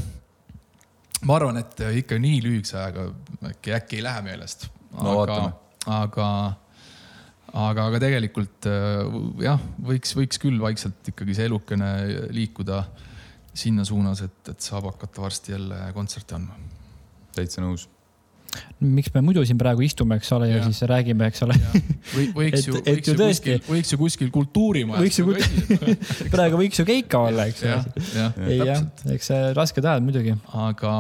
ma 1.26 1.40
arvan, 1.40 1.62
et 1.62 1.82
ikka 2.02 2.20
nii 2.22 2.44
lühikese 2.46 2.78
ajaga 2.82 3.08
äkki, 3.52 3.74
äkki 3.80 4.00
ei 4.00 4.06
lähe 4.06 4.22
meelest. 4.26 4.68
no 4.96 5.18
vaatame. 5.22 5.56
aga, 5.96 6.30
aga, 7.54 7.88
aga 7.90 8.04
tegelikult 8.04 8.70
äh, 8.70 9.18
jah, 9.46 9.66
võiks, 9.90 10.16
võiks 10.18 10.42
küll 10.42 10.62
vaikselt 10.62 11.12
ikkagi 11.14 11.38
see 11.38 11.50
elukene 11.50 11.92
liikuda 12.36 12.84
sinna 13.56 13.86
suunas, 13.88 14.22
et, 14.26 14.40
et 14.52 14.62
saab 14.62 14.90
hakata 14.92 15.24
varsti 15.24 15.56
jälle 15.56 15.80
kontserte 15.96 16.36
andma. 16.38 16.58
täitsa 17.36 17.64
nõus 17.64 17.90
miks 18.80 19.12
me 19.14 19.22
muidu 19.26 19.44
siin 19.48 19.60
praegu 19.60 19.84
istume, 19.86 20.18
eks 20.20 20.32
ole, 20.36 20.50
ja 20.52 20.62
siis 20.66 20.82
räägime, 20.90 21.30
eks 21.32 21.46
ole. 21.46 21.58
või 22.14 22.28
võiks 22.36 22.68
ju, 22.68 22.80
võiks 22.86 23.12
ju 23.12 23.16
kuskil, 23.20 23.62
võiks 23.68 23.94
ju 23.94 24.00
kuskil 24.02 24.32
kultuurimajas. 24.36 25.04
võiks 25.06 25.20
ju 25.22 25.28
kuskil, 25.30 25.96
praegu 26.36 26.60
võiks 26.62 26.82
ju 26.82 26.88
keika 26.88 27.26
olla, 27.30 27.48
eks 27.52 27.66
ole. 27.68 28.28
ei 28.48 28.60
jah, 28.62 28.84
eks 29.16 29.32
see 29.32 29.54
rasked 29.58 29.86
ajad 29.86 30.06
muidugi. 30.06 30.36
aga, 30.66 30.96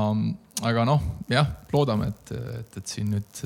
aga 0.71 0.87
noh, 0.87 1.03
jah, 1.31 1.51
loodame, 1.75 2.11
et, 2.13 2.35
et, 2.61 2.79
et 2.81 2.95
siin 2.95 3.13
nüüd 3.15 3.43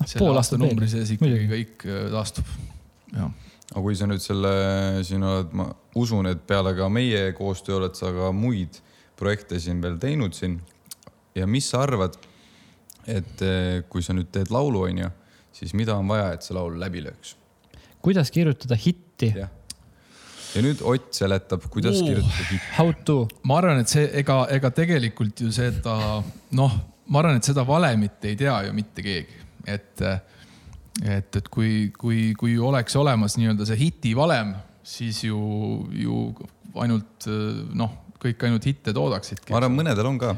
no, 0.00 0.08
selle 0.08 0.32
aasta 0.40 0.58
numbri 0.60 0.88
sees 0.90 1.14
ikkagi 1.16 1.46
kõik 1.50 1.86
äh, 1.88 2.04
taastub. 2.14 2.52
aga 3.16 3.84
kui 3.84 3.96
sa 3.98 4.08
nüüd 4.10 4.22
selle, 4.24 4.52
siin 5.06 5.24
oled, 5.26 5.52
ma 5.56 5.70
usun, 6.00 6.30
et 6.30 6.42
peale 6.46 6.74
ka 6.78 6.88
meie 6.92 7.30
koostöö 7.36 7.80
oled 7.80 7.98
sa 7.98 8.12
ka 8.14 8.30
muid 8.34 8.80
projekte 9.20 9.60
siin 9.60 9.82
veel 9.84 9.98
teinud 10.00 10.34
siin. 10.36 10.58
ja 11.36 11.46
mis 11.46 11.68
sa 11.70 11.84
arvad, 11.84 12.16
et 13.10 13.44
eh, 13.46 13.80
kui 13.90 14.04
sa 14.06 14.14
nüüd 14.16 14.30
teed 14.32 14.52
laulu, 14.54 14.84
onju, 14.88 15.10
siis 15.56 15.74
mida 15.78 15.96
on 15.98 16.08
vaja, 16.10 16.32
et 16.36 16.46
see 16.46 16.56
laul 16.56 16.78
läbi 16.80 17.04
lööks? 17.06 17.36
kuidas 18.00 18.30
kirjutada 18.32 18.78
hitti? 18.80 19.32
ja 19.36 20.62
nüüd 20.64 20.80
Ott 20.82 21.12
seletab, 21.14 21.66
kuidas 21.70 22.00
uh, 22.00 22.06
kirjutada 22.06 22.46
hitti. 22.48 22.72
How 22.78 22.92
to? 23.04 23.18
ma 23.46 23.60
arvan, 23.60 23.82
et 23.84 23.92
see, 23.92 24.06
ega, 24.22 24.42
ega 24.50 24.72
tegelikult 24.74 25.44
ju 25.44 25.52
seda, 25.54 25.96
noh, 26.56 26.76
ma 27.06 27.22
arvan, 27.22 27.38
et 27.40 27.46
seda 27.50 27.64
valemit 27.66 28.30
ei 28.30 28.38
tea 28.40 28.56
ju 28.66 28.74
mitte 28.76 29.04
keegi, 29.06 29.40
et 29.68 30.06
et, 31.00 31.36
et 31.36 31.46
kui, 31.48 31.88
kui, 31.96 32.32
kui 32.36 32.58
oleks 32.58 32.96
olemas 32.98 33.38
nii-öelda 33.38 33.64
see 33.68 33.78
hiti 33.86 34.10
valem, 34.16 34.52
siis 34.84 35.22
ju, 35.24 35.38
ju 35.96 36.24
ainult 36.82 37.28
noh, 37.78 37.94
kõik 38.20 38.42
ainult 38.48 38.66
hitte 38.68 38.92
toodaksidki. 38.96 39.52
ma 39.54 39.62
arvan, 39.62 39.78
mõnedel 39.78 40.10
on 40.10 40.18
ka. 40.20 40.34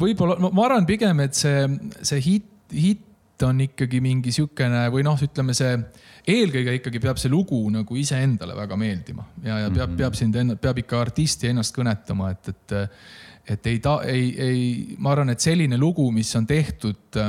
Võib-olla, 0.00 0.38
ma 0.46 0.66
arvan 0.66 0.86
pigem, 0.88 1.20
et 1.26 1.36
see, 1.36 1.66
see 2.06 2.22
hitt, 2.24 2.52
hitt 2.72 3.44
on 3.44 3.60
ikkagi 3.60 4.00
mingi 4.00 4.32
sihukene 4.32 4.86
või 4.92 5.04
noh, 5.04 5.18
ütleme 5.20 5.52
see 5.56 5.74
eelkõige 6.26 6.78
ikkagi 6.78 7.00
peab 7.02 7.20
see 7.20 7.30
lugu 7.30 7.58
nagu 7.70 7.98
iseendale 8.00 8.56
väga 8.56 8.78
meeldima 8.80 9.26
ja, 9.44 9.58
ja 9.66 9.72
peab, 9.74 9.92
peab 9.98 10.16
sind, 10.18 10.38
peab 10.62 10.80
ikka 10.80 11.02
artisti 11.04 11.50
ennast 11.52 11.76
kõnetama, 11.76 12.30
et, 12.32 12.48
et, 12.54 12.76
et 13.54 13.68
ei 13.72 13.82
ta, 13.84 13.98
ei, 14.08 14.30
ei, 14.40 14.62
ma 14.98 15.12
arvan, 15.12 15.34
et 15.34 15.44
selline 15.44 15.78
lugu, 15.80 16.08
mis 16.14 16.32
on 16.38 16.48
tehtud 16.48 17.20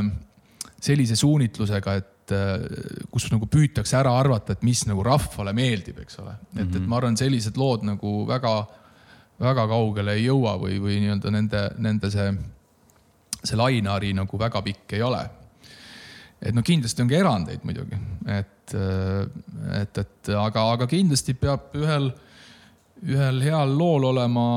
sellise 0.78 1.18
suunitlusega, 1.18 1.96
et 2.00 2.34
äh, 2.36 2.66
kus 3.12 3.28
nagu 3.34 3.50
püütakse 3.52 3.98
ära 4.00 4.14
arvata, 4.20 4.56
et 4.56 4.66
mis 4.68 4.84
nagu 4.90 5.04
rahvale 5.06 5.54
meeldib, 5.58 6.02
eks 6.04 6.20
ole. 6.24 6.36
et, 6.56 6.64
et 6.64 6.80
mhm. 6.80 6.90
ma 6.90 7.00
arvan, 7.02 7.18
sellised 7.20 7.58
lood 7.60 7.86
nagu 7.88 8.20
väga, 8.30 8.54
väga 9.42 9.66
kaugele 9.70 10.18
ei 10.18 10.28
jõua 10.28 10.56
või, 10.62 10.78
või 10.82 11.02
nii-öelda 11.04 11.34
nende, 11.34 11.64
nende 11.84 12.12
see, 12.14 12.30
see 13.42 13.60
lainehari 13.60 14.14
nagu 14.18 14.40
väga 14.40 14.64
pikk 14.66 14.98
ei 14.98 15.04
ole. 15.06 15.24
et 16.42 16.54
no 16.54 16.62
kindlasti 16.62 17.02
on 17.02 17.10
ka 17.10 17.18
erandeid 17.18 17.66
muidugi, 17.66 17.98
et, 18.30 18.74
et, 19.82 20.02
et 20.04 20.34
aga, 20.38 20.72
aga 20.78 20.88
kindlasti 20.90 21.34
peab 21.34 21.74
ühel, 21.78 22.12
ühel 23.06 23.42
heal 23.46 23.78
lool 23.78 24.10
olema 24.12 24.48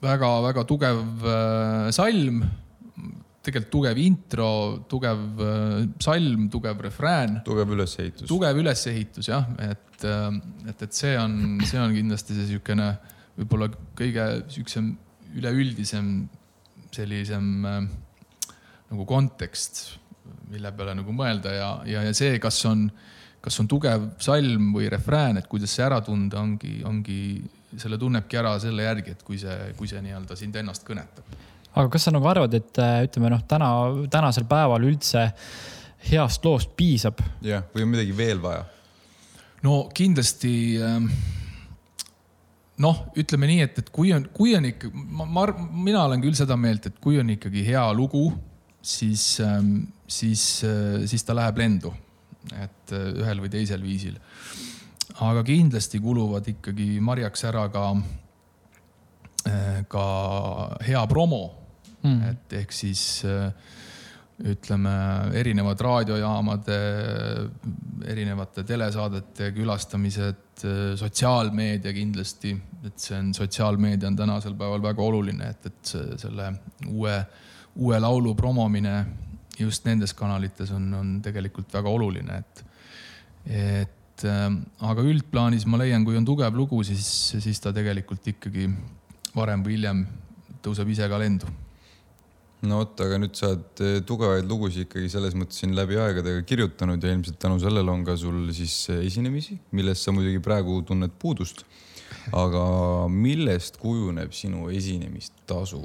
väga-väga 0.00 0.64
tugev 0.68 1.28
äh, 1.28 1.92
salm 1.92 2.42
tegelikult 3.40 3.70
tugev 3.72 4.00
intro, 4.00 4.50
tugev 4.88 5.40
äh, 5.40 5.86
salm, 6.02 6.48
tugev 6.52 6.80
refrään. 6.84 7.40
tugev 7.44 7.72
ülesehitus. 7.72 8.28
tugev 8.28 8.60
ülesehitus 8.60 9.30
jah, 9.32 9.48
et, 9.64 10.04
äh, 10.04 10.28
et, 10.68 10.82
et 10.82 10.92
see 10.92 11.16
on, 11.18 11.60
see 11.64 11.80
on 11.80 11.94
kindlasti 11.96 12.36
see 12.36 12.46
niisugune 12.46 12.90
võib-olla 13.40 13.70
kõige 13.98 14.26
niisugusem 14.44 14.92
üleüldisem 15.38 16.10
sellisem 16.94 17.66
äh, 17.68 17.80
nagu 18.90 19.06
kontekst, 19.06 19.82
mille 20.50 20.72
peale 20.74 20.96
nagu 20.98 21.14
mõelda 21.14 21.54
ja, 21.54 21.70
ja, 21.86 22.04
ja 22.08 22.14
see, 22.16 22.38
kas 22.42 22.58
on, 22.68 22.88
kas 23.40 23.58
on 23.62 23.68
tugev 23.70 24.10
salm 24.22 24.72
või 24.74 24.90
refrään, 24.92 25.38
et 25.40 25.48
kuidas 25.50 25.76
see 25.76 25.86
ära 25.86 26.00
tunda, 26.04 26.42
ongi, 26.42 26.80
ongi, 26.86 27.20
selle 27.78 27.98
tunnebki 27.98 28.40
ära 28.40 28.56
selle 28.62 28.88
järgi, 28.88 29.14
et 29.14 29.22
kui 29.26 29.38
see, 29.38 29.56
kui 29.78 29.90
see 29.90 30.02
nii-öelda 30.02 30.38
sind 30.38 30.58
ennast 30.58 30.86
kõnetab 30.86 31.38
aga 31.70 31.86
kas 31.92 32.06
sa 32.06 32.14
nagu 32.14 32.26
arvad, 32.30 32.54
et 32.58 32.80
äh, 32.82 33.04
ütleme 33.06 33.30
noh, 33.32 33.42
täna, 33.48 33.70
tänasel 34.10 34.46
päeval 34.50 34.86
üldse 34.88 35.28
heast 36.10 36.44
loost 36.46 36.74
piisab? 36.78 37.20
jah, 37.44 37.66
või 37.74 37.86
on 37.86 37.92
midagi 37.94 38.16
veel 38.16 38.42
vaja? 38.42 38.64
no 39.66 39.84
kindlasti 39.94 40.52
ähm, 40.82 41.10
noh, 42.80 43.00
ütleme 43.18 43.48
nii, 43.50 43.64
et, 43.66 43.80
et 43.82 43.90
kui 43.94 44.12
on, 44.16 44.26
kui 44.34 44.54
on 44.56 44.68
ikka, 44.70 44.90
ma, 44.92 45.26
ma, 45.28 45.46
mina 45.70 46.04
olen 46.06 46.22
küll 46.22 46.36
seda 46.38 46.56
meelt, 46.60 46.88
et 46.88 47.00
kui 47.02 47.18
on 47.20 47.32
ikkagi 47.34 47.64
hea 47.66 47.84
lugu, 47.96 48.28
siis, 48.82 49.24
ähm, 49.44 49.74
siis, 50.08 50.64
äh, 50.66 51.02
siis 51.10 51.26
ta 51.26 51.36
läheb 51.36 51.60
lendu. 51.60 51.92
et 52.56 52.92
äh, 52.96 53.10
ühel 53.20 53.42
või 53.42 53.50
teisel 53.52 53.82
viisil. 53.84 54.14
aga 55.20 55.42
kindlasti 55.44 55.98
kuluvad 56.00 56.46
ikkagi 56.48 56.94
marjaks 57.04 57.44
ära 57.44 57.66
ka, 57.68 57.82
ka 59.92 60.04
hea 60.86 61.02
promo 61.06 61.42
mm.. 62.00 62.30
et 62.30 62.54
ehk 62.62 62.72
siis 62.72 63.02
äh, 63.28 63.52
ütleme, 64.48 64.92
erinevad 65.36 65.80
raadiojaamade, 65.84 66.76
erinevate 68.08 68.64
telesaadete 68.64 69.50
külastamised, 69.56 70.64
sotsiaalmeedia 71.00 71.92
kindlasti, 71.96 72.54
et 72.86 73.00
see 73.00 73.18
on, 73.18 73.32
sotsiaalmeedia 73.36 74.08
on 74.08 74.16
tänasel 74.16 74.56
päeval 74.58 74.82
väga 74.84 75.04
oluline, 75.04 75.50
et, 75.52 75.68
et 75.68 75.92
selle 76.22 76.50
uue, 76.88 77.16
uue 77.76 78.00
laulu 78.00 78.34
promomine 78.38 78.94
just 79.60 79.84
nendes 79.84 80.14
kanalites 80.16 80.72
on, 80.72 80.88
on 80.96 81.14
tegelikult 81.24 81.72
väga 81.76 81.92
oluline, 81.92 82.40
et, 82.40 82.64
et 83.44 84.28
äh, 84.28 84.46
aga 84.88 85.04
üldplaanis 85.04 85.68
ma 85.68 85.80
leian, 85.82 86.04
kui 86.06 86.16
on 86.16 86.28
tugev 86.28 86.56
lugu, 86.56 86.80
siis, 86.88 87.04
siis 87.36 87.60
ta 87.60 87.74
tegelikult 87.76 88.32
ikkagi 88.32 88.70
varem 89.36 89.64
või 89.64 89.76
hiljem 89.76 90.06
tõuseb 90.64 90.88
ise 90.92 91.08
ka 91.08 91.20
lendu 91.20 91.48
no 92.68 92.80
vot, 92.82 92.98
aga 93.04 93.18
nüüd 93.20 93.36
sa 93.38 93.52
oled 93.54 93.82
eh, 93.84 94.00
tugevaid 94.06 94.48
lugusid 94.48 94.86
ikkagi 94.86 95.10
selles 95.12 95.36
mõttes 95.38 95.62
siin 95.62 95.72
läbi 95.76 95.98
aegadega 96.00 96.42
kirjutanud 96.48 97.02
ja 97.02 97.14
ilmselt 97.14 97.38
tänu 97.40 97.60
sellele 97.62 97.92
on 97.92 98.04
ka 98.06 98.16
sul 98.20 98.50
siis 98.56 98.74
eh, 98.92 99.04
esinemisi, 99.08 99.56
millest 99.76 100.04
sa 100.04 100.14
muidugi 100.16 100.42
praegu 100.44 100.80
tunned 100.88 101.16
puudust. 101.20 101.64
aga 102.36 102.62
millest 103.08 103.78
kujuneb 103.80 104.34
sinu 104.36 104.68
esinemistasu? 104.68 105.80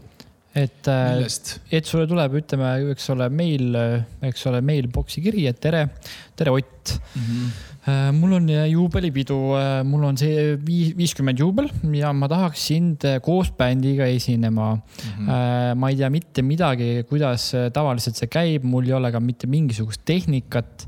et, 0.56 0.88
äh, 0.88 1.24
et 1.72 1.86
sulle 1.86 2.08
tuleb, 2.08 2.40
ütleme, 2.42 2.74
eks 2.92 3.10
ole, 3.12 3.30
meil, 3.30 3.76
eks 4.24 4.46
ole, 4.52 4.62
mailbox'i 4.64 5.24
kiri, 5.24 5.48
et 5.52 5.60
tere, 5.60 5.88
tere 6.36 6.52
Ott 6.52 7.00
mm. 7.16 7.22
-hmm 7.22 7.75
mul 8.18 8.32
on 8.34 8.48
äh, 8.50 8.66
juubelipidu, 8.72 9.36
äh, 9.60 9.84
mul 9.86 10.08
on 10.08 10.18
see 10.18 10.56
viiskümmend 10.66 11.38
juubel 11.38 11.68
ja 11.94 12.10
ma 12.18 12.30
tahaks 12.32 12.64
sind 12.72 13.06
koos 13.22 13.52
bändiga 13.54 14.08
esinema 14.10 14.74
mm. 14.74 15.28
-hmm. 15.28 15.76
ma 15.78 15.90
ei 15.90 16.00
tea 16.00 16.10
mitte 16.10 16.42
midagi, 16.42 17.04
kuidas 17.10 17.52
tavaliselt 17.74 18.18
see 18.18 18.28
käib, 18.28 18.64
mul 18.66 18.88
ei 18.90 18.94
ole 18.98 19.12
ka 19.12 19.20
mitte 19.20 19.48
mingisugust 19.48 20.02
tehnikat. 20.06 20.88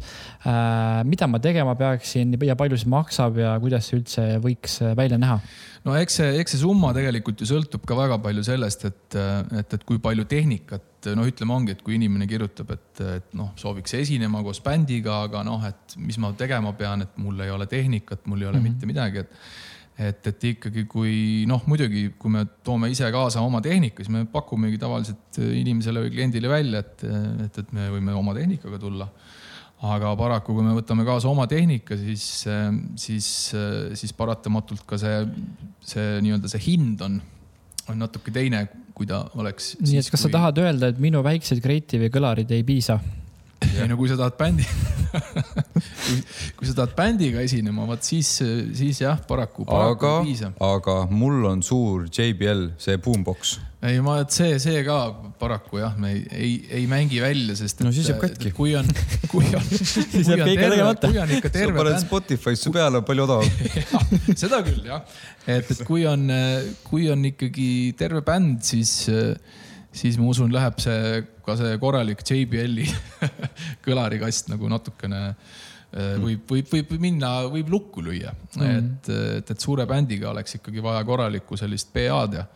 mida 1.03 1.27
ma 1.27 1.39
tegema 1.39 1.75
peaksin 1.75 2.37
ja 2.41 2.55
palju 2.55 2.77
see 2.77 2.89
maksab 2.89 3.37
ja 3.37 3.59
kuidas 3.59 3.89
see 3.89 3.97
üldse 3.99 4.27
võiks 4.41 4.79
välja 4.95 5.17
näha? 5.17 5.39
No 5.88 5.95
eks 5.95 6.19
see, 6.19 6.33
eks 6.41 6.55
see 6.55 6.61
summa 6.61 6.91
tegelikult 6.95 7.41
ju 7.41 7.47
sõltub 7.49 7.85
ka 7.88 7.95
väga 7.97 8.17
palju 8.23 8.43
sellest, 8.45 8.83
et, 8.89 9.17
et, 9.61 9.77
et 9.77 9.85
kui 9.88 10.01
palju 10.03 10.27
tehnikat 10.29 11.07
noh, 11.15 11.27
ütleme 11.29 11.55
ongi, 11.55 11.77
et 11.77 11.83
kui 11.85 11.95
inimene 11.95 12.27
kirjutab, 12.29 12.73
et, 12.75 13.01
et 13.05 13.38
noh, 13.38 13.53
sooviks 13.59 13.95
esinema 13.99 14.41
koos 14.43 14.59
bändiga, 14.65 15.21
aga 15.27 15.45
noh, 15.47 15.63
et 15.69 15.97
mis 16.01 16.19
ma 16.19 16.33
tegema 16.38 16.73
pean, 16.77 17.05
et 17.05 17.17
mul 17.21 17.39
ei 17.45 17.53
ole 17.53 17.69
tehnikat, 17.71 18.25
mul 18.27 18.43
ei 18.43 18.49
ole 18.49 18.59
mm 18.59 18.65
-hmm. 18.65 18.75
mitte 18.75 18.91
midagi, 18.93 19.25
et 19.25 19.41
et, 19.97 20.27
et 20.29 20.43
ikkagi, 20.51 20.83
kui 20.85 21.45
noh, 21.49 21.63
muidugi, 21.65 22.11
kui 22.21 22.29
me 22.33 22.43
toome 22.65 22.89
ise 22.93 23.07
kaasa 23.13 23.41
oma 23.41 23.61
tehnika, 23.65 24.03
siis 24.03 24.13
me 24.13 24.25
pakumegi 24.29 24.77
tavaliselt 24.77 25.39
inimesele 25.41 26.03
või 26.03 26.13
kliendile 26.13 26.51
välja, 26.51 26.83
et, 26.85 27.03
et, 27.47 27.57
et 27.63 27.71
me 27.73 27.89
võime 27.95 28.13
oma 28.13 28.35
tehnikaga 28.38 28.77
tulla. 28.77 29.09
Aga 29.86 30.15
paraku, 30.17 30.55
kui 30.57 30.65
me 30.65 30.73
võtame 30.78 31.05
kaasa 31.05 31.30
oma 31.30 31.45
tehnika, 31.49 31.97
siis, 31.99 32.25
siis, 32.97 33.28
siis 33.99 34.13
paratamatult 34.17 34.86
ka 34.89 34.97
see, 35.01 35.19
see 35.86 36.17
nii-öelda 36.25 36.49
see 36.49 36.63
hind 36.71 37.03
on, 37.05 37.19
on 37.91 38.01
natuke 38.01 38.34
teine 38.34 38.65
kui 38.97 39.05
ta 39.09 39.21
oleks. 39.38 39.75
nii 39.84 40.01
et 40.01 40.09
kas 40.09 40.17
kui... 40.17 40.25
sa 40.25 40.34
tahad 40.34 40.63
öelda, 40.63 40.89
et 40.89 41.01
minu 41.01 41.21
väiksed 41.25 41.61
Creative'i 41.61 42.09
kõlarid 42.13 42.51
ei 42.55 42.65
piisa? 42.65 42.97
Ei 43.66 43.88
no 43.89 43.97
kui 43.97 44.10
sa 44.10 44.18
tahad 44.20 44.36
bändi 44.38 44.66
kui, 46.05 46.18
kui 46.60 46.68
sa 46.68 46.76
tahad 46.78 46.93
bändiga 46.97 47.41
esinema, 47.45 47.86
vot 47.89 48.03
siis, 48.05 48.30
siis 48.78 49.01
jah, 49.01 49.20
paraku, 49.30 49.66
paraku 49.68 49.95
aga, 49.95 50.12
ei 50.22 50.30
piisa. 50.32 50.51
aga 50.68 50.97
mul 51.10 51.47
on 51.49 51.64
suur 51.66 52.05
JBL, 52.12 52.72
see 52.82 52.99
boombox. 53.01 53.58
ei, 53.86 53.99
ma, 54.03 54.20
et 54.24 54.34
see, 54.36 54.58
see 54.62 54.82
ka 54.86 54.97
paraku 55.41 55.82
jah, 55.82 55.95
me 55.99 56.14
ei, 56.14 56.24
ei, 56.34 56.53
ei 56.80 56.88
mängi 56.89 57.22
välja, 57.24 57.58
sest. 57.60 57.82
no 57.86 57.93
siis 57.95 58.10
jääb 58.12 58.22
katki. 58.24 58.53
kui 58.58 58.76
on, 58.78 58.89
kui 59.32 59.49
on 59.58 59.70
siis 60.14 60.32
jääb 60.34 60.43
keegi 60.43 60.58
tegemata. 60.64 61.12
kui 61.12 61.22
on 61.24 61.36
ikka 61.38 61.53
terve. 61.53 61.74
sa 61.74 61.84
paned 61.84 62.01
Spotify'sse 62.05 62.74
peale, 62.76 63.03
palju 63.08 63.28
odavam 63.28 63.95
seda 64.43 64.62
küll 64.66 64.84
jah, 64.89 65.05
et, 65.45 65.72
et 65.74 65.86
kui 65.88 66.05
on, 66.10 66.28
kui 66.88 67.10
on 67.14 67.26
ikkagi 67.34 67.72
terve 67.97 68.22
bänd, 68.28 68.62
siis 68.68 68.99
siis 69.97 70.18
ma 70.20 70.30
usun, 70.30 70.51
läheb 70.53 70.78
see 70.84 71.24
ka 71.47 71.55
see 71.59 71.79
korralik 71.81 72.21
JBL-i 72.27 72.87
kõlarikast 73.85 74.51
nagu 74.51 74.69
natukene 74.71 75.23
mm. 75.31 76.21
võib, 76.23 76.45
võib, 76.51 76.71
võib 76.75 76.95
minna, 77.01 77.33
võib 77.51 77.73
lukku 77.73 78.03
lüüa 78.05 78.33
mm., 78.35 78.77
et, 78.77 79.11
et, 79.41 79.51
et 79.55 79.63
suure 79.63 79.87
bändiga 79.89 80.31
oleks 80.33 80.59
ikkagi 80.59 80.83
vaja 80.83 81.03
korralikku 81.07 81.59
sellist 81.59 81.93
PA-d 81.95 82.41
ja, 82.41 82.47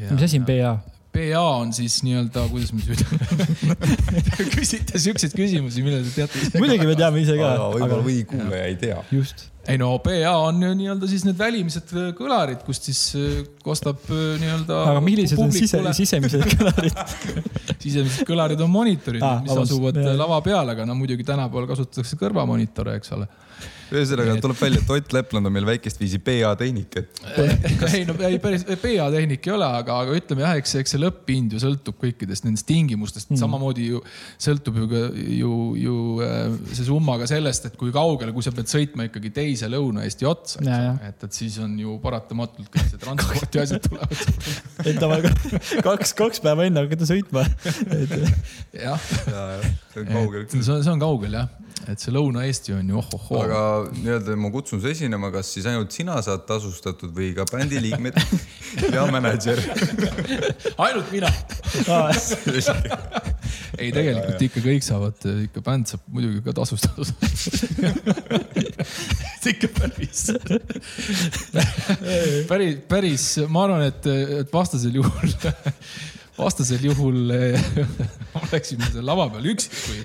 ja. 0.00 0.10
mis 0.12 0.28
asi 0.28 0.42
on 0.42 0.50
PA? 0.50 0.74
PA 1.14 1.42
on 1.60 1.70
siis 1.74 2.00
nii-öelda, 2.02 2.48
kuidas 2.50 2.72
ma 2.74 2.82
nüüd 2.82 2.98
ütlen 2.98 4.48
küsite 4.56 4.98
siukseid 4.98 5.34
küsimusi, 5.36 5.84
mille 5.86 6.02
te 6.08 6.14
teate. 6.22 6.58
muidugi 6.58 6.88
me 6.90 6.96
teame 6.98 7.22
ise 7.22 7.36
ka. 7.38 7.54
võib-olla 7.76 8.02
või 8.02 8.22
kuulaja 8.30 8.70
ei 8.70 8.78
tea. 8.80 9.02
just 9.14 9.50
ei 9.68 9.78
no 9.80 9.90
PA 10.04 10.32
on 10.44 10.62
ju 10.62 10.72
nii-öelda 10.76 11.08
siis 11.08 11.24
need 11.26 11.38
välimised 11.38 11.92
kõlarid, 12.18 12.64
kust 12.66 12.88
siis 12.90 13.00
äh, 13.18 13.38
kostab 13.64 14.02
äh, 14.10 14.34
nii-öelda. 14.42 14.80
aga 14.92 15.04
millised 15.04 15.40
on 15.40 15.52
sise, 15.54 15.80
sisemised 15.96 16.44
kõlarid 16.52 17.00
sisemised 17.84 18.28
kõlarid 18.28 18.60
on 18.64 18.72
monitorid 18.72 19.24
ah,, 19.24 19.40
mis 19.44 19.56
asuvad 19.64 20.00
jah. 20.00 20.12
lava 20.18 20.40
peal, 20.44 20.74
aga 20.74 20.86
no 20.88 20.96
muidugi 20.98 21.26
tänapäeval 21.26 21.70
kasutatakse 21.72 22.20
kõrvamonitore, 22.20 22.98
eks 23.00 23.14
ole 23.16 23.28
ühesõnaga 23.92 24.36
tuleb 24.42 24.58
välja, 24.60 24.80
et 24.82 24.90
Ott 24.94 25.14
Lepland 25.16 25.48
on 25.48 25.54
meil 25.54 25.66
väikest 25.68 26.00
viisi 26.00 26.20
PA 26.22 26.54
tehnik, 26.58 26.96
et. 27.00 27.20
ei 27.94 28.04
no 28.08 28.16
ei 28.24 28.38
päris 28.42 28.64
PA 28.68 29.08
tehnik 29.12 29.48
ei 29.48 29.54
ole, 29.54 29.68
aga, 29.80 29.98
aga 30.04 30.16
ütleme 30.18 30.44
jah, 30.44 30.54
eks, 30.60 30.76
eks 30.80 30.94
see 30.94 31.02
lõpphind 31.02 31.54
ju 31.56 31.62
sõltub 31.62 31.98
kõikidest 32.00 32.46
nendest 32.46 32.66
tingimustest 32.68 33.32
mm., 33.32 33.40
samamoodi 33.42 33.88
ju 33.92 34.02
sõltub 34.40 34.78
ju, 34.80 34.88
ju, 35.38 35.52
ju 35.80 35.96
äh, 36.24 36.56
see 36.72 36.88
summa 36.88 37.18
ka 37.20 37.28
sellest, 37.30 37.70
et 37.70 37.78
kui 37.80 37.92
kaugele, 37.94 38.34
kui 38.36 38.46
sa 38.46 38.54
pead 38.54 38.70
sõitma 38.70 39.08
ikkagi 39.10 39.32
teise 39.34 39.70
Lõuna-Eesti 39.72 40.28
otsa, 40.28 40.64
et, 40.64 41.26
et 41.28 41.40
siis 41.40 41.58
on 41.62 41.76
ju 41.80 41.98
paratamatult 42.02 42.70
kõik 42.72 42.90
see 42.92 43.02
transporti 43.02 43.62
asjad 43.62 43.84
tulevad. 43.88 44.24
et 44.88 45.00
ta 45.00 45.82
kaks, 45.84 46.14
kaks 46.18 46.42
päeva 46.44 46.68
enne 46.68 46.84
hakata 46.86 47.08
sõitma. 47.08 47.44
jah 48.84 49.10
ja, 49.30 49.44
ja, 49.58 49.74
see 49.92 50.04
on 50.04 50.10
kaugel. 50.12 50.48
see 50.54 50.92
on 50.92 51.02
kaugel 51.02 51.38
jah 51.40 51.52
et 51.90 52.00
see 52.00 52.14
Lõuna-Eesti 52.14 52.74
on 52.76 52.90
ju 52.90 53.00
ohohoo. 53.00 53.40
aga 53.44 53.60
nii-öelda 53.96 54.36
ma 54.40 54.50
kutsun 54.54 54.80
su 54.82 54.90
esinema, 54.90 55.30
kas 55.34 55.52
siis 55.54 55.66
ainult 55.70 55.94
sina 55.94 56.16
saad 56.24 56.46
tasustatud 56.48 57.12
või 57.16 57.32
ka 57.36 57.46
bändi 57.50 57.80
liikmed 57.84 58.18
ja 58.94 59.04
mänedžer? 59.12 59.60
Ainult 60.78 61.12
mina. 61.12 61.30
Ei, 63.74 63.90
tegelikult 63.90 64.42
ikka 64.46 64.62
kõik 64.64 64.84
saavad, 64.86 65.28
ikka 65.48 65.62
bänd 65.66 65.90
saab 65.90 66.04
muidugi 66.14 66.42
ka 66.46 66.54
tasustatud. 66.56 67.10
Ikka 69.44 69.68
päris 69.76 70.22
päris, 72.48 72.76
päris, 72.88 73.26
ma 73.48 73.66
arvan, 73.66 73.86
et, 73.90 74.06
et 74.40 74.52
vastasel 74.52 75.00
juhul 75.00 75.34
vastasel 76.38 76.82
juhul 76.88 77.30
oleksime 78.40 78.88
seal 78.90 79.06
lava 79.06 79.28
peal 79.34 79.46
üksi, 79.52 79.70
kui, 79.74 80.00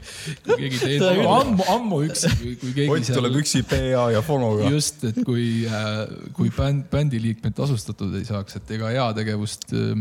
kui 0.45 0.59
keegi 0.63 0.81
teine, 0.83 1.25
ammu, 1.25 1.65
ammu 1.73 2.03
üksi, 2.09 2.31
kui, 2.37 2.53
kui 2.61 2.75
keegi. 2.75 2.91
Ott 2.93 3.09
seal... 3.09 3.19
tuleb 3.21 3.39
üksi 3.41 3.63
PA 3.69 4.05
ja 4.13 4.23
fonoga. 4.25 4.69
just, 4.69 5.03
et 5.09 5.19
kui, 5.25 5.65
äh, 5.65 6.05
kui 6.37 6.53
bänd, 6.53 6.85
bändi 6.93 7.21
liikmed 7.23 7.57
tasustatud 7.57 8.13
ei 8.19 8.27
saaks, 8.29 8.59
et 8.61 8.77
ega 8.77 8.93
heategevust 8.93 9.71
äh, 9.73 9.93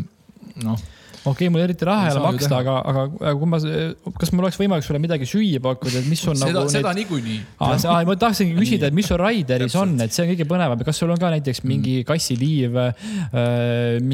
noh 0.64 0.88
okei 1.28 1.46
okay,, 1.46 1.52
mul 1.52 1.62
eriti 1.64 1.86
raha 1.88 2.08
ei 2.08 2.14
ole 2.14 2.22
maksta, 2.24 2.60
aga, 2.62 2.76
aga, 2.92 3.04
aga 3.20 3.32
kui 3.40 3.50
ma, 3.50 3.60
kas 4.20 4.32
mul 4.34 4.46
oleks 4.46 4.58
võimalik 4.60 4.86
sulle 4.86 5.00
midagi 5.02 5.28
süüa 5.28 5.62
pakkuda, 5.64 6.02
et 6.02 6.08
mis 6.10 6.22
on 6.30 6.38
seda, 6.38 6.54
nagu. 6.58 6.72
seda 6.72 6.94
niikuinii. 6.98 7.38
ma 7.58 8.18
tahtsingi 8.24 8.56
küsida, 8.58 8.90
et 8.90 8.96
mis 8.96 9.08
sul 9.10 9.20
Raideris 9.22 9.76
on, 9.80 9.96
et 10.04 10.14
see 10.14 10.24
on 10.24 10.32
kõige 10.32 10.48
põnevam, 10.50 10.84
kas 10.88 11.02
sul 11.02 11.12
on 11.14 11.20
ka 11.20 11.32
näiteks 11.34 11.64
mingi 11.66 12.00
mm. 12.00 12.08
kassiliiv 12.08 12.80
äh,? 12.84 13.04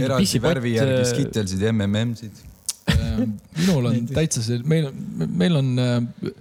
eraldi 0.04 0.42
värvi 0.44 0.76
järgi 0.78 1.00
äh, 1.00 1.08
skitelsid 1.12 1.64
ja 1.64 1.72
MMM-sid 1.74 2.44
äh, 2.92 3.24
minul 3.60 3.90
on 3.90 4.00
täitsa 4.18 4.44
see, 4.44 4.62
meil, 4.68 4.90
meil 5.26 5.60
on 5.60 5.74
äh, 5.80 6.32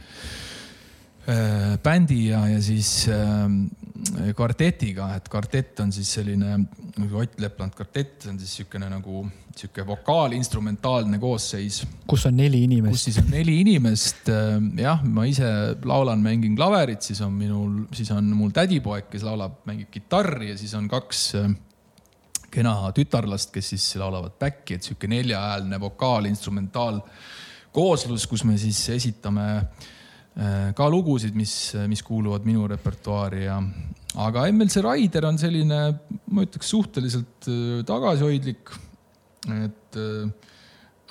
bändi 1.84 2.28
ja, 2.28 2.42
ja 2.52 2.62
siis 2.62 3.06
äh, 3.08 4.34
kvartetiga, 4.36 5.14
et 5.16 5.30
kvartett 5.32 5.80
on 5.80 5.92
siis 5.96 6.10
selline 6.18 6.58
nagu 6.94 7.22
Ott 7.22 7.40
Lepland 7.40 7.74
kvartett, 7.78 8.20
see 8.22 8.34
on 8.34 8.40
siis 8.42 8.52
niisugune 8.58 8.90
nagu 8.92 9.24
sihuke 9.56 9.86
vokaalinstrumentaalne 9.88 11.18
koosseis. 11.22 11.84
kus 12.08 12.26
on 12.28 12.36
neli 12.38 12.64
inimest. 12.68 12.92
kus 12.92 13.06
siis 13.08 13.22
on 13.22 13.32
neli 13.32 13.60
inimest. 13.62 14.28
Äh, 14.30 14.58
jah, 14.84 15.04
ma 15.04 15.26
ise 15.30 15.48
laulan, 15.86 16.20
mängin 16.26 16.58
klaverit, 16.60 17.02
siis 17.02 17.22
on 17.24 17.32
minul, 17.38 17.86
siis 17.96 18.12
on 18.12 18.28
mul 18.36 18.52
tädipoeg, 18.52 19.08
kes 19.14 19.24
laulab, 19.24 19.62
mängib 19.70 19.94
kitarri 19.94 20.52
ja 20.52 20.60
siis 20.60 20.76
on 20.76 20.92
kaks 20.92 21.24
äh, 21.40 21.50
kena 22.52 22.76
tütarlast, 22.94 23.54
kes 23.56 23.74
siis 23.74 23.88
laulavad 24.02 24.36
back'i, 24.42 24.76
et 24.76 24.84
sihuke 24.84 25.08
neljahäälne 25.08 25.80
vokaalinstrumentaal 25.82 27.00
kooslus, 27.74 28.28
kus 28.28 28.44
me 28.46 28.60
siis 28.62 28.84
esitame 28.94 29.48
äh, 29.56 29.92
ka 30.74 30.86
lugusid, 30.90 31.36
mis, 31.38 31.76
mis 31.86 32.02
kuuluvad 32.02 32.46
minu 32.48 32.64
repertuaari 32.66 33.44
ja, 33.44 33.60
aga 34.22 34.48
MLC 34.52 34.82
Raider 34.86 35.28
on 35.30 35.38
selline, 35.42 35.82
ma 36.34 36.46
ütleks 36.46 36.72
suhteliselt 36.74 37.50
äh, 37.50 37.84
tagasihoidlik. 37.88 38.74
et 39.54 40.00
äh, 40.00 40.50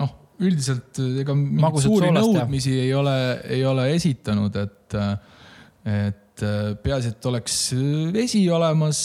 noh, 0.00 0.12
üldiselt 0.40 1.00
äh, 1.02 1.20
ega 1.22 1.36
mingeid 1.36 1.82
suuri 1.84 2.12
nõudmisi 2.14 2.76
ja. 2.76 2.84
ei 2.86 2.94
ole, 2.96 3.16
ei 3.58 3.64
ole 3.68 3.88
esitanud, 3.96 4.56
et, 4.62 4.98
et 5.92 6.44
peaasi, 6.82 7.12
et 7.12 7.30
oleks 7.30 7.58
vesi 8.14 8.42
olemas, 8.50 9.02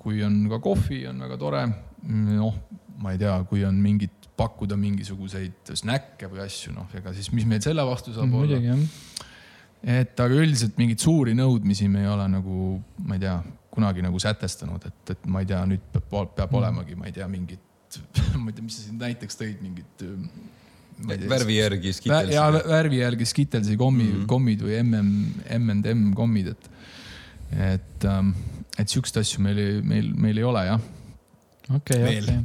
kui 0.00 0.22
on 0.26 0.42
ka 0.50 0.60
kohvi, 0.64 1.04
on 1.10 1.22
väga 1.26 1.40
tore. 1.40 1.64
noh, 2.06 2.60
ma 3.02 3.12
ei 3.12 3.20
tea, 3.20 3.36
kui 3.48 3.64
on 3.68 3.76
mingit 3.80 4.12
pakkuda 4.36 4.76
mingisuguseid 4.76 5.72
snäkke 5.78 6.28
või 6.28 6.42
asju, 6.44 6.74
noh, 6.76 6.88
ega 6.96 7.12
siis 7.16 7.30
mis 7.32 7.46
meil 7.48 7.62
selle 7.64 7.84
vastu 7.88 8.12
saab 8.12 8.28
mm, 8.28 8.42
olla. 8.42 9.24
Et 9.86 10.18
aga 10.18 10.40
üldiselt 10.42 10.74
mingeid 10.80 11.02
suuri 11.02 11.36
nõudmisi 11.38 11.86
me 11.90 12.02
ei 12.02 12.10
ole 12.10 12.26
nagu, 12.32 12.74
ma 13.06 13.16
ei 13.16 13.22
tea, 13.22 13.36
kunagi 13.76 14.02
nagu 14.02 14.18
sätestanud, 14.22 14.82
et, 14.88 15.14
et 15.14 15.30
ma 15.30 15.42
ei 15.44 15.48
tea, 15.48 15.60
nüüd 15.68 15.84
peab, 15.94 16.32
peab 16.34 16.50
mm. 16.50 16.58
olemagi, 16.60 16.98
ma 16.98 17.06
ei 17.06 17.14
tea, 17.14 17.28
mingit, 17.30 17.62
ma 18.42 18.50
ei 18.50 18.56
tea, 18.56 18.66
mis 18.66 18.78
sa 18.80 18.86
siin 18.88 18.98
näiteks 19.00 19.38
tõid, 19.38 19.62
mingit. 19.62 20.06
värvi 21.28 21.60
järgi 21.60 21.92
skitelsi. 22.00 22.34
ja 22.34 22.48
värvi 22.56 23.02
järgi 23.02 23.28
skitelsi 23.28 23.76
kommi 23.76 24.04
mm, 24.04 24.12
-hmm. 24.16 24.28
kommid 24.32 24.66
või 24.66 24.82
mm, 24.82 25.24
M&M 25.60 26.04
kommid, 26.18 26.54
et, 26.56 26.70
et, 27.70 28.10
ähm, 28.10 28.34
et 28.78 28.88
siukseid 28.88 29.22
asju 29.22 29.44
meil, 29.44 29.82
meil, 29.84 30.12
meil 30.16 30.42
ei 30.42 30.50
ole 30.50 30.66
jah 30.66 30.92
okei 31.76 32.02
okei 32.02 32.38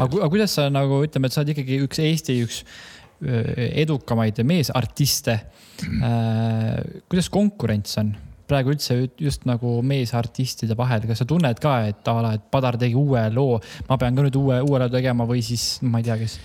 aga 0.00 0.28
kuidas 0.32 0.54
sa 0.56 0.68
nagu 0.72 1.02
ütleme, 1.04 1.28
et 1.28 1.34
sa 1.34 1.42
oled 1.42 1.52
ikkagi 1.52 1.80
üks 1.84 2.00
Eesti 2.02 2.40
üks 2.44 2.62
edukamaid 3.22 4.42
meesartiste 4.44 5.38
Äh, 5.84 7.02
kuidas 7.10 7.28
konkurents 7.32 7.98
on 8.00 8.14
praegu 8.46 8.70
üldse 8.72 8.96
just 9.20 9.44
nagu 9.48 9.80
meesartistide 9.84 10.76
vahel, 10.78 11.02
kas 11.08 11.20
sa 11.20 11.26
tunned 11.28 11.58
ka, 11.62 11.74
et 11.90 12.08
a 12.08 12.14
la, 12.22 12.30
et 12.38 12.44
Padar 12.52 12.78
tegi 12.80 12.94
uue 12.96 13.24
loo, 13.34 13.58
ma 13.88 13.98
pean 14.00 14.16
ka 14.16 14.24
nüüd 14.24 14.38
uue, 14.38 14.60
uue 14.62 14.80
loo 14.80 14.92
tegema 14.92 15.26
või 15.28 15.42
siis 15.44 15.80
ma 15.82 16.00
ei 16.00 16.06
tea, 16.06 16.16
kes, 16.20 16.36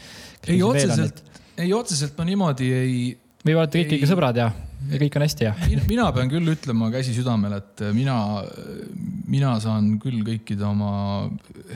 kes. 0.41 0.49
ei 0.55 0.63
otseselt, 0.65 1.21
ei 1.61 1.75
otseselt 1.77 2.17
ma 2.17 2.25
niimoodi 2.27 2.71
ei. 2.73 2.97
või 3.45 3.59
olete 3.59 3.83
kõik 3.83 3.95
ikka 3.99 4.09
sõbrad 4.09 4.41
ja, 4.41 4.49
ja 4.89 4.99
kõik 5.01 5.17
on 5.17 5.25
hästi 5.25 5.47
ja? 5.47 5.53
mina 5.89 6.07
pean 6.15 6.31
küll 6.31 6.53
ütlema 6.53 6.89
käsi 6.93 7.13
südamel, 7.15 7.57
et 7.59 7.83
mina, 7.95 8.15
mina 9.29 9.53
saan 9.63 9.93
küll 10.01 10.23
kõikide 10.27 10.65
oma 10.67 10.93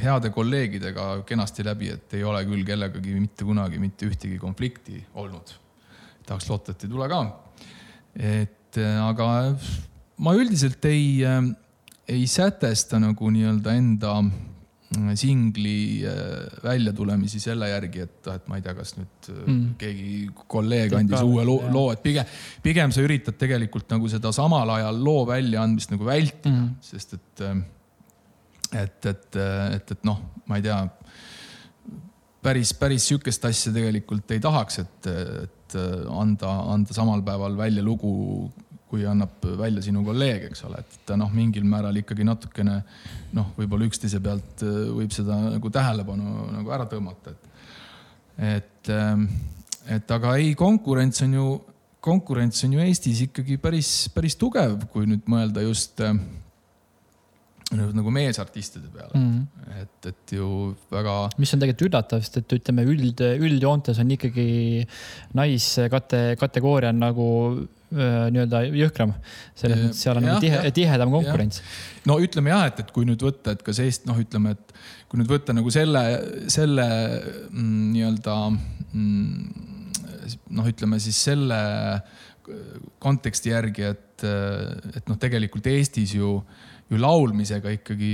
heade 0.02 0.32
kolleegidega 0.36 1.10
kenasti 1.28 1.66
läbi, 1.68 1.94
et 1.96 2.18
ei 2.18 2.26
ole 2.28 2.44
küll 2.50 2.66
kellegagi 2.68 3.16
mitte 3.20 3.48
kunagi 3.48 3.82
mitte 3.82 4.10
ühtegi 4.10 4.40
konflikti 4.42 5.02
olnud. 5.22 5.56
tahaks 6.26 6.50
loota, 6.50 6.74
et 6.74 6.88
ei 6.88 6.94
tule 6.96 7.10
ka 7.12 7.24
et 8.16 8.80
äh, 8.80 8.98
aga 9.04 9.28
ma 10.24 10.34
üldiselt 10.38 10.84
ei, 10.88 11.24
äh, 11.28 11.42
ei 12.08 12.26
sätesta 12.28 13.00
nagu 13.02 13.32
nii-öelda 13.32 13.76
enda 13.76 14.18
äh, 14.24 14.34
singli 15.18 16.06
väljatulemisi 16.64 17.40
selle 17.42 17.72
järgi, 17.72 18.04
et, 18.06 18.30
et 18.32 18.46
ma 18.48 18.60
ei 18.60 18.64
tea, 18.64 18.76
kas 18.78 18.94
nüüd 18.96 19.30
mm. 19.34 19.64
keegi 19.82 20.12
kolleeg 20.52 20.94
andis 20.96 21.26
uue 21.26 21.44
loo, 21.48 21.58
loo, 21.74 21.90
et 21.96 22.04
pigem, 22.06 22.36
pigem 22.64 22.94
sa 22.96 23.04
üritad 23.04 23.36
tegelikult 23.40 23.90
nagu 23.92 24.10
seda 24.12 24.32
samal 24.36 24.70
ajal 24.78 25.02
loo 25.04 25.26
väljaandmist 25.30 25.96
nagu 25.96 26.08
vältida 26.08 26.54
mm., 26.54 26.70
sest 26.86 27.18
et, 27.18 27.46
et, 28.84 29.10
et, 29.12 29.42
et, 29.42 29.96
et 29.98 30.08
noh, 30.08 30.22
ma 30.46 30.62
ei 30.62 30.68
tea, 30.68 30.80
päris, 32.46 32.74
päris 32.78 33.08
sihukest 33.10 33.46
asja 33.50 33.74
tegelikult 33.76 34.32
ei 34.36 34.42
tahaks, 34.44 34.82
et, 34.84 35.10
et 35.46 35.78
äh, 35.80 36.06
anda, 36.14 36.52
anda 36.74 36.96
samal 36.96 37.24
päeval 37.26 37.58
välja 37.58 37.84
lugu, 37.86 38.14
kui 38.90 39.06
annab 39.10 39.44
välja 39.60 39.82
sinu 39.82 40.04
kolleeg, 40.06 40.48
eks 40.52 40.62
ole, 40.68 40.84
et 40.84 41.14
noh, 41.18 41.32
mingil 41.34 41.66
määral 41.68 41.96
ikkagi 42.00 42.26
natukene 42.28 42.78
noh, 43.34 43.52
võib-olla 43.58 43.88
üksteise 43.90 44.22
pealt 44.24 44.64
äh, 44.66 44.86
võib 44.94 45.14
seda 45.16 45.40
nagu 45.48 45.72
tähelepanu 45.74 46.52
nagu 46.54 46.74
ära 46.76 46.88
tõmmata, 46.90 47.34
et 47.34 47.52
et, 48.36 48.90
ähm, 48.92 49.30
et 49.88 50.12
aga 50.12 50.36
ei, 50.40 50.54
konkurents 50.60 51.22
on 51.24 51.36
ju, 51.38 51.46
konkurents 52.04 52.64
on 52.68 52.76
ju 52.76 52.84
Eestis 52.84 53.22
ikkagi 53.26 53.58
päris, 53.62 53.92
päris 54.14 54.36
tugev, 54.40 54.82
kui 54.92 55.08
nüüd 55.10 55.28
mõelda 55.32 55.64
just, 55.64 56.02
äh, 56.04 56.18
nagu 57.74 58.12
meesartistide 58.14 58.92
peale 58.94 59.18
mm. 59.18 59.30
-hmm. 59.30 59.80
et, 59.82 60.10
et 60.12 60.34
ju 60.38 60.76
väga. 60.92 61.16
mis 61.38 61.54
on 61.54 61.60
tegelikult 61.64 61.88
üllatav, 61.90 62.22
sest 62.22 62.38
et 62.38 62.54
ütleme 62.60 62.86
üld, 62.86 63.22
üldjoontes 63.22 64.00
on 64.00 64.12
ikkagi 64.12 64.86
naiskate 65.34 66.36
kategooria 66.40 66.94
on 66.94 67.02
nagu 67.02 67.30
nii-öelda 67.96 68.62
jõhkram. 68.76 69.14
selles 69.56 69.80
mõttes 69.80 70.02
seal 70.04 70.18
on 70.20 70.26
ja, 70.26 70.34
nagu 70.34 70.44
tihe, 70.44 70.72
tihedam 70.76 71.14
konkurents. 71.14 71.62
no 72.06 72.18
ütleme 72.22 72.52
jah, 72.52 72.66
et, 72.70 72.82
et 72.84 72.92
kui 72.92 73.08
nüüd 73.08 73.22
võtta, 73.24 73.56
et 73.56 73.64
kas 73.66 73.80
Eesti, 73.80 74.10
noh, 74.10 74.20
ütleme, 74.20 74.56
et 74.56 74.76
kui 75.10 75.22
nüüd 75.22 75.32
võtta 75.32 75.56
nagu 75.56 75.72
selle, 75.74 76.04
selle 76.52 76.86
mm, 77.50 77.92
nii-öelda 77.96 78.38
mm, 78.52 79.66
noh, 80.58 80.70
ütleme 80.70 81.00
siis 81.04 81.20
selle 81.30 81.60
konteksti 83.02 83.54
järgi, 83.54 83.90
et, 83.94 84.26
et 84.26 85.08
noh, 85.10 85.18
tegelikult 85.22 85.66
Eestis 85.72 86.14
ju, 86.18 86.38
ju 86.90 87.00
laulmisega 87.02 87.72
ikkagi 87.80 88.14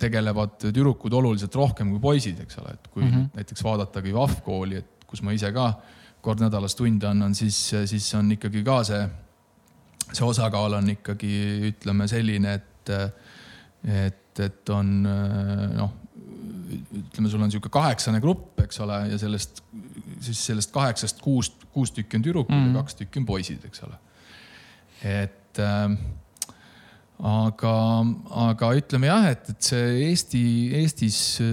tegelevad 0.00 0.58
tüdrukud 0.60 1.14
oluliselt 1.16 1.54
rohkem 1.56 1.92
kui 1.94 2.02
poisid, 2.02 2.40
eks 2.44 2.58
ole, 2.60 2.74
et 2.74 2.88
kui 2.88 3.04
mm 3.04 3.10
-hmm. 3.10 3.28
näiteks 3.38 3.64
vaadatagi 3.64 4.14
VAF 4.14 4.40
kooli, 4.44 4.76
et 4.82 5.06
kus 5.06 5.22
ma 5.22 5.32
ise 5.32 5.52
ka 5.52 5.72
kord 6.24 6.40
nädalas 6.40 6.74
tunde 6.74 7.06
annan, 7.08 7.34
siis, 7.34 7.56
siis 7.86 8.14
on 8.14 8.32
ikkagi 8.32 8.62
ka 8.64 8.78
see, 8.84 9.02
see 10.12 10.24
osakaal 10.26 10.72
on 10.80 10.88
ikkagi 10.90 11.34
ütleme 11.70 12.08
selline, 12.08 12.54
et, 12.54 12.90
et, 13.84 14.40
et 14.40 14.72
on 14.72 15.02
noh, 15.02 15.92
ütleme, 16.74 17.28
sul 17.28 17.42
on 17.42 17.48
niisugune 17.48 17.72
kaheksane 17.76 18.20
grupp, 18.24 18.58
eks 18.64 18.80
ole, 18.80 18.98
ja 19.12 19.18
sellest, 19.20 19.62
siis 20.24 20.46
sellest 20.46 20.72
kaheksast 20.72 21.20
kuus, 21.20 21.52
kuus 21.72 21.92
tükki 21.92 22.16
on 22.16 22.26
tüdrukud 22.26 22.54
mm 22.56 22.64
-hmm. 22.64 22.76
ja 22.76 22.82
kaks 22.82 22.94
tükki 22.94 23.20
on 23.20 23.26
poisid, 23.26 23.64
eks 23.64 23.82
ole. 23.82 23.98
et 25.04 25.58
äh, 25.58 25.98
aga, 27.22 27.72
aga 28.48 28.70
ütleme 28.78 29.08
jah, 29.08 29.26
et, 29.30 29.50
et 29.52 29.68
see 29.68 29.90
Eesti, 30.08 30.44
Eestis 30.80 31.18
äh, 31.44 31.50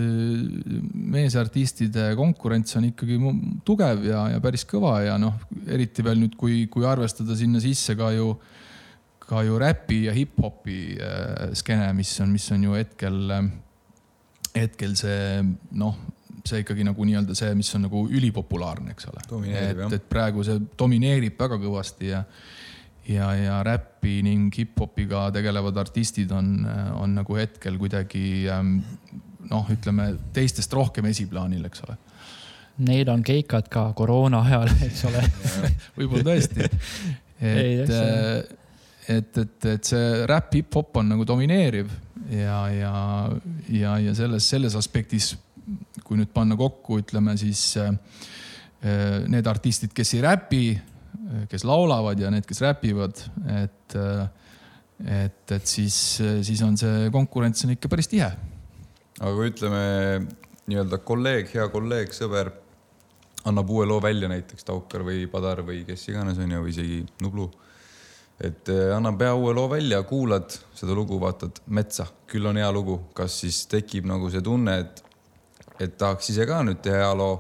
meesartistide 1.14 2.12
konkurents 2.20 2.78
on 2.80 2.88
ikkagi 2.90 3.20
tugev 3.68 4.06
ja, 4.08 4.26
ja 4.34 4.42
päris 4.44 4.66
kõva 4.70 4.98
ja 5.06 5.20
noh, 5.22 5.38
eriti 5.70 6.06
veel 6.06 6.24
nüüd, 6.24 6.38
kui, 6.40 6.66
kui 6.72 6.88
arvestada 6.88 7.38
sinna 7.38 7.62
sisse 7.64 7.96
ka 8.00 8.10
ju, 8.16 8.34
ka 9.22 9.44
ju 9.48 9.60
räpi 9.62 10.06
ja 10.08 10.16
hip-hopi 10.18 10.80
äh, 10.98 11.52
skeene, 11.58 11.92
mis 11.98 12.16
on, 12.24 12.34
mis 12.34 12.50
on 12.56 12.66
ju 12.66 12.80
hetkel, 12.80 13.22
hetkel 14.58 14.98
see 15.00 15.44
noh, 15.78 16.02
see 16.42 16.64
ikkagi 16.64 16.86
nagu 16.88 17.06
nii-öelda 17.06 17.38
see, 17.38 17.54
mis 17.58 17.70
on 17.78 17.86
nagu 17.86 18.02
ülipopulaarne, 18.10 18.96
eks 18.96 19.08
ole. 19.12 19.22
et, 19.54 19.86
et 20.00 20.10
praegu 20.10 20.42
see 20.46 20.58
domineerib 20.80 21.38
väga 21.40 21.62
kõvasti 21.62 22.12
ja 22.16 22.24
ja, 23.14 23.32
ja 23.38 23.60
räppi 23.66 24.20
ning 24.26 24.52
hip-hopiga 24.56 25.28
tegelevad 25.36 25.78
artistid 25.84 26.32
on, 26.36 26.62
on 26.98 27.16
nagu 27.20 27.38
hetkel 27.38 27.78
kuidagi 27.82 28.48
ähm, 28.52 28.80
noh, 29.52 29.68
ütleme 29.72 30.14
teistest 30.36 30.74
rohkem 30.76 31.08
esiplaanil, 31.12 31.66
eks 31.70 31.86
ole. 31.88 31.98
Neil 32.82 33.10
on 33.14 33.24
keikad 33.26 33.68
ka 33.72 33.90
koroona 33.98 34.42
ajal, 34.48 34.72
eks 34.88 35.04
ole 35.10 35.22
võib-olla 35.98 36.32
tõesti. 36.32 36.70
et, 37.42 37.92
äh, 37.92 38.30
et, 39.18 39.38
et, 39.44 39.70
et 39.76 39.92
see 39.92 40.26
räpp, 40.30 40.56
hip-hop 40.60 41.02
on 41.02 41.12
nagu 41.16 41.28
domineeriv 41.28 41.92
ja, 42.32 42.60
ja, 42.74 42.94
ja, 43.70 43.96
ja 44.08 44.16
selles, 44.18 44.48
selles 44.50 44.78
aspektis, 44.78 45.34
kui 46.06 46.20
nüüd 46.20 46.32
panna 46.34 46.58
kokku, 46.60 47.02
ütleme 47.04 47.36
siis 47.40 47.66
äh, 47.82 47.92
need 49.30 49.50
artistid, 49.50 49.94
kes 49.94 50.16
ei 50.18 50.24
räpi 50.26 50.64
kes 51.50 51.66
laulavad 51.68 52.20
ja 52.20 52.32
need, 52.34 52.46
kes 52.48 52.62
räpivad, 52.64 53.22
et, 53.56 53.98
et, 55.06 55.54
et 55.58 55.68
siis, 55.68 55.96
siis 56.20 56.64
on 56.66 56.78
see 56.80 57.10
konkurents 57.14 57.66
on 57.66 57.76
ikka 57.76 57.92
päris 57.92 58.12
tihe. 58.12 58.30
aga 59.20 59.34
kui 59.38 59.52
ütleme 59.52 59.84
nii-öelda 60.72 61.02
kolleeg, 61.06 61.52
hea 61.54 61.68
kolleeg, 61.74 62.14
sõber 62.16 62.52
annab 63.50 63.70
uue 63.74 63.88
loo 63.90 64.02
välja 64.04 64.30
näiteks 64.30 64.66
Taukar 64.68 65.06
või 65.06 65.26
Padar 65.32 65.64
või 65.66 65.82
kes 65.88 66.08
iganes 66.12 66.40
on 66.42 66.52
ju, 66.52 66.64
või 66.64 66.74
isegi 66.74 67.00
Nublu. 67.24 67.50
et 68.42 68.70
eh, 68.74 68.90
annab 68.96 69.22
hea 69.22 69.34
uue 69.38 69.54
loo 69.54 69.70
välja, 69.70 70.02
kuulad 70.04 70.50
seda 70.74 70.96
lugu, 70.98 71.20
vaatad 71.22 71.62
metsa, 71.68 72.08
küll 72.28 72.46
on 72.50 72.58
hea 72.58 72.72
lugu, 72.74 72.98
kas 73.14 73.40
siis 73.44 73.66
tekib 73.70 74.10
nagu 74.10 74.30
see 74.34 74.42
tunne, 74.42 74.78
et, 74.80 75.04
et 75.80 75.98
tahaks 75.98 76.30
ise 76.34 76.46
ka 76.50 76.62
nüüd 76.66 76.82
teha 76.82 77.04
hea 77.06 77.16
loo 77.18 77.36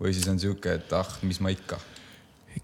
või 0.00 0.12
siis 0.12 0.28
on 0.28 0.40
sihuke, 0.40 0.76
et 0.76 0.92
ah, 0.92 1.08
mis 1.24 1.40
ma 1.40 1.52
ikka 1.52 1.80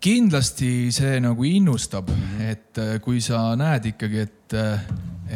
kindlasti 0.01 0.91
see 0.95 1.21
nagu 1.23 1.45
innustab, 1.45 2.11
et 2.41 2.79
äh, 2.81 2.99
kui 3.05 3.21
sa 3.25 3.53
näed 3.59 3.93
ikkagi, 3.93 4.27
et, 4.27 4.57
äh, 4.57 4.85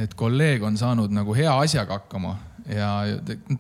et 0.05 0.15
kolleeg 0.17 0.65
on 0.67 0.79
saanud 0.81 1.13
nagu 1.13 1.37
hea 1.37 1.53
asjaga 1.65 2.01
hakkama 2.01 2.37
ja 2.67 2.91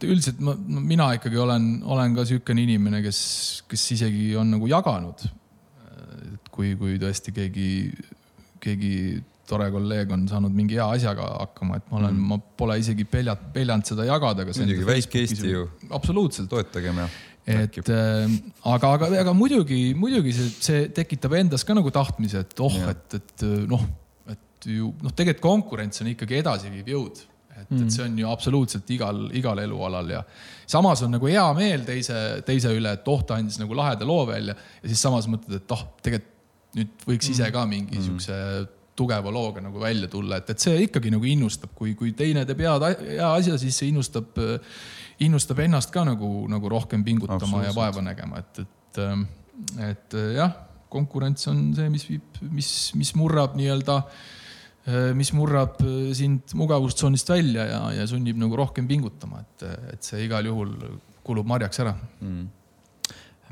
üldiselt 0.02 0.40
ma, 0.42 0.56
mina 0.66 1.12
ikkagi 1.16 1.38
olen, 1.38 1.68
olen 1.86 2.16
ka 2.16 2.24
niisugune 2.26 2.64
inimene, 2.64 3.02
kes, 3.04 3.20
kes 3.70 3.86
isegi 3.94 4.32
on 4.38 4.56
nagu 4.56 4.68
jaganud. 4.70 5.26
et 6.34 6.50
kui, 6.50 6.74
kui 6.80 6.96
tõesti 7.00 7.34
keegi, 7.36 7.70
keegi 8.62 8.92
tore 9.46 9.68
kolleeg 9.70 10.10
on 10.10 10.26
saanud 10.28 10.54
mingi 10.54 10.78
hea 10.78 10.88
asjaga 10.96 11.28
hakkama, 11.36 11.78
et 11.78 11.86
ma 11.92 12.00
olen 12.00 12.16
mm., 12.16 12.32
ma 12.32 12.40
pole 12.58 12.80
isegi 12.82 13.06
peljat-, 13.06 13.46
peljanud 13.54 13.86
seda 13.86 14.08
jagada. 14.08 14.46
muidugi, 14.48 14.86
väike 14.88 15.22
Eesti 15.22 15.52
ju. 15.52 15.68
absoluutselt. 15.90 16.50
toetagem 16.50 17.04
ja 17.04 17.08
et 17.46 17.90
äh, 17.94 18.32
aga, 18.66 18.90
aga, 18.96 19.10
aga 19.22 19.32
muidugi, 19.36 19.94
muidugi 19.98 20.34
see, 20.34 20.50
see 20.66 20.82
tekitab 20.94 21.36
endas 21.38 21.64
ka 21.66 21.76
nagu 21.78 21.92
tahtmise, 21.94 22.42
et 22.42 22.62
oh, 22.64 22.76
et, 22.90 23.18
et 23.20 23.46
noh, 23.70 23.86
et 24.32 24.68
ju 24.72 24.90
noh, 25.02 25.14
tegelikult 25.14 25.44
konkurents 25.46 26.02
on 26.02 26.10
ikkagi 26.10 26.40
edasiviiv 26.42 26.92
jõud. 26.96 27.24
et 27.56 27.70
mm., 27.70 27.84
et 27.86 27.94
see 27.94 28.04
on 28.04 28.18
ju 28.20 28.28
absoluutselt 28.28 28.90
igal, 28.92 29.20
igal 29.38 29.62
elualal 29.62 30.10
ja 30.12 30.22
samas 30.68 31.00
on 31.06 31.14
nagu 31.14 31.30
hea 31.30 31.46
meel 31.56 31.86
teise, 31.86 32.42
teise 32.46 32.74
üle, 32.74 32.96
et 32.98 33.06
oh, 33.08 33.22
ta 33.24 33.38
andis 33.38 33.60
nagu 33.62 33.78
laheda 33.78 34.08
loo 34.08 34.26
välja 34.28 34.56
ja 34.56 34.90
siis 34.90 35.06
samas 35.06 35.30
mõtled, 35.30 35.62
et 35.62 35.76
oh, 35.76 35.86
tegelikult 36.02 36.34
nüüd 36.76 37.06
võiks 37.08 37.30
ise 37.32 37.46
ka 37.54 37.64
mingi 37.68 37.96
mm. 37.96 38.04
siukse 38.04 38.34
tugeva 38.96 39.32
looga 39.32 39.60
nagu 39.60 39.80
välja 39.80 40.08
tulla, 40.08 40.40
et, 40.40 40.50
et 40.54 40.62
see 40.62 40.86
ikkagi 40.86 41.10
nagu 41.12 41.26
innustab, 41.28 41.74
kui, 41.76 41.94
kui 41.98 42.14
teine 42.16 42.46
teeb 42.48 42.62
head, 42.64 42.86
hea 43.04 43.32
asja, 43.32 43.58
siis 43.60 43.76
see 43.76 43.90
innustab 43.92 44.38
innustab 45.24 45.60
ennast 45.64 45.92
ka 45.94 46.04
nagu, 46.06 46.28
nagu 46.50 46.70
rohkem 46.70 47.04
pingutama 47.04 47.64
ja 47.64 47.74
vaeva 47.76 48.04
nägema, 48.04 48.42
et, 48.42 48.64
et, 48.64 49.00
ähm, 49.00 49.26
et 49.80 50.16
äh, 50.16 50.32
jah, 50.36 50.52
konkurents 50.92 51.48
on 51.50 51.70
see, 51.76 51.88
mis 51.92 52.04
viib, 52.08 52.42
mis, 52.52 52.70
mis 52.98 53.12
murrab 53.16 53.56
nii-öelda, 53.58 53.96
äh, 54.02 55.10
mis 55.16 55.32
murrab 55.36 55.80
äh, 55.84 56.12
sind 56.16 56.52
mugavustsoonist 56.58 57.32
välja 57.32 57.68
ja, 57.70 57.80
ja 57.96 58.06
sunnib 58.10 58.38
nagu 58.40 58.58
rohkem 58.60 58.88
pingutama, 58.88 59.42
et, 59.44 59.66
et 59.94 60.10
see 60.10 60.26
igal 60.26 60.48
juhul 60.48 60.76
kulub 61.26 61.48
marjaks 61.48 61.82
ära. 61.82 61.96
Mm.. 62.20 62.46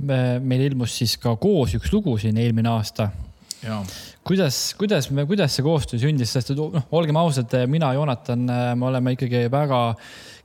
meil 0.05 0.63
ilmus 0.67 0.97
siis 0.99 1.17
ka 1.23 1.37
koos 1.39 1.77
üks 1.79 1.93
lugu 1.95 2.17
siin 2.19 2.39
eelmine 2.43 2.69
aasta 2.73 3.09
kuidas, 4.25 4.59
kuidas 4.79 5.11
me, 5.15 5.27
kuidas 5.29 5.57
see 5.57 5.65
koostöö 5.65 6.01
sündis, 6.03 6.33
sest 6.35 6.53
et 6.55 6.61
noh, 6.61 6.87
olgem 6.97 7.19
ausad, 7.21 7.53
mina, 7.71 7.93
Joonatan, 7.97 8.47
me 8.79 8.89
oleme 8.91 9.15
ikkagi 9.17 9.47
väga 9.53 9.81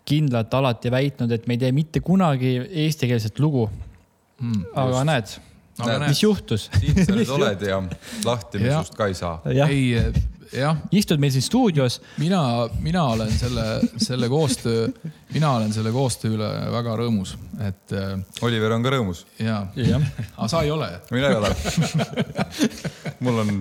kindlalt 0.09 0.53
alati 0.57 0.91
väitnud, 0.93 1.31
et 1.35 1.45
me 1.47 1.55
ei 1.57 1.61
tee 1.61 1.71
mitte 1.75 2.01
kunagi 2.05 2.55
eestikeelset 2.85 3.39
lugu 3.43 3.67
mm,. 3.69 4.65
aga 4.73 4.89
just. 4.95 5.05
näed, 5.11 5.35
näed, 5.83 6.07
mis 6.07 6.23
juhtus? 6.23 6.67
siin 6.79 7.03
sa 7.03 7.15
nüüd 7.15 7.33
oled 7.35 7.65
ja 7.69 7.79
lahti 8.25 8.63
me 8.63 8.71
sinust 8.71 8.97
ka 8.97 9.09
ei 9.11 9.17
saa. 9.17 9.39
ei, 9.45 9.83
jah. 9.93 10.21
Istud 10.91 11.21
meil 11.21 11.31
siin 11.31 11.45
stuudios. 11.45 11.99
mina, 12.17 12.69
mina 12.81 13.03
olen 13.03 13.31
selle, 13.31 13.65
selle 13.97 14.29
koostöö, 14.29 14.87
mina 15.33 15.51
olen 15.51 15.73
selle 15.73 15.91
koostöö 15.91 16.33
üle 16.37 16.49
väga 16.71 16.95
rõõmus, 17.03 17.35
et. 17.59 17.93
Äh, 17.93 18.17
Oliver 18.41 18.73
on 18.77 18.83
ka 18.83 18.93
rõõmus. 18.95 19.25
ja, 19.39 19.67
ja., 19.75 20.01
aga 20.37 20.47
sa 20.51 20.63
ei 20.65 20.71
ole. 20.71 20.89
mina 21.11 21.29
ei 21.29 21.35
ole 21.35 21.53
mul 23.25 23.41
on 23.45 23.55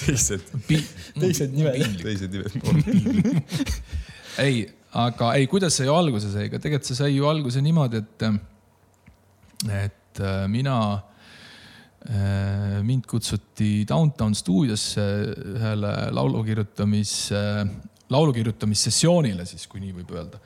teised. 0.00 0.50
teised 1.20 1.56
nimed. 1.56 2.02
teised 2.02 2.36
nimed. 2.36 3.42
ei 4.38 4.68
aga 4.96 5.34
ei, 5.38 5.46
kuidas 5.50 5.76
see 5.76 5.86
ju 5.86 5.94
alguse 5.94 6.30
sai, 6.32 6.48
ega 6.48 6.58
tegelikult 6.58 6.88
see 6.88 6.98
sai 6.98 7.12
ju 7.14 7.28
alguse 7.30 7.62
niimoodi, 7.62 8.00
et, 8.00 8.24
et 9.84 10.22
äh, 10.24 10.42
mina, 10.50 10.76
mind 12.00 13.04
kutsuti 13.04 13.84
Downtown 13.88 14.32
stuudiosse 14.34 15.02
ühele 15.52 15.90
laulu 16.16 16.40
kirjutamise, 16.46 17.42
laulu 18.08 18.32
kirjutamissessioonile 18.32 19.44
siis, 19.44 19.66
kui 19.68 19.82
nii 19.84 19.92
võib 19.98 20.14
öelda 20.16 20.40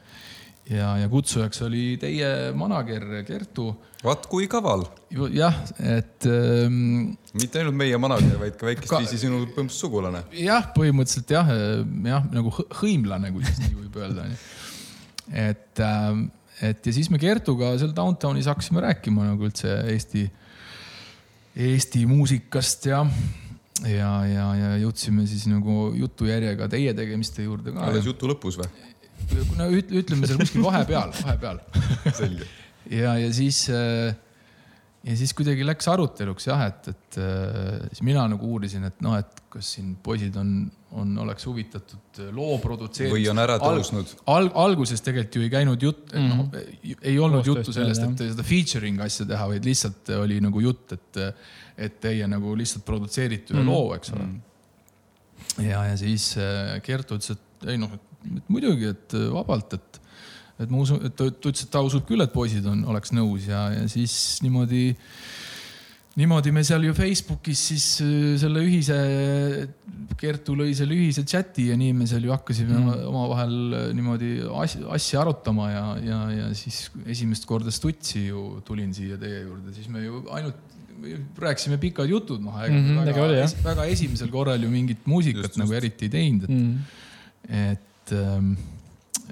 ja, 0.71 0.95
ja 0.99 1.09
kutsujaks 1.13 1.63
oli 1.67 1.95
teie 2.01 2.29
manager 2.57 3.07
Kertu. 3.27 3.69
vaat 4.05 4.27
kui 4.31 4.47
kaval. 4.51 4.85
jah, 5.33 5.57
et 5.79 6.27
ähm,. 6.29 7.17
mitte 7.37 7.61
ainult 7.61 7.77
meie 7.77 7.99
manager, 8.01 8.37
vaid 8.41 8.57
ka 8.61 8.69
väikest 8.71 8.91
ka, 8.91 9.01
viisi 9.05 9.21
sinu 9.21 9.43
põhimõtteliselt 9.45 9.81
sugulane. 9.81 10.23
jah, 10.41 10.71
põhimõtteliselt 10.77 11.35
jah, 11.37 11.53
jah 12.09 12.31
nagu 12.33 12.55
hõimlane, 12.81 13.33
kui 13.35 13.45
siis 13.49 13.61
nii 13.67 13.77
võib 13.83 14.01
öelda. 14.01 14.29
et 15.33 15.85
ähm,, 15.85 16.27
et 16.65 16.87
ja 16.87 16.97
siis 16.97 17.11
me 17.11 17.21
Kertuga 17.21 17.75
seal 17.81 17.93
Downtownis 17.97 18.49
hakkasime 18.49 18.85
rääkima 18.85 19.29
nagu 19.33 19.49
üldse 19.49 19.81
Eesti, 19.93 20.29
Eesti 21.55 22.03
muusikast 22.11 22.87
ja 22.91 23.05
ja, 23.83 24.11
ja, 24.27 24.47
ja 24.59 24.73
jõudsime 24.81 25.27
siis 25.29 25.47
nagu 25.51 25.93
jutujärjega 25.99 26.69
teie 26.73 26.95
tegemiste 26.97 27.45
juurde 27.47 27.75
ka. 27.75 27.89
alles 27.91 28.07
jutu 28.09 28.31
lõpus 28.31 28.59
või? 28.61 28.69
no 29.59 29.69
ütleme 29.73 30.29
seal 30.29 30.41
kuskil 30.41 30.65
vahepeal, 30.65 31.15
vahepeal. 31.23 31.61
ja, 33.03 33.15
ja 33.21 33.31
siis 33.35 33.65
äh, 33.73 34.15
ja 35.05 35.15
siis 35.19 35.35
kuidagi 35.37 35.65
läks 35.67 35.89
aruteluks 35.93 36.47
jah, 36.49 36.63
et, 36.69 36.89
et 36.89 37.19
siis 37.93 38.03
mina 38.07 38.25
nagu 38.31 38.49
uurisin, 38.57 38.87
et 38.89 39.03
noh, 39.05 39.17
et 39.21 39.43
kas 39.53 39.75
siin 39.77 39.93
poisid 40.03 40.37
on, 40.41 40.55
on, 40.99 41.13
oleks 41.25 41.47
huvitatud 41.47 42.21
loo 42.35 42.57
produtseerimisest. 42.63 43.15
või 43.15 43.29
on 43.31 43.43
ära 43.43 43.59
tõusnud 43.63 44.15
Al,. 44.25 44.49
Al, 44.49 44.51
alguses 44.65 45.05
tegelikult 45.05 45.39
ju 45.39 45.45
ei 45.47 45.53
käinud 45.53 45.85
jutt 45.85 46.15
mm, 46.15 46.31
-hmm. 46.31 46.41
noh, 46.41 46.97
ei 47.03 47.19
olnud 47.19 47.43
Koostööst 47.43 47.69
juttu 47.69 47.77
sellest, 47.77 48.07
et 48.09 48.25
seda 48.33 48.47
featuring 48.49 49.05
asja 49.05 49.29
teha, 49.29 49.49
vaid 49.53 49.69
lihtsalt 49.69 50.15
oli 50.17 50.41
nagu 50.45 50.65
jutt, 50.65 50.97
et, 50.97 51.23
et 51.89 52.01
teie 52.03 52.29
nagu 52.31 52.57
lihtsalt 52.59 52.87
produtseerite 52.89 53.55
ühe 53.55 53.61
mm 53.61 53.69
-hmm. 53.69 53.73
loo, 53.75 53.95
eks 53.95 54.15
ole 54.17 54.25
mm. 54.25 54.41
-hmm. 55.59 55.69
ja, 55.69 55.85
ja 55.91 55.97
siis 56.01 56.33
Kertu 56.83 57.21
ütles, 57.21 57.37
et 57.37 57.69
ei 57.75 57.79
noh, 57.81 57.93
et 57.93 58.49
muidugi, 58.49 58.89
et 58.89 59.19
vabalt, 59.33 59.77
et 59.77 59.94
et 60.61 60.71
ma 60.71 60.83
usun, 60.85 61.03
et 61.07 61.15
ta 61.19 61.27
ütles, 61.31 61.65
et 61.65 61.73
ta 61.73 61.83
usub 61.85 62.05
küll, 62.09 62.23
et 62.25 62.33
poisid 62.33 62.67
on, 62.71 62.85
oleks 62.93 63.15
nõus 63.15 63.49
ja, 63.51 63.67
ja 63.75 63.87
siis 63.91 64.39
niimoodi, 64.45 64.85
niimoodi 66.21 66.53
me 66.55 66.63
seal 66.67 66.87
ju 66.87 66.95
Facebookis 66.95 67.63
siis 67.73 67.87
äh, 68.05 68.35
selle 68.41 68.63
ühise, 68.67 68.99
Kertu 70.15 70.55
lõi 70.55 70.71
selle 70.79 70.95
ühise 70.95 71.25
chati 71.27 71.67
ja 71.73 71.79
nii 71.79 71.95
me 71.97 72.07
seal 72.07 72.23
ju 72.23 72.31
hakkasime 72.31 72.77
mm. 72.77 73.01
omavahel 73.11 73.57
äh, 73.81 73.89
niimoodi 73.99 74.37
asja, 74.63 74.85
asja 74.95 75.25
arutama 75.25 75.71
ja, 75.73 75.87
ja, 76.07 76.21
ja 76.39 76.53
siis 76.55 76.87
esimest 77.03 77.49
korda 77.51 77.75
stutsi 77.75 78.29
ju 78.29 78.61
tulin 78.67 78.95
siia 78.95 79.19
teie 79.21 79.43
juurde, 79.43 79.75
siis 79.75 79.91
me 79.91 80.05
ju 80.07 80.23
ainult 80.35 80.71
rääkisime 81.39 81.77
pikad 81.83 82.09
jutud, 82.09 82.39
noh, 82.41 82.55
ega 82.63 82.73
mm 82.73 82.85
-hmm, 82.87 83.07
väga, 83.11 83.25
oli, 83.25 83.41
es, 83.43 83.57
väga 83.65 83.85
esimesel 83.91 84.31
korral 84.33 84.63
ju 84.63 84.71
mingit 84.71 85.03
muusikat 85.11 85.51
just, 85.51 85.59
nagu 85.61 85.73
just. 85.73 85.83
eriti 85.83 86.07
ei 86.07 86.11
teinud, 86.11 86.45
et 86.45 86.49
mm, 86.49 86.79
-hmm. 86.79 87.73
et 87.73 88.13
ähm, 88.13 88.55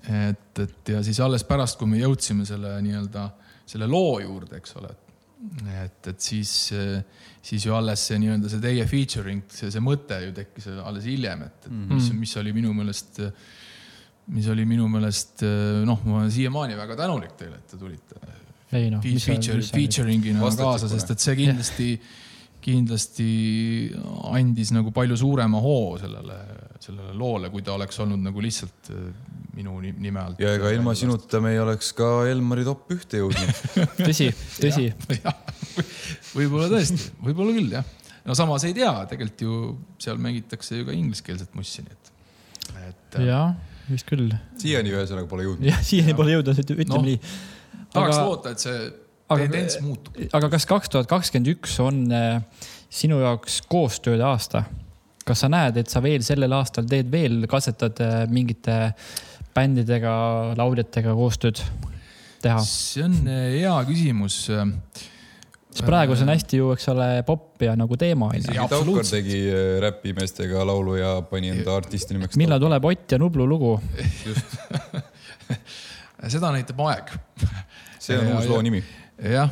et, 0.09 0.59
et 0.62 0.93
ja 0.95 1.03
siis 1.05 1.20
alles 1.22 1.45
pärast, 1.49 1.78
kui 1.80 1.90
me 1.90 2.01
jõudsime 2.01 2.47
selle 2.49 2.74
nii-öelda 2.84 3.28
selle 3.72 3.88
loo 3.88 4.18
juurde, 4.20 4.59
eks 4.59 4.76
ole, 4.80 4.90
et, 5.72 6.09
et 6.11 6.20
siis, 6.20 6.53
siis 7.43 7.66
ju 7.66 7.74
alles 7.76 8.03
see 8.11 8.18
nii-öelda 8.20 8.51
see 8.53 8.62
teie 8.62 8.86
featuring, 8.90 9.45
see, 9.53 9.70
see 9.72 9.84
mõte 9.84 10.18
ju 10.26 10.34
tekkis 10.36 10.68
alles 10.82 11.07
hiljem, 11.09 11.47
et, 11.49 11.68
et 11.68 11.74
mis, 11.74 12.09
mhm. 12.09 12.22
mis 12.24 12.36
oli 12.43 12.55
minu 12.57 12.74
meelest, 12.76 13.22
mis 14.32 14.49
oli 14.53 14.66
minu 14.68 14.88
meelest 14.90 15.47
noh, 15.88 16.05
ma 16.09 16.20
olen 16.22 16.34
siiamaani 16.34 16.78
väga 16.78 16.99
tänulik 17.05 17.38
teile, 17.38 17.62
et 17.62 17.72
te 17.72 17.80
tulite. 17.80 18.20
ei 18.72 18.90
noh, 18.93 19.03
feature, 19.03 19.62
featuring'ina 19.62 20.53
kaasa, 20.59 20.90
sest 20.90 21.16
et 21.16 21.26
see 21.30 21.40
kindlasti 21.45 21.95
yeah 21.95 22.20
kindlasti 22.62 23.28
andis 24.32 24.72
nagu 24.74 24.92
palju 24.94 25.16
suurema 25.18 25.60
hoo 25.62 25.96
sellele, 26.00 26.38
sellele 26.82 27.14
loole, 27.18 27.50
kui 27.52 27.64
ta 27.66 27.74
oleks 27.76 27.98
olnud 28.04 28.22
nagu 28.22 28.42
lihtsalt 28.44 28.92
äh, 28.94 29.08
minu 29.56 29.78
nime 29.82 30.20
alt. 30.22 30.40
ja 30.40 30.54
ega 30.56 30.70
ilma 30.74 30.94
sinuta 30.98 31.40
me 31.44 31.52
ei 31.56 31.60
oleks 31.62 31.92
ka 31.96 32.08
Elmari 32.30 32.64
top 32.66 32.92
ühte 32.94 33.20
jõudnud 33.20 33.50
tõsi, 34.06 34.30
tõsi. 34.62 34.88
võib-olla 36.36 36.70
tõesti, 36.72 37.10
võib-olla 37.24 37.56
küll 37.58 37.76
jah. 37.76 37.92
no 38.28 38.38
samas 38.38 38.66
ei 38.68 38.76
tea, 38.78 38.94
tegelikult 39.10 39.44
ju 39.46 39.58
seal 40.02 40.22
mängitakse 40.22 40.80
ju 40.80 40.88
ka 40.88 40.96
ingliskeelset 40.96 41.58
mussi, 41.58 41.84
nii 41.84 41.98
et, 41.98 42.12
et. 42.86 43.20
Äh, 43.20 43.28
jah, 43.28 43.54
vist 43.90 44.08
küll. 44.08 44.30
siiani 44.62 44.94
ühesõnaga 44.94 45.28
pole 45.30 45.48
jõudnud. 45.48 45.68
jah, 45.68 45.82
siiani 45.92 46.16
pole 46.18 46.38
jõudnud, 46.38 46.64
ütleme 46.64 46.90
no, 46.94 47.04
nii. 47.10 47.20
tahaks 47.92 48.16
aga... 48.16 48.26
loota, 48.28 48.54
et 48.54 48.68
see 48.68 48.82
tendents 49.41 49.78
muutub. 49.83 50.16
aga 50.33 50.51
kas 50.53 50.66
kaks 50.68 50.93
tuhat 50.93 51.11
kakskümmend 51.11 51.53
üks 51.55 51.76
on 51.83 52.05
äh, 52.14 52.41
sinu 52.93 53.20
jaoks 53.22 53.61
koostööde 53.70 54.26
aasta? 54.26 54.64
kas 55.26 55.45
sa 55.45 55.51
näed, 55.53 55.78
et 55.78 55.93
sa 55.93 56.03
veel 56.03 56.24
sellel 56.26 56.53
aastal 56.57 56.89
teed 56.91 57.11
veel, 57.12 57.45
katsetad 57.51 58.01
äh, 58.03 58.18
mingite 58.33 58.93
bändidega, 59.55 60.12
lauljatega 60.59 61.14
koostööd 61.18 61.62
teha? 62.43 62.61
see 62.66 63.07
on 63.07 63.18
äh, 63.26 63.49
hea 63.61 63.74
küsimus 63.89 64.43
sest 65.72 65.87
praegu 65.89 66.16
see 66.16 66.26
on 66.26 66.33
hästi 66.35 66.59
ju, 66.61 66.72
eks 66.76 66.89
ole, 66.93 67.09
popp 67.28 67.62
ja 67.64 67.76
nagu 67.78 67.97
teema 67.97 68.28
on 68.33 68.43
ju. 68.43 68.66
Taukar 68.68 69.07
tegi 69.09 69.45
räpimeestega 69.80 70.66
laulu 70.68 70.99
ja 70.99 71.14
pani 71.28 71.53
enda 71.55 71.78
artisti 71.78 72.18
nimeks. 72.18 72.37
millal 72.41 72.61
tuleb 72.61 72.91
Ott 72.93 73.14
ja 73.14 73.20
Nublu 73.22 73.47
lugu? 73.49 73.78
just 74.26 74.53
seda 76.35 76.53
näitab 76.55 76.83
aeg. 76.87 77.14
see 78.03 78.18
on 78.18 78.28
ja, 78.28 78.37
uus 78.37 78.51
loo 78.51 78.61
nimi 78.64 78.83
jah, 79.22 79.50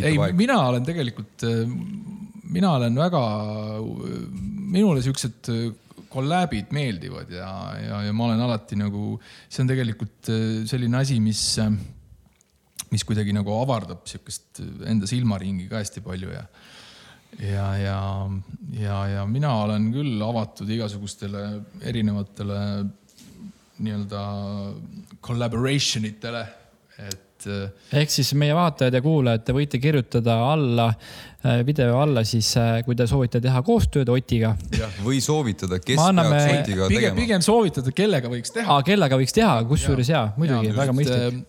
ei, 0.00 0.18
mina 0.36 0.58
olen 0.68 0.84
tegelikult, 0.86 1.44
äh, 1.48 1.62
mina 2.50 2.74
olen 2.76 2.98
väga, 2.98 3.22
minule 4.70 5.04
siuksed 5.04 5.50
kolläbid 6.10 6.72
meeldivad 6.74 7.30
ja, 7.32 7.50
ja, 7.78 8.02
ja 8.08 8.12
ma 8.16 8.26
olen 8.26 8.42
alati 8.44 8.78
nagu, 8.78 9.14
see 9.48 9.62
on 9.64 9.70
tegelikult 9.70 10.30
äh, 10.32 10.44
selline 10.68 11.00
asi, 11.00 11.20
mis, 11.22 11.44
äh, 11.62 11.70
mis 12.90 13.06
kuidagi 13.06 13.34
nagu 13.36 13.54
avardab 13.60 14.04
sihukest 14.10 14.62
enda 14.90 15.08
silmaringi 15.10 15.68
ka 15.70 15.82
hästi 15.82 16.04
palju 16.04 16.34
ja 16.34 16.44
ja, 17.38 17.66
ja, 17.78 17.98
ja, 18.74 18.96
ja 19.06 19.26
mina 19.30 19.52
olen 19.62 19.92
küll 19.94 20.18
avatud 20.26 20.68
igasugustele 20.74 21.44
erinevatele 21.86 22.58
nii-öelda 23.80 24.22
collaboration 25.24 26.04
itele, 26.04 26.42
et 26.98 27.29
et. 27.40 27.46
Äh, 27.50 28.00
ehk 28.02 28.12
siis 28.12 28.32
meie 28.38 28.54
vaatajad 28.56 28.96
ja 28.96 29.02
kuulajad, 29.04 29.44
te 29.46 29.54
võite 29.56 29.80
kirjutada 29.82 30.36
alla 30.50 30.88
äh, 30.90 31.60
video 31.66 31.98
alla 32.00 32.24
siis, 32.28 32.52
äh, 32.60 32.80
kui 32.86 32.98
te 32.98 33.06
soovite 33.10 33.40
teha 33.42 33.62
koostööd 33.66 34.08
Otiga. 34.12 34.54
või 35.04 35.20
soovitada, 35.24 35.80
kes 35.84 36.00
anname... 36.02 36.36
peaks 36.36 36.60
Otiga 36.60 36.86
pigem, 36.86 36.96
tegema. 36.96 37.20
pigem 37.20 37.44
soovitada, 37.46 37.94
kellega 37.96 38.32
võiks 38.32 38.54
teha. 38.54 38.80
kellega 38.86 39.20
võiks 39.20 39.36
teha, 39.36 39.56
kusjuures 39.70 40.12
ja, 40.12 40.24
ja, 40.28 40.36
muidugi, 40.36 40.72
väga 40.76 40.96
mõistlik. 40.96 41.42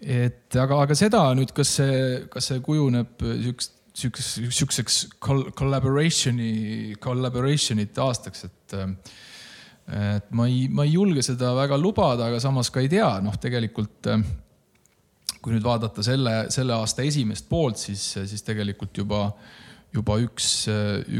et 0.00 0.60
aga, 0.64 0.82
aga 0.86 0.98
seda 0.98 1.22
nüüd, 1.36 1.54
kas 1.56 1.76
see, 1.80 2.02
kas 2.32 2.52
see 2.52 2.62
kujuneb 2.64 3.16
siukest 3.20 3.74
sihukeseks, 3.96 4.50
sihukeseks 4.52 4.96
collaboration'i, 5.56 6.96
collaboration'ite 7.00 8.02
aastaks, 8.04 8.44
et 8.44 8.76
et 9.86 10.32
ma 10.34 10.48
ei, 10.50 10.66
ma 10.68 10.82
ei 10.82 10.96
julge 10.96 11.22
seda 11.22 11.52
väga 11.54 11.78
lubada, 11.78 12.26
aga 12.26 12.40
samas 12.42 12.72
ka 12.74 12.82
ei 12.82 12.90
tea, 12.90 13.08
noh, 13.22 13.36
tegelikult 13.40 14.10
kui 15.46 15.54
nüüd 15.54 15.62
vaadata 15.62 16.02
selle, 16.02 16.32
selle 16.50 16.74
aasta 16.74 17.04
esimest 17.06 17.46
poolt, 17.46 17.78
siis, 17.78 18.02
siis 18.26 18.42
tegelikult 18.42 18.98
juba, 18.98 19.28
juba 19.94 20.16
üks, 20.18 20.48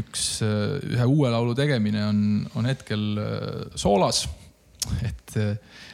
üks, 0.01 0.25
ühe 0.43 1.05
uue 1.07 1.29
laulu 1.31 1.53
tegemine 1.55 2.01
on, 2.09 2.19
on 2.59 2.67
hetkel 2.67 3.05
äh, 3.23 3.61
soolas. 3.79 4.25
et, 5.07 5.37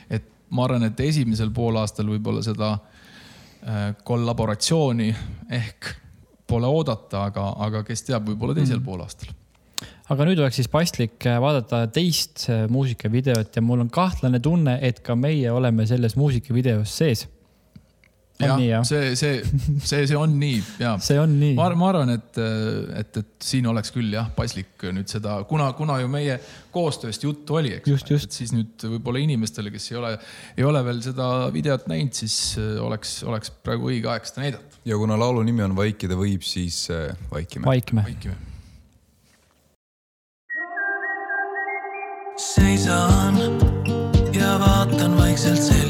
et 0.10 0.26
ma 0.50 0.66
arvan, 0.66 0.88
et 0.90 1.04
esimesel 1.06 1.54
poolaastal 1.54 2.10
võib-olla 2.10 2.42
seda 2.46 2.72
äh, 2.74 3.94
kollaboratsiooni 4.02 5.12
ehk 5.54 5.94
pole 6.50 6.74
oodata, 6.74 7.28
aga, 7.30 7.46
aga 7.68 7.84
kes 7.86 8.02
teab, 8.10 8.26
võib-olla 8.32 8.58
teisel 8.58 8.80
mm. 8.80 8.88
poolaastal 8.90 9.38
aga 10.10 10.26
nüüd 10.26 10.42
oleks 10.42 10.58
siis 10.58 10.74
paslik 10.74 11.30
äh, 11.30 11.38
vaadata 11.38 11.86
teist 11.94 12.48
muusikavideot 12.74 13.62
ja 13.62 13.62
mul 13.62 13.86
on 13.86 13.94
kahtlane 13.94 14.42
tunne, 14.42 14.80
et 14.82 15.06
ka 15.06 15.14
meie 15.14 15.54
oleme 15.54 15.86
selles 15.86 16.18
muusikavideos 16.18 16.98
sees 16.98 17.28
jah 18.42 18.62
ja., 18.62 18.82
see, 18.88 19.14
see, 19.16 19.42
see, 19.84 20.08
see 20.10 20.18
on 20.18 20.34
nii 20.40 20.62
ja. 20.82 20.94
see 21.08 21.20
on 21.22 21.36
nii. 21.40 21.54
ma, 21.58 21.68
ma 21.78 21.90
arvan, 21.92 22.14
et, 22.16 22.40
et, 23.00 23.20
et 23.22 23.46
siin 23.46 23.68
oleks 23.70 23.94
küll 23.94 24.14
jah, 24.14 24.30
paslik 24.36 24.86
nüüd 24.96 25.10
seda, 25.12 25.38
kuna, 25.50 25.70
kuna 25.78 26.00
ju 26.02 26.10
meie 26.12 26.40
koostööst 26.74 27.26
juttu 27.26 27.60
oli, 27.60 27.76
eks. 27.78 28.08
et 28.18 28.40
siis 28.40 28.54
nüüd 28.56 28.88
võib-olla 28.96 29.22
inimestele, 29.24 29.74
kes 29.74 29.92
ei 29.92 30.00
ole, 30.02 30.16
ei 30.58 30.66
ole 30.68 30.82
veel 30.86 31.04
seda 31.06 31.28
videot 31.54 31.86
näinud, 31.92 32.16
siis 32.18 32.58
äh, 32.62 32.74
oleks, 32.84 33.20
oleks 33.28 33.54
praegu 33.64 33.92
õige 33.92 34.10
aeg 34.12 34.26
seda 34.30 34.48
näidata. 34.48 34.82
ja 34.90 34.98
kuna 35.00 35.20
laulu 35.20 35.46
nimi 35.46 35.66
on 35.66 35.78
Vaikida 35.78 36.18
võib, 36.18 36.46
siis 36.48 36.88
äh, 36.94 37.14
vaikime. 37.32 37.70
vaikime, 37.70 38.08
vaikime.. 38.10 38.40
seisan 42.44 43.38
ja 44.34 44.58
vaatan 44.60 45.14
vaikselt 45.18 45.62
selja 45.62 45.83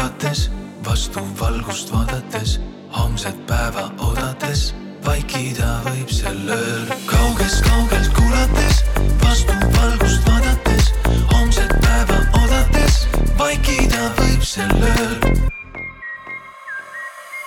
kuulates, 0.00 0.50
vastu 0.84 1.20
valgust 1.40 1.92
vaadates, 1.92 2.60
homset 2.96 3.46
päeva 3.46 3.90
oodates, 4.00 4.74
vaikida 5.04 5.80
võib 5.84 6.08
sel 6.08 6.48
ööl. 6.48 6.86
kauges 7.06 7.60
kaugelt 7.66 8.08
kuulates, 8.16 8.80
vastu 9.20 9.52
valgust 9.76 10.24
vaadates, 10.28 10.88
homset 11.34 11.76
päeva 11.84 12.16
oodates, 12.40 13.06
vaikida 13.38 14.08
võib 14.16 14.42
sel 14.42 14.72
ööl. 14.80 15.20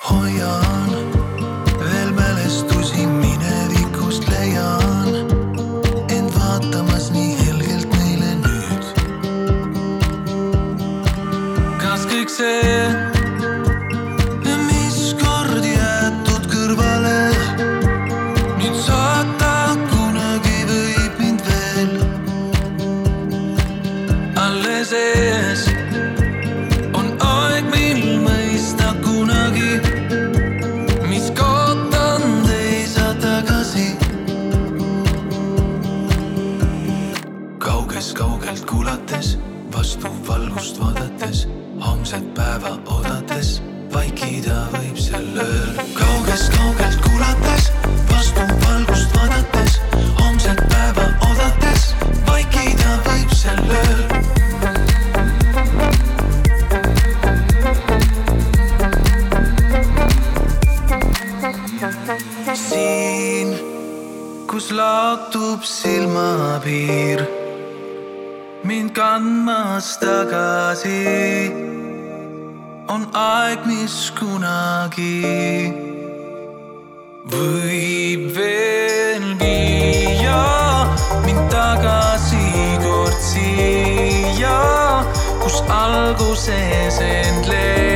hoia 0.03 0.53
on 0.53 1.22
kas 12.43 13.12
homset 42.13 42.33
päeva 42.37 42.69
oodates, 42.93 43.61
vaikida 43.89 44.67
võib 44.69 44.97
sel 45.01 45.25
ööl. 45.33 45.79
kauges-kaugelt 45.97 46.99
kuulates, 47.01 47.71
vastu 48.11 48.43
valgust 48.61 49.15
vaadates, 49.17 49.79
homset 50.19 50.61
päeva 50.69 51.07
oodates, 51.25 51.87
vaikida 52.27 52.99
võib 53.07 53.33
sel 53.33 53.65
ööl. 53.65 54.05
siin, 62.53 63.57
kus 64.45 64.69
laotub 64.69 65.65
silmapiir, 65.65 67.25
mind 68.63 68.93
kandmas 68.93 69.95
tagasi, 69.97 71.72
on 72.87 73.05
aeg, 73.15 73.63
mis 73.67 74.11
kunagi 74.17 75.71
võib 77.31 78.25
veel 78.35 79.27
viia 79.39 80.41
mind 81.23 81.45
tagasi 81.53 82.77
kord 82.83 83.19
siia, 83.23 84.59
kus 85.43 85.61
alguses 85.71 86.99
end 87.07 87.47
leian, 87.47 87.92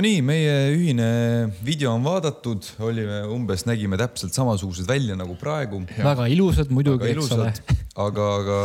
Nonii, 0.00 0.22
meie 0.24 0.52
ühine 0.72 1.06
video 1.60 1.90
on 1.92 2.00
vaadatud, 2.00 2.64
olime 2.80 3.18
umbes, 3.28 3.66
nägime 3.68 3.98
täpselt 4.00 4.32
samasugused 4.32 4.86
välja 4.88 5.12
nagu 5.12 5.34
praegu. 5.36 5.82
väga 5.92 6.24
ilusad 6.32 6.70
muidugi, 6.72 7.10
eks 7.12 7.28
ole. 7.36 7.50
aga, 8.06 8.28
aga. 8.38 8.56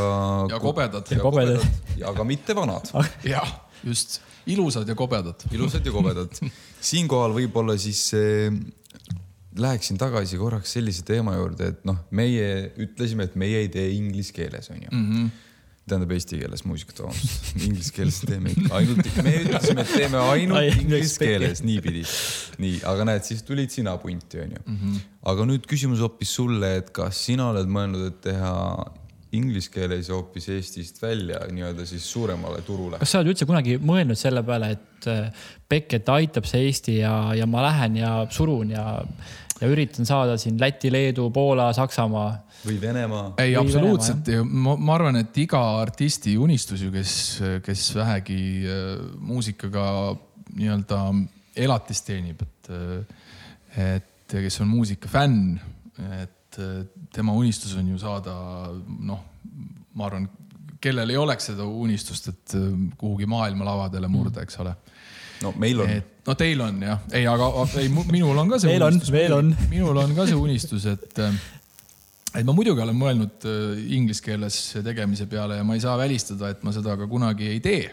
ja 0.53 0.59
kobedad. 0.63 1.11
Ja 1.11 1.19
kobedad.. 1.19 1.65
aga 2.13 2.27
mitte 2.29 2.55
vanad, 2.55 2.87
jah, 3.27 3.51
just, 3.83 4.21
ilusad 4.47 4.87
ja 4.87 4.95
kobedad. 4.95 5.43
ilusad 5.51 5.83
ja 5.83 5.91
kobedad. 5.91 6.39
siinkohal 6.79 7.35
võib-olla 7.35 7.75
siis 7.83 8.05
eh, 8.15 8.47
läheksin 9.59 9.99
tagasi 9.99 10.39
korraks 10.39 10.77
sellise 10.79 11.03
teema 11.03 11.35
juurde, 11.35 11.73
et 11.75 11.83
noh, 11.83 11.99
meie 12.15 12.69
ütlesime, 12.79 13.27
et 13.27 13.35
meie 13.35 13.65
ei 13.65 13.73
tee 13.75 13.89
inglise 13.97 14.31
keeles, 14.39 14.71
onju 14.71 14.87
mm. 14.87 15.09
-hmm 15.11 15.33
tähendab 15.85 16.11
eesti 16.15 16.39
keeles 16.41 16.63
muusikat, 16.65 16.99
vabandust, 17.03 17.49
inglise 17.61 17.93
keeles 17.93 18.19
teeme 18.25 18.53
ainult, 18.73 19.09
me 19.21 19.33
ütlesime, 19.43 19.85
et 19.85 19.93
teeme 19.93 20.21
Ai, 20.23 20.39
ainult 20.41 20.81
inglise 20.81 21.21
keeles, 21.21 21.61
niipidi. 21.65 22.01
nii, 22.63 22.79
aga 22.89 23.05
näed, 23.11 23.25
siis 23.27 23.45
tulid 23.45 23.73
sina 23.73 23.93
punti, 24.01 24.41
onju. 24.41 24.63
aga 25.29 25.47
nüüd 25.49 25.69
küsimus 25.69 26.01
hoopis 26.01 26.33
sulle, 26.39 26.75
et 26.81 26.89
kas 26.95 27.21
sina 27.29 27.51
oled 27.53 27.69
mõelnud, 27.69 28.07
et 28.09 28.21
teha 28.25 28.55
inglise 29.35 29.71
keeles 29.73 30.09
hoopis 30.13 30.47
Eestist 30.53 31.01
välja 31.03 31.41
nii-öelda 31.51 31.85
siis 31.87 32.05
suuremale 32.11 32.61
turule? 32.65 32.99
kas 33.01 33.13
sa 33.13 33.21
oled 33.21 33.33
üldse 33.33 33.47
kunagi 33.49 33.77
mõelnud 33.81 34.19
selle 34.19 34.43
peale, 34.47 34.71
et 34.77 35.09
äh, 35.11 35.47
Beckett 35.69 36.09
aitab 36.13 36.47
see 36.49 36.65
Eesti 36.69 36.99
ja, 37.01 37.15
ja 37.37 37.47
ma 37.49 37.65
lähen 37.65 37.99
ja 37.99 38.15
surun 38.33 38.73
ja, 38.73 38.85
ja 39.61 39.69
üritan 39.71 40.07
saada 40.07 40.39
siin 40.41 40.59
Läti, 40.61 40.91
Leedu, 40.93 41.29
Poola, 41.35 41.71
Saksamaa. 41.75 42.29
Või 42.67 42.79
Venemaa? 42.81 43.33
ei, 43.41 43.55
absoluutselt 43.59 44.27
ja 44.31 44.43
ma, 44.43 44.75
ma 44.77 44.95
arvan, 44.97 45.19
et 45.21 45.37
iga 45.43 45.61
artisti 45.81 46.35
unistus 46.41 46.83
ju, 46.85 46.91
kes, 46.93 47.15
kes 47.65 47.87
vähegi 47.97 48.39
äh, 48.65 48.87
muusikaga 49.19 49.87
nii-öelda 50.55 51.01
elatist 51.65 52.05
teenib, 52.07 52.41
et, 52.43 52.71
et 53.79 54.35
kes 54.35 54.59
on 54.63 54.69
muusikafänn, 54.71 55.59
et 56.21 56.59
äh, 56.59 56.81
tema 57.13 57.35
unistus 57.35 57.75
on 57.79 57.87
ju 57.93 57.99
saada 58.01 58.35
noh, 58.85 59.21
ma 59.95 60.09
arvan, 60.09 60.27
kellel 60.81 61.09
ei 61.09 61.17
oleks 61.17 61.51
seda 61.51 61.65
unistust, 61.65 62.29
et 62.33 62.57
äh, 62.59 62.67
kuhugi 62.97 63.29
maailma 63.29 63.67
lavadele 63.67 64.11
murda, 64.11 64.43
eks 64.45 64.61
ole 64.63 64.75
no 65.43 65.53
meil 65.59 65.81
on. 65.83 65.91
no 66.27 66.35
teil 66.39 66.61
on 66.63 66.79
jah, 66.83 67.03
ei, 67.13 67.25
aga 67.27 67.49
ei, 67.81 67.89
minul 67.89 68.37
on 68.39 68.53
ka 68.53 68.59
see 68.61 68.75
on, 68.77 68.87
unistus. 68.93 69.11
veel 69.13 69.35
on. 69.35 69.51
minul 69.71 69.99
on 70.01 70.15
ka 70.17 70.27
see 70.29 70.39
unistus, 70.39 70.87
et, 70.91 71.21
et 72.39 72.47
ma 72.47 72.55
muidugi 72.55 72.83
olen 72.83 72.97
mõelnud 72.97 73.45
äh, 73.49 73.83
inglise 73.95 74.23
keeles 74.25 74.57
tegemise 74.85 75.27
peale 75.31 75.59
ja 75.59 75.67
ma 75.67 75.77
ei 75.77 75.83
saa 75.83 75.95
välistada, 75.99 76.51
et 76.51 76.65
ma 76.65 76.73
seda 76.75 76.97
ka 76.99 77.07
kunagi 77.09 77.47
ei 77.53 77.61
tee. 77.63 77.85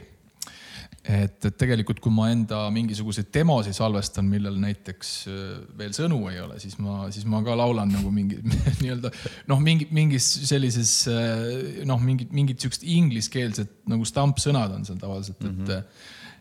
et, 1.03 1.39
et 1.49 1.57
tegelikult, 1.59 1.99
kui 1.99 2.13
ma 2.15 2.29
enda 2.31 2.61
mingisuguseid 2.71 3.33
demosid 3.35 3.75
salvestan, 3.75 4.29
millel 4.31 4.59
näiteks 4.63 5.13
äh, 5.31 5.45
veel 5.79 5.95
sõnu 5.97 6.21
ei 6.31 6.39
ole, 6.43 6.61
siis 6.63 6.77
ma, 6.83 7.09
siis 7.15 7.27
ma 7.27 7.43
ka 7.43 7.57
laulan 7.59 7.91
nagu 7.91 8.13
mingi 8.15 8.39
nii-öelda 8.83 9.11
noh, 9.51 9.63
mingi 9.63 9.89
mingis 9.95 10.29
sellises 10.49 10.95
äh, 11.11 11.85
noh, 11.89 12.03
mingid 12.03 12.35
mingid 12.35 12.63
siuksed 12.63 12.87
ingliskeelsed 12.87 13.79
nagu 13.91 14.07
stampsõnad 14.07 14.79
on 14.79 14.87
seal 14.87 15.01
tavaliselt 15.03 15.43
mm, 15.43 15.65
-hmm. 15.67 15.73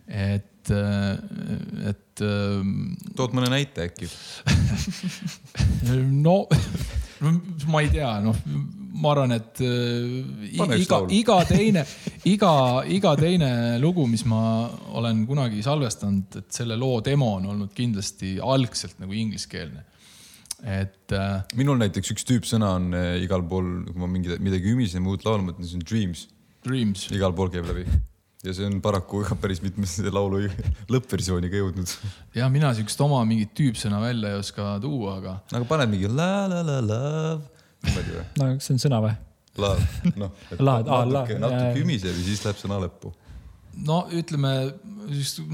et, 0.08 0.72
et, 0.72 1.90
et 1.90 2.26
ähm, 2.26 2.76
tood 3.18 3.34
mõne 3.38 3.50
näite 3.50 3.90
äkki? 3.90 4.10
no 6.26 6.44
ma 7.22 7.82
ei 7.84 7.90
tea, 7.94 8.12
noh, 8.24 8.38
ma 9.02 9.14
arvan, 9.14 9.36
et 9.36 9.62
äh, 9.64 10.58
iga 10.58 11.02
iga 11.14 11.38
teine, 11.48 11.86
iga, 12.30 12.52
iga 12.90 13.14
teine 13.20 13.52
lugu, 13.82 14.08
mis 14.10 14.26
ma 14.30 14.42
olen 14.98 15.24
kunagi 15.30 15.62
salvestanud, 15.66 16.42
et 16.42 16.60
selle 16.62 16.78
loo 16.80 17.00
demo 17.06 17.36
on 17.38 17.48
olnud 17.54 17.74
kindlasti 17.78 18.38
algselt 18.42 19.00
nagu 19.04 19.16
ingliskeelne. 19.18 19.86
et 20.62 21.14
äh, 21.18 21.42
minul 21.58 21.80
näiteks 21.82 22.14
üks 22.14 22.28
tüüpsõna 22.30 22.76
on 22.78 22.92
eh, 22.94 23.16
igal 23.26 23.42
pool, 23.50 23.70
kui 23.88 24.02
ma 24.02 24.10
mingi, 24.10 24.38
midagi 24.42 24.76
ümisen, 24.76 25.08
uut 25.10 25.26
laulu 25.26 25.48
mõtlen, 25.48 25.66
see 25.66 25.80
on 25.80 25.88
dreams, 25.88 26.28
Dreams, 26.62 27.08
igal 27.10 27.34
pool 27.34 27.50
käib 27.50 27.66
läbi. 27.66 27.88
Ja 28.46 28.54
see 28.58 28.66
on 28.66 28.80
paraku 28.82 29.22
ka 29.28 29.36
päris 29.38 29.60
mitmesse 29.62 30.10
laulu 30.14 30.40
lõppversiooni 30.94 31.50
ka 31.52 31.60
jõudnud. 31.62 31.92
ja 32.36 32.48
mina 32.50 32.72
siukest 32.78 33.02
oma 33.06 33.22
mingit 33.30 33.52
tüüpsõna 33.58 34.00
välja 34.02 34.34
ei 34.34 34.40
oska 34.42 34.76
tuua, 34.84 35.18
aga 35.22 35.36
aga 35.54 35.66
paned 35.70 35.92
mingi 35.94 36.10
la 36.10 36.48
la 36.50 36.62
la 36.66 36.80
love, 36.82 37.44
niimoodi 37.86 38.16
või? 38.18 38.26
no 38.42 38.50
see 38.60 38.74
on 38.78 38.82
sõna 38.88 39.02
või? 39.06 39.14
Love, 39.62 39.84
noh. 40.16 40.32
La- 40.64 40.78
aa, 40.80 41.02
la- 41.04 41.06
natuke, 41.12 41.36
natuke 41.44 41.82
ümiseb 41.84 42.14
ja 42.16 42.24
siis 42.24 42.40
läheb 42.46 42.60
sõna 42.62 42.78
lõppu. 42.86 43.12
No 43.88 44.02
ütleme, 44.14 44.52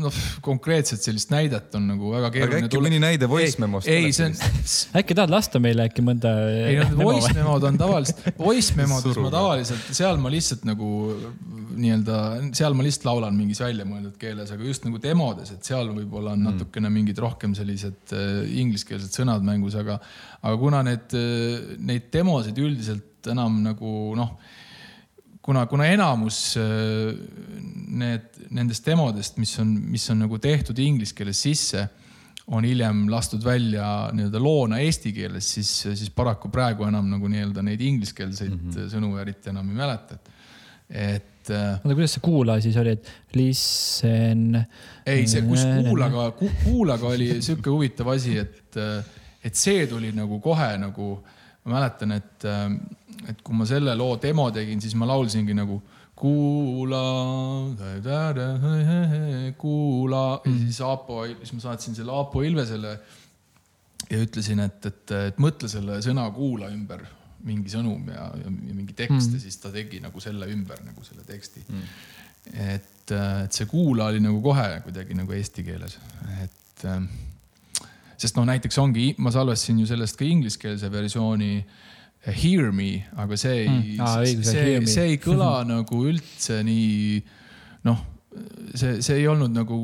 noh, 0.02 0.16
konkreetselt 0.46 1.04
sellist 1.06 1.30
näidet 1.32 1.76
on 1.78 1.86
nagu 1.92 2.10
väga 2.12 2.32
keeruline 2.34 2.68
äkki 2.68 2.82
mõni 2.82 3.00
näide 3.02 3.30
voice 3.30 3.62
memo'st? 3.62 3.90
ei, 3.92 4.10
see 4.16 4.30
on, 4.30 4.36
äkki 5.00 5.16
tahad 5.18 5.34
lasta 5.34 5.62
meile 5.64 5.86
äkki 5.88 6.04
mõnda? 6.06 6.34
ei 6.50 6.80
need 6.82 6.98
voice 6.98 7.32
memod 7.38 7.68
on 7.70 7.80
tavaliselt, 7.80 8.24
voice 8.42 8.76
memod, 8.80 9.06
kus 9.06 9.22
ma 9.22 9.32
tavaliselt, 9.34 9.92
seal 9.98 10.20
ma 10.22 10.34
lihtsalt 10.34 10.66
nagu 10.68 10.90
nii-öelda, 11.78 12.20
seal 12.58 12.78
ma 12.78 12.88
lihtsalt 12.88 13.08
laulan 13.12 13.38
mingis 13.38 13.62
väljamõeldud 13.64 14.18
keeles, 14.22 14.52
aga 14.54 14.68
just 14.68 14.88
nagu 14.88 15.02
demodes, 15.04 15.54
et 15.54 15.72
seal 15.72 15.94
võib-olla 15.94 16.34
on 16.34 16.48
natukene 16.50 16.92
mingid 16.94 17.22
rohkem 17.22 17.54
sellised 17.58 18.16
äh, 18.18 18.44
ingliskeelsed 18.64 19.14
sõnad 19.22 19.46
mängus, 19.46 19.78
aga, 19.80 20.00
aga 20.42 20.58
kuna 20.62 20.84
need, 20.88 21.14
neid 21.78 22.10
demosid 22.14 22.58
üldiselt 22.62 23.30
enam 23.32 23.62
nagu 23.64 23.92
noh, 24.18 24.38
kuna, 25.48 25.64
kuna 25.72 25.88
enamus 25.88 26.42
need, 27.88 28.28
nendest 28.52 28.86
demodest, 28.86 29.40
mis 29.40 29.54
on, 29.64 29.72
mis 29.94 30.10
on 30.12 30.26
nagu 30.26 30.40
tehtud 30.44 30.80
inglise 30.84 31.16
keeles 31.16 31.40
sisse 31.48 31.88
on 32.48 32.64
hiljem 32.64 33.08
lastud 33.12 33.44
välja 33.44 33.86
nii-öelda 34.16 34.40
loona 34.40 34.80
eesti 34.80 35.12
keeles, 35.16 35.48
siis, 35.58 35.72
siis 35.88 36.12
paraku 36.16 36.52
praegu 36.52 36.88
enam 36.88 37.10
nagu 37.12 37.32
nii-öelda 37.32 37.64
neid 37.66 37.82
ingliskeelseid 37.84 38.54
mm 38.54 38.70
-hmm. 38.70 38.92
sõnu 38.94 39.18
eriti 39.20 39.52
enam 39.52 39.68
ei 39.72 39.80
mäleta, 39.82 40.16
et, 40.16 40.30
et. 40.90 41.52
Äh, 41.52 41.74
oota, 41.76 41.96
kuidas 41.96 42.16
see 42.16 42.24
kuula 42.24 42.60
siis 42.64 42.78
oli, 42.80 42.96
et 42.96 43.12
listen? 43.36 44.62
ei, 45.06 45.28
see, 45.28 45.44
kus 45.48 45.64
kuulaga, 45.64 46.32
kuulaga 46.64 47.08
oli 47.08 47.42
sihuke 47.42 47.70
huvitav 47.70 48.14
asi, 48.16 48.38
et, 48.40 48.80
et 49.44 49.56
see 49.56 49.88
tuli 49.88 50.12
nagu 50.16 50.40
kohe 50.40 50.72
nagu, 50.80 51.12
ma 51.66 51.80
mäletan, 51.80 52.16
et, 52.16 52.48
et 53.30 53.42
kui 53.44 53.56
ma 53.58 53.66
selle 53.68 53.96
loo 53.98 54.18
demo 54.22 54.50
tegin, 54.54 54.82
siis 54.84 54.96
ma 55.00 55.08
laulsingi 55.10 55.56
nagu 55.58 55.80
kuula, 56.18 57.04
kuula 59.58 60.24
ja 60.44 60.52
mm. 60.52 60.60
siis 60.66 60.82
Aapo, 60.86 61.22
siis 61.28 61.54
ma 61.54 61.64
saatsin 61.68 61.98
selle 61.98 62.14
Aapo 62.16 62.42
Ilvesele 62.46 62.94
ja 64.10 64.20
ütlesin, 64.24 64.62
et, 64.66 64.86
et, 64.86 65.16
et 65.30 65.40
mõtle 65.42 65.70
selle 65.72 66.00
sõna 66.06 66.26
kuula 66.34 66.72
ümber 66.74 67.06
mingi 67.48 67.70
sõnum 67.72 68.10
ja, 68.10 68.32
ja 68.42 68.52
mingi 68.74 68.96
tekst 68.98 69.30
mm. 69.30 69.38
ja 69.38 69.46
siis 69.46 69.60
ta 69.62 69.72
tegi 69.74 70.02
nagu 70.04 70.22
selle 70.24 70.50
ümber 70.52 70.82
nagu 70.86 71.06
selle 71.06 71.26
teksti 71.28 71.64
mm.. 71.68 71.92
et, 72.74 73.14
et 73.14 73.54
see 73.60 73.70
kuula 73.70 74.10
oli 74.12 74.22
nagu 74.24 74.42
kohe 74.44 74.82
kuidagi 74.86 75.18
nagu 75.18 75.36
eesti 75.38 75.66
keeles, 75.68 76.00
et 76.42 76.88
sest 78.18 78.38
noh, 78.38 78.48
näiteks 78.50 78.80
ongi, 78.82 79.12
ma 79.22 79.32
salvestasin 79.34 79.84
ju 79.84 79.90
sellest 79.90 80.18
ka 80.18 80.26
ingliskeelse 80.26 80.90
versiooni 80.92 81.52
Hear 82.28 82.72
me, 82.76 83.06
aga 83.16 83.38
see 83.40 83.64
ei 83.64 83.72
mm. 83.72 84.04
ah,, 84.04 84.20
see, 84.28 84.84
see 84.90 85.10
ei 85.14 85.18
kõla 85.22 85.62
nagu 85.74 86.04
üldse 86.10 86.60
nii 86.68 87.22
noh, 87.88 88.02
see, 88.76 89.00
see 89.06 89.20
ei 89.22 89.28
olnud 89.30 89.54
nagu 89.56 89.78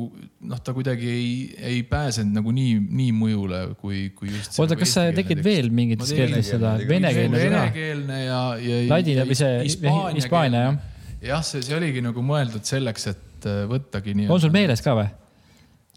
noh, 0.44 0.60
ta 0.64 0.74
kuidagi 0.76 1.08
ei, 1.10 1.28
ei 1.72 1.82
pääsenud 1.88 2.36
nagu 2.40 2.54
nii, 2.54 2.76
nii 3.00 3.14
mõjule 3.16 3.60
kui, 3.80 4.06
kui 4.16 4.32
just. 4.32 4.58
oota, 4.60 4.78
kas 4.78 4.94
sa 4.98 5.06
tegid 5.16 5.42
veel 5.44 5.70
mingites 5.74 6.12
keeltes 6.14 6.52
seda? 6.54 6.76
venekeelne 6.88 7.40
ka? 7.40 7.44
venekeelne 7.48 8.20
ja, 8.24 8.40
ja. 8.60 8.80
ladina 8.92 9.26
või 9.28 9.38
see 9.40 9.60
hispaania 9.64 10.64
jah? 10.68 10.80
jah, 11.24 11.44
see, 11.46 11.64
see 11.64 11.76
oligi 11.76 12.04
nagu 12.04 12.24
mõeldud 12.24 12.66
selleks, 12.68 13.08
et 13.14 13.48
äh, 13.48 13.64
võttagi 13.70 14.16
nii. 14.20 14.30
on 14.32 14.42
sul 14.42 14.54
meeles 14.54 14.84
ka 14.84 14.96
või? 14.98 15.10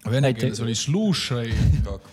Vene 0.07 0.31
keeles 0.37 0.61
oli 0.63 0.75
slušaj. 0.77 1.49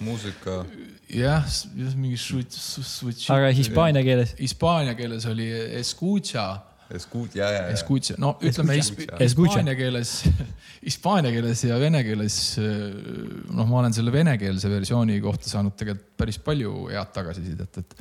muusika 0.02 0.64
jah, 1.08 1.44
just 1.76 1.96
mingi 1.96 2.18
switch. 2.18 3.30
aga 3.32 3.50
hispaania 3.54 4.04
keeles? 4.06 4.34
Hispaania 4.38 4.94
keeles 4.98 5.26
oli 5.30 5.48
escucha. 5.80 6.46
Escucha, 6.94 7.38
ja, 7.38 7.46
ja, 7.48 7.60
ja. 7.64 7.72
Escucha, 7.72 8.14
no 8.20 8.34
ütleme 8.44 8.76
hispaania 8.76 9.74
keeles, 9.78 10.18
hispaania 10.88 11.32
keeles 11.32 11.64
ja 11.64 11.78
vene 11.80 12.02
keeles. 12.04 12.38
noh, 12.60 13.64
ma 13.64 13.80
olen 13.80 13.96
selle 13.96 14.12
venekeelse 14.12 14.70
versiooni 14.70 15.16
kohta 15.24 15.48
saanud 15.48 15.76
tegelikult 15.80 16.12
päris 16.20 16.38
palju 16.44 16.74
head 16.92 17.14
tagasisidet, 17.16 17.80
et 17.80 17.96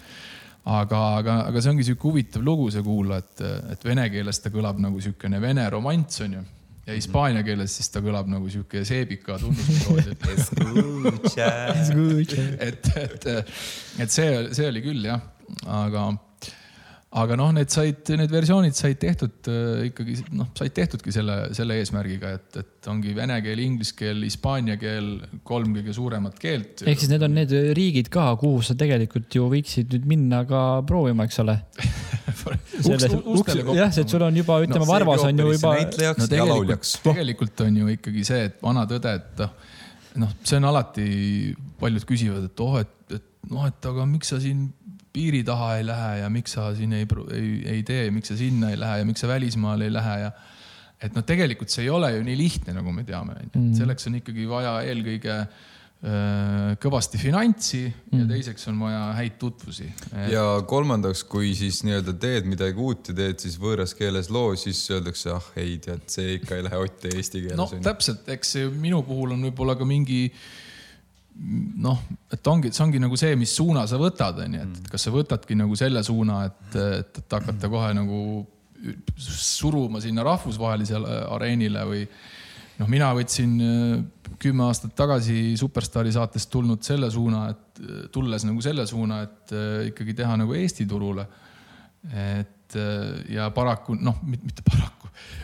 aga, 0.68 0.99
aga, 1.22 1.38
aga 1.47 1.64
see 1.64 1.72
ongi 1.72 1.88
sihuke 1.88 2.10
huvitav 2.10 2.43
lugu, 2.45 2.68
see 2.76 2.84
kuula, 2.86 3.22
et, 3.24 3.45
et 3.74 3.88
vene 3.88 4.10
keeles 4.12 4.43
ta 4.43 4.51
kõlab 4.54 4.84
nagu 4.84 4.99
sihukene 5.04 5.39
vene 5.43 5.66
romanss 5.72 6.24
onju 6.28 6.43
ja 6.88 6.98
hispaania 6.98 7.44
keeles 7.48 7.78
siis 7.78 7.92
ta 7.94 8.02
kõlab 8.04 8.28
nagu 8.32 8.50
sihuke 8.52 8.84
seebika 8.88 9.38
tunnusmeloodi 9.42 10.16
et, 12.68 12.92
et, 13.06 13.28
et 14.04 14.12
see, 14.12 14.30
see 14.56 14.68
oli 14.68 14.84
küll 14.84 15.08
jah, 15.08 15.24
aga 15.70 16.10
aga 17.14 17.36
noh, 17.38 17.51
need 17.53 17.70
said, 17.70 18.09
need 18.18 18.32
versioonid 18.34 18.76
said 18.78 18.97
tehtud 19.01 19.49
äh, 19.51 19.88
ikkagi 19.89 20.16
noh, 20.34 20.47
said 20.57 20.74
tehtudki 20.74 21.14
selle, 21.14 21.36
selle 21.53 21.78
eesmärgiga, 21.82 22.32
et, 22.39 22.57
et 22.64 22.89
ongi 22.89 23.14
vene 23.18 23.38
keel, 23.45 23.61
inglise 23.61 23.93
keel, 23.97 24.24
hispaania 24.26 24.80
keel, 24.82 25.11
kolm 25.45 25.76
kõige 25.78 25.93
suuremat 25.93 26.39
keelt. 26.41 26.86
ehk 26.89 27.03
siis 27.03 27.11
need 27.14 27.26
on 27.28 27.38
need 27.38 27.53
riigid 27.78 28.09
ka, 28.14 28.32
kuhu 28.41 28.64
sa 28.66 28.78
tegelikult 28.80 29.38
ju 29.38 29.45
võiksid 29.51 29.93
nüüd 29.93 30.09
minna 30.09 30.41
ka 30.49 30.64
proovima, 30.89 31.28
eks 31.30 31.41
ole 31.45 31.59
jah, 33.78 33.93
et 34.01 34.09
sul 34.09 34.26
on 34.26 34.41
juba, 34.41 34.59
ütleme 34.66 34.82
no,, 34.82 34.89
Varvas 34.89 35.28
on 35.28 35.43
ju 35.43 35.51
juba. 35.53 35.76
no 36.18 36.30
tegelikult, 36.30 36.89
tegelikult 37.05 37.66
on 37.68 37.82
ju 37.84 37.93
ikkagi 37.93 38.26
see, 38.28 38.49
et 38.49 38.57
vana 38.64 38.88
tõde, 38.89 39.14
et 39.22 39.43
noh, 39.45 39.53
noh, 40.26 40.34
see 40.41 40.57
on 40.57 40.70
alati, 40.72 41.07
paljud 41.82 42.09
küsivad, 42.09 42.49
et 42.49 42.66
oh, 42.66 42.80
et, 42.82 43.20
et 43.20 43.51
noh, 43.53 43.68
et 43.70 43.91
aga 43.93 44.09
miks 44.09 44.34
sa 44.34 44.41
siin 44.41 44.72
piiri 45.14 45.43
taha 45.45 45.76
ei 45.78 45.86
lähe 45.88 46.14
ja 46.24 46.32
miks 46.34 46.55
sa 46.57 46.72
siin 46.78 46.95
ei, 46.97 47.05
ei, 47.36 47.51
ei 47.76 47.84
tee, 47.86 48.07
miks 48.14 48.34
sa 48.34 48.38
sinna 48.39 48.74
ei 48.74 48.80
lähe 48.82 49.03
ja 49.03 49.05
miks 49.07 49.22
sa 49.24 49.30
välismaale 49.30 49.89
ei 49.89 49.93
lähe 49.93 50.16
ja 50.26 50.32
et 51.03 51.14
noh, 51.14 51.26
tegelikult 51.28 51.74
see 51.74 51.86
ei 51.86 51.91
ole 51.93 52.14
ju 52.16 52.24
nii 52.26 52.39
lihtne, 52.39 52.74
nagu 52.78 52.95
me 52.95 53.05
teame, 53.07 53.36
onju. 53.38 53.53
Mm. 53.53 53.78
selleks 53.78 54.09
on 54.09 54.18
ikkagi 54.22 54.47
vaja 54.49 54.72
eelkõige 54.88 55.36
öö, 55.36 56.72
kõvasti 56.82 57.20
finantsi 57.22 57.84
mm. 57.89 58.24
ja 58.24 58.30
teiseks 58.32 58.66
on 58.72 58.82
vaja 58.82 59.03
häid 59.20 59.38
tutvusi 59.41 59.86
et.... 59.91 60.32
ja 60.34 60.47
kolmandaks, 60.70 61.26
kui 61.30 61.53
siis 61.59 61.84
nii-öelda 61.86 62.16
teed 62.24 62.49
midagi 62.49 62.82
uut 62.82 63.11
ja 63.11 63.18
teed 63.22 63.43
siis 63.43 63.59
võõras 63.61 63.93
keeles 63.99 64.32
loo, 64.34 64.55
siis 64.59 64.82
öeldakse, 64.95 65.36
ah 65.36 65.53
ei 65.61 65.78
tead, 65.84 66.07
see 66.16 66.39
ikka 66.39 66.57
ei 66.57 66.66
lähe 66.70 66.82
Otti 66.88 67.14
eesti 67.14 67.45
keeles. 67.45 67.59
no 67.59 67.70
täpselt, 67.86 68.26
eks 68.34 68.57
minu 68.80 69.03
puhul 69.05 69.38
on 69.38 69.49
võib-olla 69.51 69.78
ka 69.78 69.86
mingi 69.88 70.26
äh, 70.32 70.62
noh, 71.84 72.02
et 72.32 72.48
ongi, 72.48 72.72
see 72.74 72.84
ongi 72.86 73.02
nagu 73.02 73.18
see, 73.20 73.36
mis 73.40 73.54
suuna 73.58 73.86
sa 73.90 73.98
võtad, 74.02 74.44
onju, 74.46 74.66
et 74.68 74.92
kas 74.92 75.08
sa 75.08 75.14
võtadki 75.14 75.58
nagu 75.58 75.76
selle 75.80 76.04
suuna, 76.06 76.44
et, 76.50 76.78
et, 76.78 77.22
et 77.24 77.38
hakata 77.38 77.70
kohe 77.72 77.94
nagu 77.98 78.20
suruma 79.18 80.02
sinna 80.04 80.26
rahvusvahelisele 80.28 81.20
areenile 81.32 81.86
või 81.88 82.04
noh, 82.80 82.90
mina 82.92 83.12
võtsin 83.16 83.54
äh, 83.64 84.34
kümme 84.42 84.68
aastat 84.68 84.96
tagasi 84.98 85.54
Superstaari 85.60 86.12
saatest 86.14 86.52
tulnud 86.52 86.84
selle 86.86 87.10
suuna, 87.14 87.46
et 87.54 87.84
tulles 88.14 88.46
nagu 88.48 88.64
selle 88.66 88.86
suuna, 88.90 89.22
et 89.28 89.56
äh, 89.56 89.88
ikkagi 89.92 90.18
teha 90.20 90.36
nagu 90.40 90.56
Eesti 90.58 90.88
turule. 90.90 91.28
et 92.04 92.76
äh, 92.76 93.34
ja 93.36 93.50
paraku 93.56 93.96
noh, 93.96 94.20
mitte 94.28 94.66
paraku, 94.68 95.03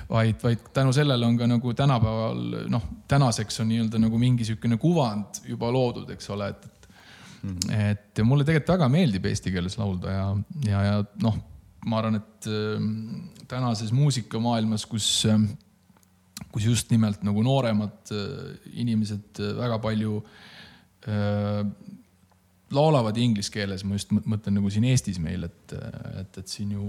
vaid, 0.10 0.40
vaid 0.44 0.66
tänu 0.74 0.94
sellele 0.96 1.26
on 1.26 1.38
ka 1.38 1.48
nagu 1.50 1.74
tänapäeval 1.74 2.44
noh, 2.72 2.90
tänaseks 3.08 3.62
on 3.64 3.72
nii-öelda 3.72 4.02
nagu 4.02 4.20
mingi 4.22 4.44
niisugune 4.44 4.78
kuvand 4.82 5.42
juba 5.48 5.72
loodud, 5.74 6.10
eks 6.16 6.30
ole, 6.36 6.50
et, 6.50 6.66
et 6.66 6.90
mm, 7.44 7.56
-hmm. 7.56 7.80
et 7.92 8.24
mulle 8.24 8.48
tegelikult 8.48 8.76
väga 8.78 8.90
meeldib 8.90 9.26
eesti 9.26 9.52
keeles 9.52 9.78
laulda 9.78 10.12
ja, 10.12 10.28
ja, 10.68 10.84
ja 10.84 11.00
noh, 11.24 11.40
ma 11.86 12.02
arvan, 12.02 12.22
et 12.22 12.48
äh, 12.52 12.86
tänases 13.48 13.92
muusikamaailmas, 13.96 14.86
kus 14.86 15.26
äh, 15.26 15.42
kus 16.54 16.66
just 16.66 16.92
nimelt 16.94 17.24
nagu 17.26 17.44
nooremad 17.46 18.14
äh, 18.14 18.58
inimesed 18.82 19.42
äh, 19.42 19.54
väga 19.60 19.80
palju 19.84 20.20
äh, 21.08 21.64
laulavad 22.74 23.18
inglise 23.18 23.52
keeles, 23.54 23.84
ma 23.88 23.98
just 23.98 24.12
mõtlen 24.14 24.58
nagu 24.60 24.70
siin 24.72 24.86
Eestis 24.90 25.20
meil, 25.22 25.46
et, 25.48 25.76
et, 26.22 26.42
et 26.42 26.52
siin 26.52 26.74
ju 26.76 26.84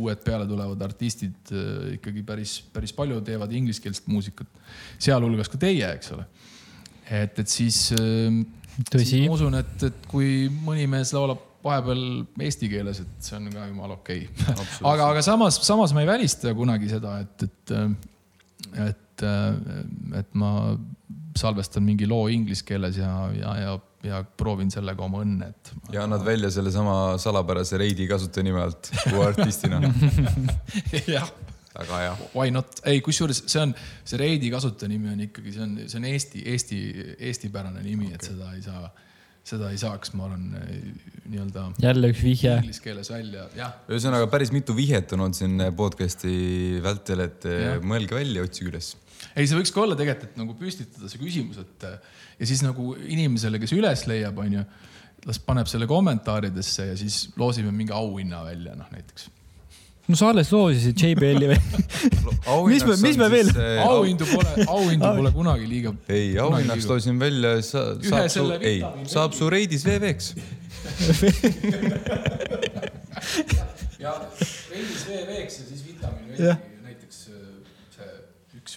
uued 0.00 0.24
peale 0.24 0.46
tulevad 0.48 0.82
artistid 0.84 1.52
äh, 1.52 1.94
ikkagi 1.98 2.24
päris, 2.26 2.58
päris 2.72 2.94
palju 2.96 3.20
teevad 3.24 3.52
ingliskeelset 3.56 4.08
muusikat, 4.12 4.48
sealhulgas 5.02 5.50
ka 5.52 5.60
teie, 5.60 5.88
eks 5.96 6.12
ole. 6.16 6.26
et, 7.08 7.38
et 7.38 7.48
siis, 7.48 7.84
äh, 7.96 8.42
siis 8.96 9.14
ma 9.26 9.36
usun, 9.36 9.58
et, 9.60 9.88
et 9.88 10.06
kui 10.10 10.48
mõni 10.64 10.88
mees 10.90 11.12
laulab 11.16 11.48
vahepeal 11.62 12.02
eesti 12.42 12.68
keeles, 12.72 13.02
et 13.04 13.28
see 13.28 13.36
on 13.38 13.52
ka 13.52 13.68
jumala 13.68 13.94
okei 14.00 14.24
okay. 14.26 14.56
aga, 14.80 15.12
aga 15.12 15.22
samas, 15.24 15.60
samas 15.62 15.94
ma 15.94 16.02
ei 16.02 16.10
välista 16.10 16.52
kunagi 16.58 16.90
seda, 16.90 17.20
et, 17.22 17.46
et, 17.46 17.76
äh, 17.78 18.88
et, 18.88 19.28
et 20.18 20.36
ma 20.38 20.52
salvestan 21.38 21.84
mingi 21.86 22.08
loo 22.08 22.26
inglise 22.32 22.64
keeles 22.66 22.98
ja, 23.00 23.12
ja, 23.36 23.54
ja 23.60 23.78
ja 24.06 24.22
proovin 24.38 24.70
sellega 24.72 25.04
oma 25.04 25.22
õnne, 25.22 25.52
et. 25.52 25.72
ja 25.94 26.06
annad 26.06 26.24
välja 26.26 26.50
sellesama 26.52 27.18
salapärase 27.22 27.78
Reidi 27.80 28.08
kasutajanime 28.10 28.62
alt 28.64 28.90
uue 29.12 29.24
artistina 29.30 29.80
jah. 31.06 31.30
väga 31.76 32.00
hea. 32.02 32.16
Why 32.34 32.50
not, 32.54 32.82
ei, 32.88 33.00
kusjuures 33.04 33.44
see 33.46 33.62
on, 33.62 33.76
see 34.04 34.20
Reidi 34.20 34.50
kasutajanimi 34.52 35.14
on 35.14 35.22
ikkagi, 35.28 35.54
see 35.54 35.64
on, 35.66 35.78
see 35.86 36.00
on 36.00 36.10
Eesti, 36.10 36.44
Eesti, 36.52 36.82
eestipärane 37.30 37.84
nimi 37.84 38.10
okay., 38.10 38.18
et 38.18 38.28
seda 38.32 38.50
ei 38.56 38.64
saa, 38.64 38.90
seda 39.52 39.70
ei 39.72 39.78
saaks, 39.80 40.12
ma 40.18 40.26
arvan, 40.28 40.50
nii-öelda. 41.30 41.68
jälle 41.82 42.12
üks 42.12 42.24
vihje. 42.26 42.58
Inglise 42.58 42.84
keeles 42.84 43.12
välja, 43.14 43.46
jah. 43.58 43.78
ühesõnaga 43.90 44.28
päris 44.34 44.52
mitu 44.54 44.76
vihjet 44.76 45.14
on 45.14 45.28
olnud 45.28 45.38
siin 45.38 45.68
podcast'i 45.78 46.82
vältel, 46.84 47.26
et 47.28 47.48
ja. 47.48 47.78
mõelge 47.86 48.18
välja, 48.18 48.44
otsige 48.50 48.74
üles 48.74 48.96
ei, 49.36 49.46
see 49.46 49.58
võiks 49.58 49.72
ka 49.74 49.80
olla 49.84 49.96
tegelikult, 49.98 50.30
et 50.30 50.36
nagu 50.40 50.52
püstitada 50.58 51.06
see 51.10 51.20
küsimus, 51.22 51.56
et 51.62 51.80
ja 52.38 52.44
siis 52.48 52.62
nagu 52.64 52.82
inimesele, 52.96 53.58
kes 53.62 53.72
üles 53.76 54.00
leiab, 54.10 54.36
onju, 54.42 54.62
las 55.28 55.38
paneb 55.42 55.66
selle 55.70 55.86
kommentaaridesse 55.90 56.82
ja 56.90 56.96
siis 56.98 57.16
loosime 57.38 57.72
mingi 57.74 57.92
auhinna 57.94 58.38
välja, 58.46 58.72
noh 58.78 58.88
näiteks. 58.94 59.22
no 60.10 60.14
sa 60.18 60.24
alles 60.32 60.48
loosisid 60.52 60.96
JBL-i 60.98 61.46
või? 61.52 61.60
mis 62.72 62.84
me, 62.88 62.94
mis 63.04 63.16
me 63.20 63.28
veel? 63.32 63.48
auhindu 63.84 64.24
pole, 64.32 64.52
auhindu 64.66 65.08
pole 65.20 65.30
kunagi 65.36 65.66
liiga. 65.70 65.90
ei, 66.10 66.28
auhinnaks 66.42 66.84
loosin 66.90 67.16
välja, 67.22 67.50
sa, 67.66 67.80
saab 68.02 68.26
su 68.26 68.32
selle, 68.40 68.56
ei 68.66 68.78
saab 69.10 69.30
su 69.38 69.44
reidis 69.52 69.82
VV-ks. 69.86 70.26
ja 74.02 74.12
veidis 74.70 75.06
veeveeks 75.08 75.58
ja 75.60 75.66
siis 75.68 75.84
vitamiin 75.86 76.42
Jah. 76.42 76.58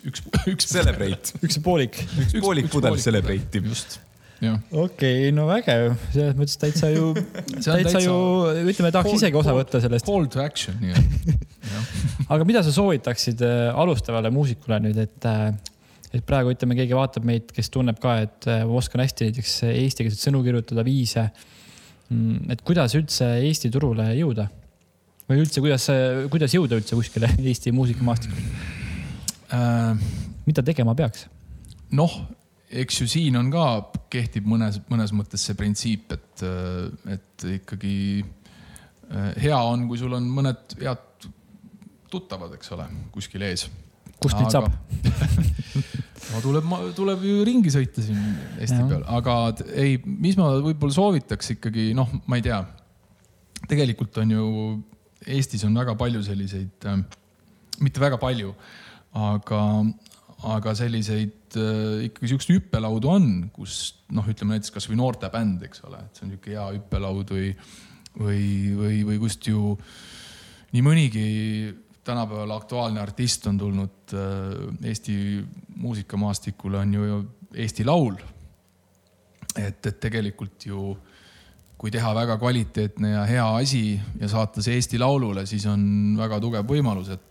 üks, 0.05 0.23
üks, 0.23 0.47
üks. 0.51 0.67
Celebrate, 0.71 1.37
üks 1.45 1.59
poolik. 1.63 2.01
üks 2.21 2.35
poolik 2.43 2.69
pudel 2.71 2.97
Celebrate'i. 3.01 3.61
just, 3.65 3.99
okei 4.41 4.81
okay,, 4.81 5.31
no 5.35 5.47
vägev, 5.49 5.93
selles 6.13 6.35
mõttes 6.37 6.59
täitsa 6.61 6.89
ju, 6.93 7.11
täitsa 7.53 7.77
täitsa- 7.79 8.03
ju, 8.03 8.17
ütleme, 8.65 8.91
tahaks 8.93 9.17
isegi 9.17 9.39
osa 9.39 9.55
võtta 9.57 9.81
sellest. 9.83 10.07
Call 10.09 10.27
to 10.31 10.43
action 10.43 10.81
aga 12.33 12.47
mida 12.47 12.63
sa 12.65 12.73
soovitaksid 12.73 13.41
äh, 13.45 13.69
alustavale 13.73 14.31
muusikule 14.33 14.79
nüüd, 14.83 14.99
et, 15.01 15.29
et 16.11 16.25
praegu 16.27 16.53
ütleme, 16.53 16.77
keegi 16.77 16.97
vaatab 16.97 17.25
meid, 17.27 17.49
kes 17.55 17.71
tunneb 17.73 17.99
ka, 18.01 18.19
et 18.27 18.49
äh, 18.51 18.63
ma 18.67 18.79
oskan 18.81 19.03
hästi 19.03 19.29
näiteks 19.29 19.57
eestikeelseid 19.71 20.29
sõnu 20.29 20.43
kirjutada, 20.45 20.85
viise. 20.85 21.29
et 22.53 22.61
kuidas 22.61 22.93
üldse 22.97 23.31
Eesti 23.47 23.71
turule 23.73 24.11
jõuda? 24.13 24.49
või 25.25 25.41
üldse, 25.41 25.61
kuidas, 25.63 25.87
kuidas 26.29 26.53
jõuda 26.53 26.77
üldse 26.77 26.97
kuskile 26.97 27.31
Eesti 27.41 27.71
muusikamaastikule, 27.73 28.74
mida 30.45 30.63
tegema 30.65 30.95
peaks? 30.97 31.27
noh, 31.95 32.13
eks 32.69 33.01
ju 33.01 33.07
siin 33.09 33.37
on 33.39 33.51
ka, 33.53 33.65
kehtib 34.11 34.47
mõnes, 34.49 34.79
mõnes 34.91 35.13
mõttes 35.15 35.43
see 35.45 35.57
printsiip, 35.57 36.11
et, 36.15 36.45
et 37.13 37.47
ikkagi 37.55 37.95
äh, 38.21 39.31
hea 39.45 39.57
on, 39.57 39.87
kui 39.89 39.99
sul 40.01 40.15
on 40.17 40.27
mõned 40.31 40.77
head 40.81 41.29
tuttavad, 42.11 42.53
eks 42.57 42.71
ole, 42.75 42.87
kuskil 43.13 43.45
ees. 43.45 43.67
kust 44.21 44.37
neid 44.39 44.53
saab?? 44.53 44.71
no 46.31 46.41
tuleb, 46.43 46.73
tuleb 46.97 47.25
ju 47.27 47.43
ringi 47.47 47.71
sõita 47.73 48.03
siin 48.03 48.19
Eesti 48.57 48.79
Jah. 48.79 48.89
peal, 48.89 49.05
aga 49.17 49.35
ei, 49.77 49.99
mis 50.05 50.37
ma 50.39 50.55
võib-olla 50.63 50.95
soovitaks 50.95 51.55
ikkagi, 51.57 51.91
noh, 51.97 52.09
ma 52.25 52.39
ei 52.39 52.45
tea. 52.45 52.63
tegelikult 53.69 54.17
on 54.23 54.35
ju, 54.35 54.49
Eestis 55.25 55.63
on 55.65 55.73
väga 55.73 55.95
palju 55.97 56.21
selliseid 56.25 56.85
äh,, 56.89 56.99
mitte 57.81 58.01
väga 58.03 58.19
palju, 58.21 58.53
aga, 59.15 59.61
aga 60.55 60.75
selliseid 60.77 61.57
äh, 61.59 62.05
ikkagi 62.09 62.33
siukseid 62.33 62.59
hüppelaudu 62.59 63.11
on, 63.11 63.29
kus 63.55 63.95
noh, 64.15 64.27
ütleme 64.27 64.55
näiteks 64.55 64.73
kasvõi 64.75 64.99
noortebänd, 64.99 65.63
eks 65.67 65.85
ole, 65.87 66.03
et 66.03 66.19
see 66.19 66.27
on 66.27 66.33
niisugune 66.33 66.57
hea 66.57 66.67
hüppelaud 66.75 67.33
või, 67.35 67.49
või, 68.19 68.43
või, 68.81 69.01
või 69.11 69.23
kust 69.23 69.47
ju 69.49 69.73
nii 70.75 70.83
mõnigi 70.83 71.25
tänapäeval 72.05 72.51
aktuaalne 72.57 73.01
artist 73.01 73.47
on 73.49 73.57
tulnud 73.57 74.13
äh, 74.13 74.87
Eesti 74.91 75.17
muusikamaastikule, 75.81 76.79
on 76.83 76.93
ju 76.93 77.19
Eesti 77.55 77.85
Laul. 77.87 78.15
et, 79.55 79.85
et 79.85 79.99
tegelikult 79.99 80.65
ju 80.67 80.95
kui 81.79 81.91
teha 81.91 82.11
väga 82.15 82.37
kvaliteetne 82.39 83.11
ja 83.11 83.23
hea 83.27 83.45
asi 83.59 83.99
ja 84.19 84.27
saata 84.31 84.63
see 84.63 84.77
Eesti 84.79 84.99
Laulule, 84.99 85.45
siis 85.45 85.65
on 85.67 86.15
väga 86.17 86.39
tugev 86.43 86.67
võimalus, 86.67 87.11
et, 87.13 87.25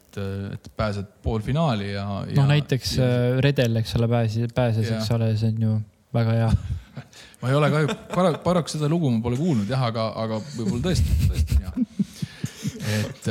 et 0.54 0.68
pääsed 0.76 1.06
poolfinaali 1.22 1.92
ja, 1.92 2.04
ja. 2.28 2.36
noh, 2.38 2.46
näiteks 2.50 2.96
äh, 3.02 3.38
Redel, 3.44 3.76
eks 3.82 3.94
ole, 3.98 4.08
pääses, 4.08 4.52
pääses, 4.54 4.90
eks 4.96 5.10
ole, 5.16 5.32
see 5.40 5.52
on 5.54 5.62
ju 5.68 5.74
väga 6.14 6.36
hea. 6.38 6.50
ma 7.42 7.50
ei 7.50 7.56
ole 7.58 7.70
kahju, 7.74 7.94
paraku, 8.14 8.42
paraku 8.44 8.74
seda 8.76 8.88
lugu 8.90 9.10
ma 9.10 9.20
pole 9.24 9.36
kuulnud 9.40 9.70
jah, 9.70 9.82
aga, 9.90 10.08
aga 10.24 10.38
võib-olla 10.54 10.84
tõesti, 10.90 11.16
tõesti 11.28 11.56
on 11.58 11.64
hea. 11.64 11.72
et, 12.98 13.28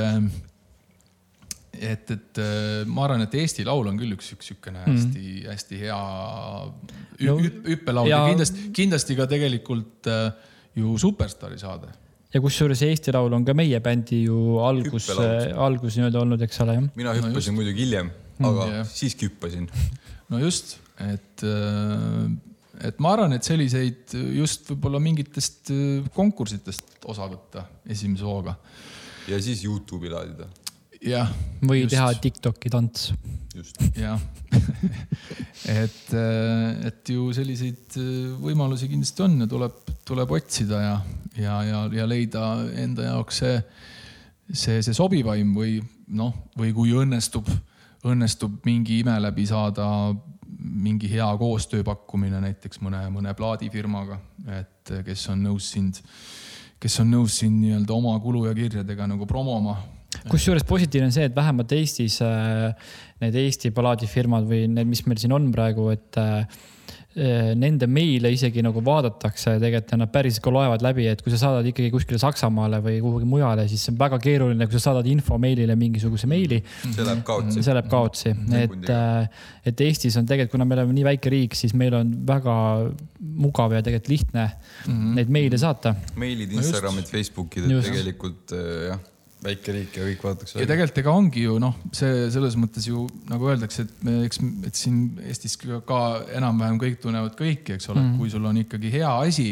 et, 1.83 2.11
et 2.17 2.41
äh, 2.43 2.83
ma 2.89 3.05
arvan, 3.07 3.23
et 3.25 3.33
Eesti 3.39 3.65
Laul 3.67 3.87
on 3.91 3.97
küll 3.99 4.13
üks, 4.15 4.31
üks 4.35 4.51
niisugune 4.51 4.83
hästi-hästi 4.87 5.79
hea 5.85 5.99
hü- 7.19 7.27
No, 7.29 7.37
hü- 7.39 7.59
hüppelaud 7.69 8.09
ja, 8.09 8.17
ja- 8.17 8.23
ja 8.27 8.31
kindlasti, 8.33 8.67
kindlasti 8.75 9.15
ka 9.19 9.27
tegelikult 9.31 10.09
äh, 10.11 10.31
ju 10.75 10.95
superstaari 10.99 11.59
saade. 11.61 11.91
Ja 12.33 12.41
kusjuures 12.41 12.81
Eesti 12.87 13.13
Laul 13.13 13.35
on 13.37 13.45
ka 13.45 13.55
meie 13.57 13.79
bändi 13.83 14.23
ju 14.25 14.57
algus, 14.63 15.09
Hüppelaul. 15.09 15.51
algus 15.67 15.97
nii-öelda 15.99 16.23
olnud, 16.23 16.45
eks 16.45 16.61
ole, 16.65 16.77
jah. 16.79 16.87
mina 16.97 17.13
hüppasin 17.17 17.53
no 17.53 17.59
muidugi 17.59 17.85
hiljem, 17.85 18.09
aga 18.49 18.69
jah. 18.71 18.89
siiski 18.89 19.29
hüppasin. 19.29 19.67
no 20.33 20.41
just, 20.41 20.77
et, 21.03 21.45
et 22.89 23.03
ma 23.03 23.13
arvan, 23.17 23.37
et 23.37 23.45
selliseid 23.45 24.17
just 24.39 24.65
võib-olla 24.71 25.01
mingitest 25.03 25.73
äh, 25.75 26.09
konkursitest 26.15 27.05
osa 27.13 27.29
võtta 27.29 27.67
esimese 27.85 28.25
hooga. 28.25 28.57
ja 29.29 29.39
siis 29.41 29.61
Youtube'i 29.67 30.11
laadida, 30.13 30.49
jah. 31.03 31.31
või 31.63 31.83
just. 31.83 31.93
teha 31.95 32.11
Tiktoki 32.21 32.71
tants. 32.73 33.13
just. 33.55 33.79
jah, 33.99 34.19
et, 35.83 36.13
et 36.89 37.13
ju 37.13 37.29
selliseid 37.35 37.97
äh, 37.99 38.11
võimalusi 38.41 38.89
kindlasti 38.91 39.25
on 39.25 39.39
ja 39.43 39.49
tuleb, 39.49 39.79
tuleb 40.07 40.35
otsida 40.37 40.81
ja, 40.81 40.95
ja, 41.37 41.57
ja, 41.67 41.83
ja 42.01 42.07
leida 42.09 42.47
enda 42.83 43.09
jaoks 43.11 43.43
see, 43.43 43.57
see, 44.51 44.81
see 44.85 44.97
sobivaim 44.97 45.53
või 45.55 45.79
noh, 46.13 46.33
või 46.59 46.73
kui 46.75 46.93
õnnestub, 46.97 47.49
õnnestub 48.03 48.61
mingi 48.67 49.01
ime 49.03 49.15
läbi 49.23 49.47
saada 49.49 49.87
mingi 50.63 51.09
hea 51.11 51.27
koostööpakkumine 51.39 52.39
näiteks 52.43 52.79
mõne, 52.83 53.01
mõne 53.11 53.33
plaadifirmaga, 53.35 54.19
et 54.59 54.93
kes 55.03 55.25
on 55.33 55.41
nõus 55.43 55.67
sind, 55.73 55.99
kes 56.79 56.99
on 57.03 57.11
nõus 57.11 57.41
sind 57.41 57.59
nii-öelda 57.59 57.95
oma 57.95 58.15
kulu 58.23 58.45
ja 58.47 58.53
kirjadega 58.55 59.07
nagu 59.11 59.27
promoma 59.27 59.75
kusjuures 60.29 60.65
positiivne 60.67 61.09
on 61.09 61.15
see, 61.15 61.29
et 61.29 61.35
vähemalt 61.35 61.71
Eestis 61.77 62.19
äh, 62.25 62.69
need 63.23 63.39
Eesti 63.45 63.73
palaadifirmad 63.75 64.47
või 64.49 64.67
need, 64.71 64.89
mis 64.89 65.03
meil 65.07 65.21
siin 65.21 65.35
on 65.35 65.49
praegu, 65.53 65.89
et 65.93 66.21
äh, 66.21 66.45
nende 67.13 67.85
meile 67.85 68.31
isegi 68.33 68.63
nagu 68.65 68.81
vaadatakse 68.81 69.59
tegelikult 69.61 69.99
nad 70.01 70.09
päriselt 70.13 70.41
ka 70.45 70.53
loevad 70.53 70.81
läbi, 70.81 71.05
et 71.11 71.21
kui 71.21 71.29
sa 71.33 71.37
saadad 71.43 71.67
ikkagi 71.69 71.91
kuskile 71.93 72.17
Saksamaale 72.21 72.79
või 72.81 72.95
kuhugi 73.03 73.27
mujale, 73.29 73.67
siis 73.69 73.83
see 73.85 73.93
on 73.93 73.99
väga 73.99 74.17
keeruline, 74.23 74.65
kui 74.65 74.79
sa 74.79 74.89
saadad 74.89 75.09
info 75.11 75.37
meilile 75.41 75.75
mingisuguse 75.77 76.29
meili, 76.29 76.57
see 76.81 77.05
läheb 77.05 77.21
kaotsi. 77.27 77.61
see 77.61 77.77
läheb 77.77 77.91
kaotsi, 77.91 78.33
et, 78.57 78.91
et 79.69 79.85
Eestis 79.85 80.17
on 80.17 80.29
tegelikult, 80.29 80.55
kuna 80.55 80.69
me 80.69 80.77
oleme 80.79 80.97
nii 80.97 81.05
väike 81.11 81.33
riik, 81.33 81.57
siis 81.57 81.77
meil 81.77 81.93
on 81.99 82.15
väga 82.25 82.57
mugav 83.45 83.77
ja 83.77 83.85
tegelikult 83.85 84.13
lihtne 84.15 84.49
mm 84.49 84.91
-hmm. 84.91 85.15
neid 85.19 85.37
meile 85.37 85.61
saata. 85.61 85.95
meilid. 86.17 86.51
Instagramid, 86.51 87.05
Facebookid, 87.13 87.69
et 87.69 87.85
tegelikult 87.91 88.57
äh, 88.57 88.87
jah, 88.89 88.99
väike 89.43 89.75
riik 89.75 89.97
ja 89.97 90.05
kõik 90.07 90.23
vaadatakse 90.23 90.61
ja. 90.61 90.69
tegelikult 90.69 91.01
ega 91.03 91.13
ongi 91.17 91.43
ju 91.45 91.57
noh, 91.61 91.75
see 91.95 92.27
selles 92.33 92.55
mõttes 92.59 92.87
ju 92.87 93.05
nagu 93.29 93.49
öeldakse, 93.51 93.85
et 93.85 94.05
me, 94.05 94.15
eks, 94.27 94.41
et 94.69 94.79
siin 94.79 95.03
Eestis 95.27 95.57
ka, 95.59 95.81
ka 95.87 95.99
enam-vähem 96.39 96.79
kõik 96.81 96.97
tunnevad 97.03 97.35
kõiki, 97.39 97.77
eks 97.77 97.89
ole 97.91 97.99
mm, 97.99 98.09
-hmm. 98.09 98.17
kui 98.21 98.33
sul 98.33 98.49
on 98.49 98.63
ikkagi 98.63 98.91
hea 98.93 99.13
asi. 99.27 99.51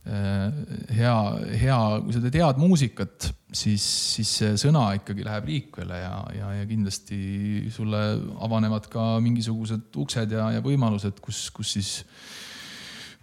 hea, 0.00 1.16
hea, 1.60 1.78
kui 2.02 2.14
sa 2.14 2.20
tead 2.24 2.56
muusikat, 2.58 3.26
siis, 3.52 3.84
siis 4.16 4.30
see 4.38 4.54
sõna 4.58 4.86
ikkagi 4.96 5.26
läheb 5.26 5.50
liikvele 5.50 5.98
ja, 6.00 6.14
ja, 6.34 6.52
ja 6.56 6.64
kindlasti 6.66 7.68
sulle 7.70 8.00
avanevad 8.40 8.88
ka 8.90 9.20
mingisugused 9.20 10.00
uksed 10.00 10.32
ja, 10.32 10.48
ja 10.56 10.62
võimalused, 10.64 11.20
kus, 11.20 11.42
kus 11.52 11.74
siis 11.76 11.90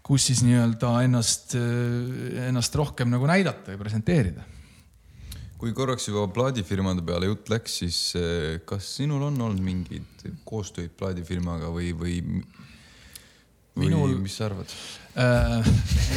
kus 0.05 0.29
siis 0.29 0.43
nii-öelda 0.45 0.91
ennast, 1.03 1.57
ennast 2.45 2.77
rohkem 2.79 3.09
nagu 3.11 3.27
näidata 3.27 3.73
ja 3.73 3.81
presenteerida 3.81 4.45
kui 5.57 5.73
korraks 5.73 6.05
juba 6.09 6.27
plaadifirmade 6.33 7.01
peale 7.05 7.31
jutt 7.31 7.49
läks, 7.49 7.79
siis 7.81 7.99
äh, 8.19 8.59
kas 8.67 8.87
sinul 8.99 9.25
on 9.29 9.39
olnud 9.41 9.63
mingeid 9.63 10.27
koostöid 10.47 10.93
plaadifirmaga 10.99 11.71
või, 11.73 11.91
või, 11.97 12.17
või 13.73 13.87
Minul- 13.87 14.17
mis 14.21 14.37
sa 14.37 14.47
arvad? 14.51 14.73
Äh, 15.17 15.69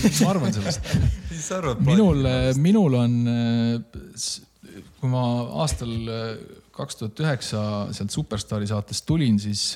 mis 0.05 0.21
ma 0.21 0.31
arvan 0.35 0.57
sellest? 0.57 0.93
mis 1.33 1.45
sa 1.47 1.61
arvad? 1.63 1.81
minul, 1.87 2.29
minul 2.61 2.99
on, 3.01 3.17
kui 5.01 5.13
ma 5.13 5.27
aastal 5.65 5.95
kaks 6.77 7.01
tuhat 7.01 7.25
üheksa 7.25 7.63
sealt 7.97 8.13
Superstaari 8.13 8.69
saatest 8.69 9.09
tulin, 9.09 9.41
siis, 9.41 9.73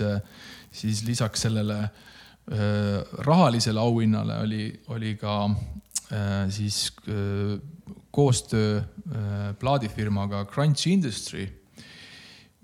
siis 0.72 1.04
lisaks 1.08 1.46
sellele 1.48 1.78
rahalisele 3.24 3.80
auhinnale 3.80 4.36
oli, 4.44 4.66
oli 4.92 5.14
ka 5.16 5.38
siis 6.52 6.90
koostöö 8.14 8.78
äh, 8.78 9.54
plaadifirmaga 9.58 10.44
Crunch 10.46 10.86
Industry, 10.88 11.48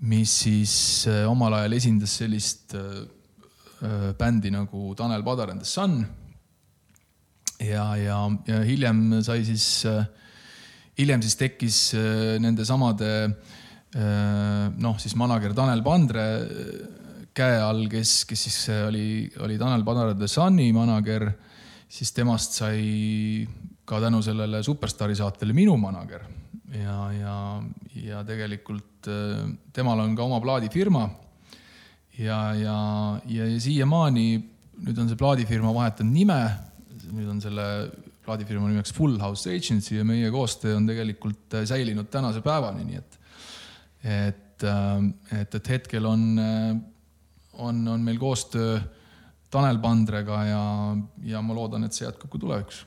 mis 0.07 0.31
siis 0.45 0.73
äh, 1.11 1.27
omal 1.29 1.57
ajal 1.59 1.75
esindas 1.75 2.15
sellist 2.21 2.75
äh, 2.77 4.13
bändi 4.17 4.51
nagu 4.53 4.93
Tanel 4.95 5.25
Padar 5.25 5.51
and 5.51 5.61
the 5.61 5.67
Sun. 5.67 6.05
Ja, 7.61 7.91
ja, 7.97 8.17
ja 8.47 8.61
hiljem 8.65 9.21
sai 9.21 9.43
siis, 9.45 9.83
hiljem 10.97 11.21
siis 11.21 11.37
tekkis 11.37 11.81
äh, 11.97 12.37
nende 12.41 12.65
samade 12.65 13.11
noh, 13.91 14.95
siis 15.03 15.17
manager 15.19 15.51
Tanel 15.51 15.81
Pandre 15.83 16.23
käe 17.35 17.57
all, 17.59 17.89
kes, 17.91 18.21
kes 18.29 18.45
siis 18.47 18.59
oli, 18.87 19.25
oli 19.43 19.57
Tanel 19.59 19.83
Padar 19.83 20.13
The 20.15 20.29
Sunni 20.31 20.69
manager, 20.71 21.27
siis 21.91 22.13
temast 22.15 22.55
sai 22.55 23.43
ka 23.91 23.99
tänu 23.99 24.21
sellele 24.23 24.61
Superstaari 24.63 25.17
saatele 25.19 25.53
minu 25.55 25.75
manager. 25.79 26.23
ja, 26.71 26.97
ja, 27.11 27.35
ja 27.99 28.21
tegelikult 28.23 29.09
äh, 29.11 29.49
temal 29.75 29.99
on 29.99 30.15
ka 30.15 30.23
oma 30.23 30.39
plaadifirma. 30.39 31.09
ja, 32.17 32.39
ja, 32.55 32.77
ja, 33.27 33.47
siiamaani 33.59 34.27
nüüd 34.81 35.01
on 35.01 35.09
see 35.11 35.19
plaadifirma 35.19 35.73
vahetanud 35.75 36.15
nime, 36.15 36.39
nüüd 37.11 37.27
on 37.33 37.41
selle 37.43 37.65
plaadifirma 38.23 38.69
nimeks 38.69 38.93
Full 38.95 39.19
House 39.19 39.51
Agency 39.51 39.97
ja 39.97 40.05
meie 40.07 40.29
koostöö 40.31 40.77
on 40.77 40.87
tegelikult 40.87 41.57
äh, 41.59 41.67
säilinud 41.67 42.07
tänase 42.13 42.43
päevani, 42.45 42.87
nii 42.87 43.01
et, 43.01 43.19
et, 44.03 44.65
et, 45.41 45.59
et 45.59 45.73
hetkel 45.75 46.07
on, 46.07 46.23
on, 47.59 47.83
on 47.97 48.07
meil 48.07 48.21
koostöö 48.21 48.79
Tanel 49.51 49.81
Pandrega 49.83 50.39
ja, 50.47 50.63
ja 51.27 51.43
ma 51.43 51.57
loodan, 51.57 51.83
et 51.83 51.97
see 51.97 52.07
jätkub 52.07 52.31
ka 52.31 52.39
tulevikus 52.39 52.85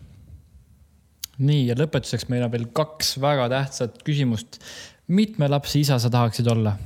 nii 1.39 1.67
ja 1.69 1.77
lõpetuseks 1.79 2.29
meil 2.31 2.45
on 2.47 2.53
veel 2.53 2.67
kaks 2.77 3.17
väga 3.23 3.49
tähtsat 3.53 4.03
küsimust. 4.07 4.61
mitme 5.09 5.49
lapse 5.49 5.79
isa 5.81 5.99
sa 5.99 6.11
tahaksid 6.11 6.47
olla 6.53 6.77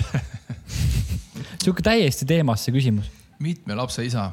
sihuke 1.62 1.84
täiesti 1.84 2.28
teemasse 2.28 2.72
küsimus. 2.74 3.10
mitme 3.40 3.76
lapse 3.78 4.04
isa? 4.04 4.30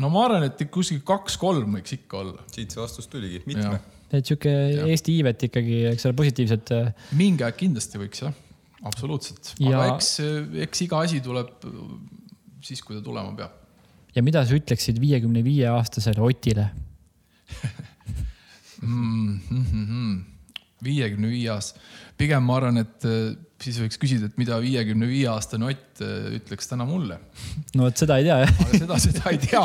no 0.00 0.10
ma 0.12 0.26
arvan, 0.26 0.46
et 0.48 0.62
kuskil 0.72 1.02
kaks-kolm 1.06 1.78
võiks 1.78 1.96
ikka 1.96 2.20
olla. 2.22 2.44
siit 2.52 2.72
see 2.72 2.82
vastus 2.82 3.08
tuligi, 3.12 3.42
mitme? 3.48 3.80
et 4.10 4.26
sihuke 4.26 4.52
Eesti 4.88 5.16
iivet 5.20 5.46
ikkagi, 5.50 5.82
eks 5.92 6.08
ole, 6.08 6.16
positiivset. 6.18 6.72
Äh, 6.76 7.10
mingi 7.18 7.46
aeg 7.46 7.58
kindlasti 7.60 8.00
võiks 8.00 8.24
jah, 8.24 8.36
absoluutselt. 8.88 9.54
aga 9.60 9.72
ja... 9.76 9.94
eks, 9.94 10.12
eks 10.66 10.86
iga 10.86 11.04
asi 11.06 11.22
tuleb 11.24 11.68
siis, 12.64 12.82
kui 12.84 12.96
ta 12.96 13.04
tulema 13.04 13.34
peab. 13.36 13.56
ja 14.16 14.24
mida 14.26 14.44
sa 14.46 14.56
ütleksid 14.56 15.00
viiekümne 15.02 15.44
viie 15.46 15.68
aastasele 15.70 16.24
Otile 16.24 16.70
viiekümne 20.84 21.30
viie 21.30 21.50
aasta, 21.52 21.80
pigem 22.20 22.44
ma 22.46 22.56
arvan, 22.60 22.80
et 22.82 23.06
äh, 23.08 23.32
siis 23.60 23.78
võiks 23.82 23.98
küsida, 24.00 24.28
et 24.30 24.38
mida 24.40 24.58
viiekümne 24.62 25.08
viie 25.08 25.28
aastane 25.30 25.68
Ott 25.70 26.02
äh, 26.04 26.30
ütleks 26.38 26.70
täna 26.70 26.86
mulle. 26.88 27.18
no 27.76 27.86
vot 27.86 28.00
seda 28.00 28.16
ei 28.20 28.26
tea 28.28 28.38
jah. 28.44 28.62
seda, 28.72 28.98
seda 29.02 29.32
ei 29.34 29.40
tea. 29.42 29.62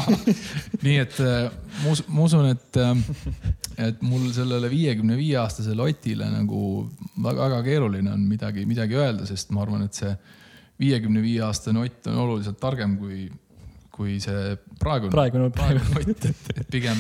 nii 0.83 0.97
et 1.03 1.19
äh, 1.23 1.47
ma 1.85 2.25
usun, 2.27 2.49
et, 2.51 2.81
et 3.87 4.03
mul 4.05 4.27
sellele 4.35 4.69
viiekümne 4.71 5.17
viie 5.19 5.39
aastasele 5.41 5.87
Otile 5.87 6.29
nagu 6.33 6.61
väga-väga 7.15 7.63
keeruline 7.67 8.11
on 8.11 8.27
midagi, 8.27 8.67
midagi 8.67 8.99
öelda, 8.99 9.27
sest 9.29 9.55
ma 9.55 9.63
arvan, 9.65 9.87
et 9.87 10.03
see 10.03 10.11
viiekümne 10.83 11.23
viie 11.23 11.43
aastane 11.47 11.85
Ott 11.87 12.11
on 12.11 12.23
oluliselt 12.27 12.59
targem 12.59 12.97
kui, 12.99 13.29
kui 13.95 14.19
see 14.23 14.57
praegune, 14.81 15.15
praegune, 15.15 15.51
praegune 15.55 16.03
Ott, 16.03 16.27
et 16.27 16.67
pigem 16.71 16.99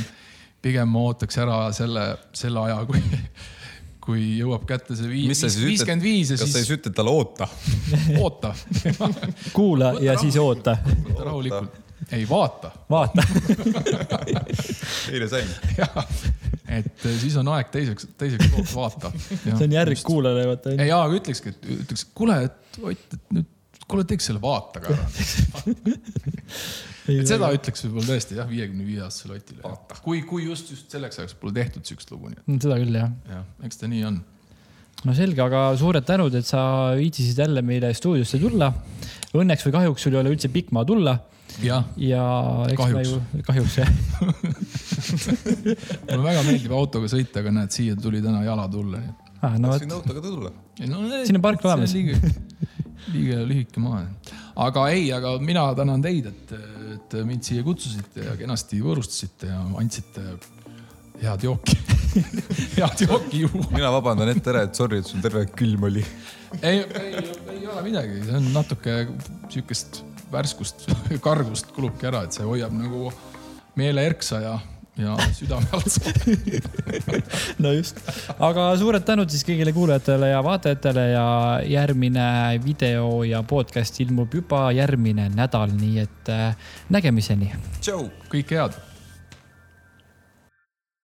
pigem 0.65 0.89
ma 0.89 1.05
ootaks 1.09 1.37
ära 1.43 1.59
selle, 1.75 2.05
selle 2.35 2.63
aja, 2.65 2.79
kui, 2.89 3.01
kui 4.05 4.25
jõuab 4.39 4.65
kätte 4.69 4.97
see 4.97 5.09
viis, 5.11 5.43
viiskümmend 5.61 6.05
viis 6.05 6.33
ja 6.33 6.39
siis. 6.39 6.45
kas 6.47 6.55
sa 6.55 6.63
siis 6.63 6.77
ütled 6.79 6.95
talle 6.97 7.13
oota 7.13 7.49
oota 8.23 8.53
kuula 9.53 9.95
ja 10.03 10.17
siis 10.21 10.37
oota. 10.41 10.77
rahulikult. 11.19 11.81
ei, 12.11 12.25
vaata. 12.29 12.71
vaata 12.89 13.25
eile 15.13 15.29
sain. 15.29 15.53
jah, 15.77 16.01
et 16.79 17.07
siis 17.21 17.37
on 17.41 17.53
aeg 17.55 17.69
teiseks, 17.73 18.09
teiseks 18.17 18.51
poolt 18.53 18.75
vaata. 18.75 19.13
see 19.45 19.67
on 19.67 19.79
järg 19.79 20.05
kuulajale, 20.05 20.47
vaata. 20.53 20.77
ei, 20.77 20.91
aga 20.91 21.19
ütlekski, 21.21 21.53
et 21.53 21.73
ütleks, 21.81 22.07
kuule, 22.17 22.41
et 22.49 22.61
Ott, 22.83 23.13
et 23.13 23.21
nüüd, 23.31 23.45
kuule, 23.89 24.03
teeks 24.09 24.25
selle 24.31 24.41
vaata 24.43 24.77
ka 24.83 24.87
ära 24.93 25.05
et 27.13 27.27
seda 27.29 27.51
ütleks 27.53 27.83
võib-olla 27.85 28.07
tõesti 28.13 28.37
jah, 28.39 28.47
viiekümne 28.49 28.85
viie 28.87 29.01
aastasele 29.05 29.33
Otile. 29.37 29.61
kui, 30.05 30.17
kui 30.25 30.41
just, 30.47 30.65
just 30.73 30.85
selleks 30.93 31.19
ajaks 31.21 31.35
pole 31.41 31.53
tehtud 31.55 31.83
siukest 31.85 32.09
lugu, 32.13 32.25
nii 32.31 32.39
et. 32.41 32.45
seda 32.65 32.75
küll 32.81 32.95
jah. 32.97 33.09
jah, 33.29 33.43
eks 33.67 33.77
ta 33.81 33.85
nii 33.91 34.03
on. 34.09 34.15
no 35.05 35.11
selge, 35.17 35.41
aga 35.45 35.59
suured 35.79 36.05
tänud, 36.07 36.33
et 36.39 36.47
sa 36.49 36.61
viitsisid 36.97 37.37
jälle 37.45 37.61
meile 37.65 37.89
stuudiosse 37.97 38.37
tulla. 38.41 38.67
Õnneks 39.35 39.63
või 39.67 39.73
kahjuks 39.75 40.01
sul 40.05 40.13
ei 40.15 40.19
ole 40.21 40.29
üldse 40.33 40.49
pikk 40.53 40.67
maa 40.75 40.85
tulla. 40.87 41.13
ja, 41.61 41.77
ja 42.01 42.23
eks 42.71 42.79
kahjuks. 42.79 43.09
ju, 43.11 43.17
kahjuks 43.45 43.73
jah 43.83 43.91
mulle 46.09 46.23
väga 46.25 46.41
meeldib 46.47 46.73
autoga 46.75 47.05
sõita, 47.11 47.35
aga 47.43 47.49
näed, 47.59 47.71
siia 47.75 47.93
tuli 47.99 48.19
täna 48.23 48.39
jala 48.47 48.65
tulla. 48.71 48.97
Ah, 49.45 49.53
no, 49.61 49.67
võin 49.77 49.93
autoga 49.93 50.19
tulla. 50.23 50.49
No, 50.89 50.97
siin 51.21 51.37
on 51.37 51.43
park 51.43 51.61
olemas. 51.67 51.93
Liiga 53.13 53.41
lühike 53.45 53.81
maa. 53.83 54.03
aga 54.67 54.87
ei, 54.93 55.07
aga 55.13 55.35
mina 55.43 55.67
tänan 55.77 56.03
teid, 56.05 56.31
et 56.31 56.55
et 56.95 57.17
mind 57.27 57.43
siia 57.45 57.63
kutsusite 57.65 58.23
ja 58.23 58.35
kenasti 58.39 58.79
võõrustasite 58.81 59.49
ja 59.51 59.59
andsite 59.79 60.23
head 61.21 61.45
jooki 61.47 61.77
head 62.77 63.05
jooki 63.05 63.43
juua. 63.45 63.69
mina 63.75 63.91
vabandan 63.93 64.31
ette 64.31 64.51
ära, 64.53 64.65
et 64.67 64.77
sorry, 64.77 65.01
et 65.01 65.09
sul 65.09 65.23
terve 65.23 65.45
külm 65.55 65.87
oli. 65.89 66.03
ei, 66.61 66.81
ei, 66.81 67.23
ei 67.57 67.67
ole 67.67 67.85
midagi, 67.85 68.21
see 68.25 68.37
on 68.39 68.51
natuke 68.55 68.97
sihukest 69.53 70.03
värskust, 70.31 70.87
kargust 71.23 71.71
kulubki 71.75 72.09
ära, 72.09 72.25
et 72.25 72.35
see 72.35 72.47
hoiab 72.47 72.73
nagu 72.75 73.09
meele 73.79 74.05
erksa 74.07 74.41
ja 74.43 74.55
ja 74.97 75.15
südame 75.35 75.67
alt 75.75 75.97
no 77.63 77.71
just, 77.75 77.99
aga 78.39 78.69
suured 78.79 79.05
tänud 79.07 79.31
siis 79.31 79.43
kõigile 79.47 79.73
kuulajatele 79.75 80.31
ja 80.31 80.41
vaatajatele 80.45 81.05
ja 81.11 81.27
järgmine 81.67 82.27
video 82.63 83.23
ja 83.27 83.43
podcast 83.43 83.99
ilmub 84.05 84.33
juba 84.39 84.69
järgmine 84.75 85.29
nädal, 85.35 85.75
nii 85.75 86.03
et 86.05 86.33
äh, 86.33 86.75
nägemiseni. 86.95 87.51
tšau. 87.81 88.07
kõike 88.31 88.61
head 88.61 88.94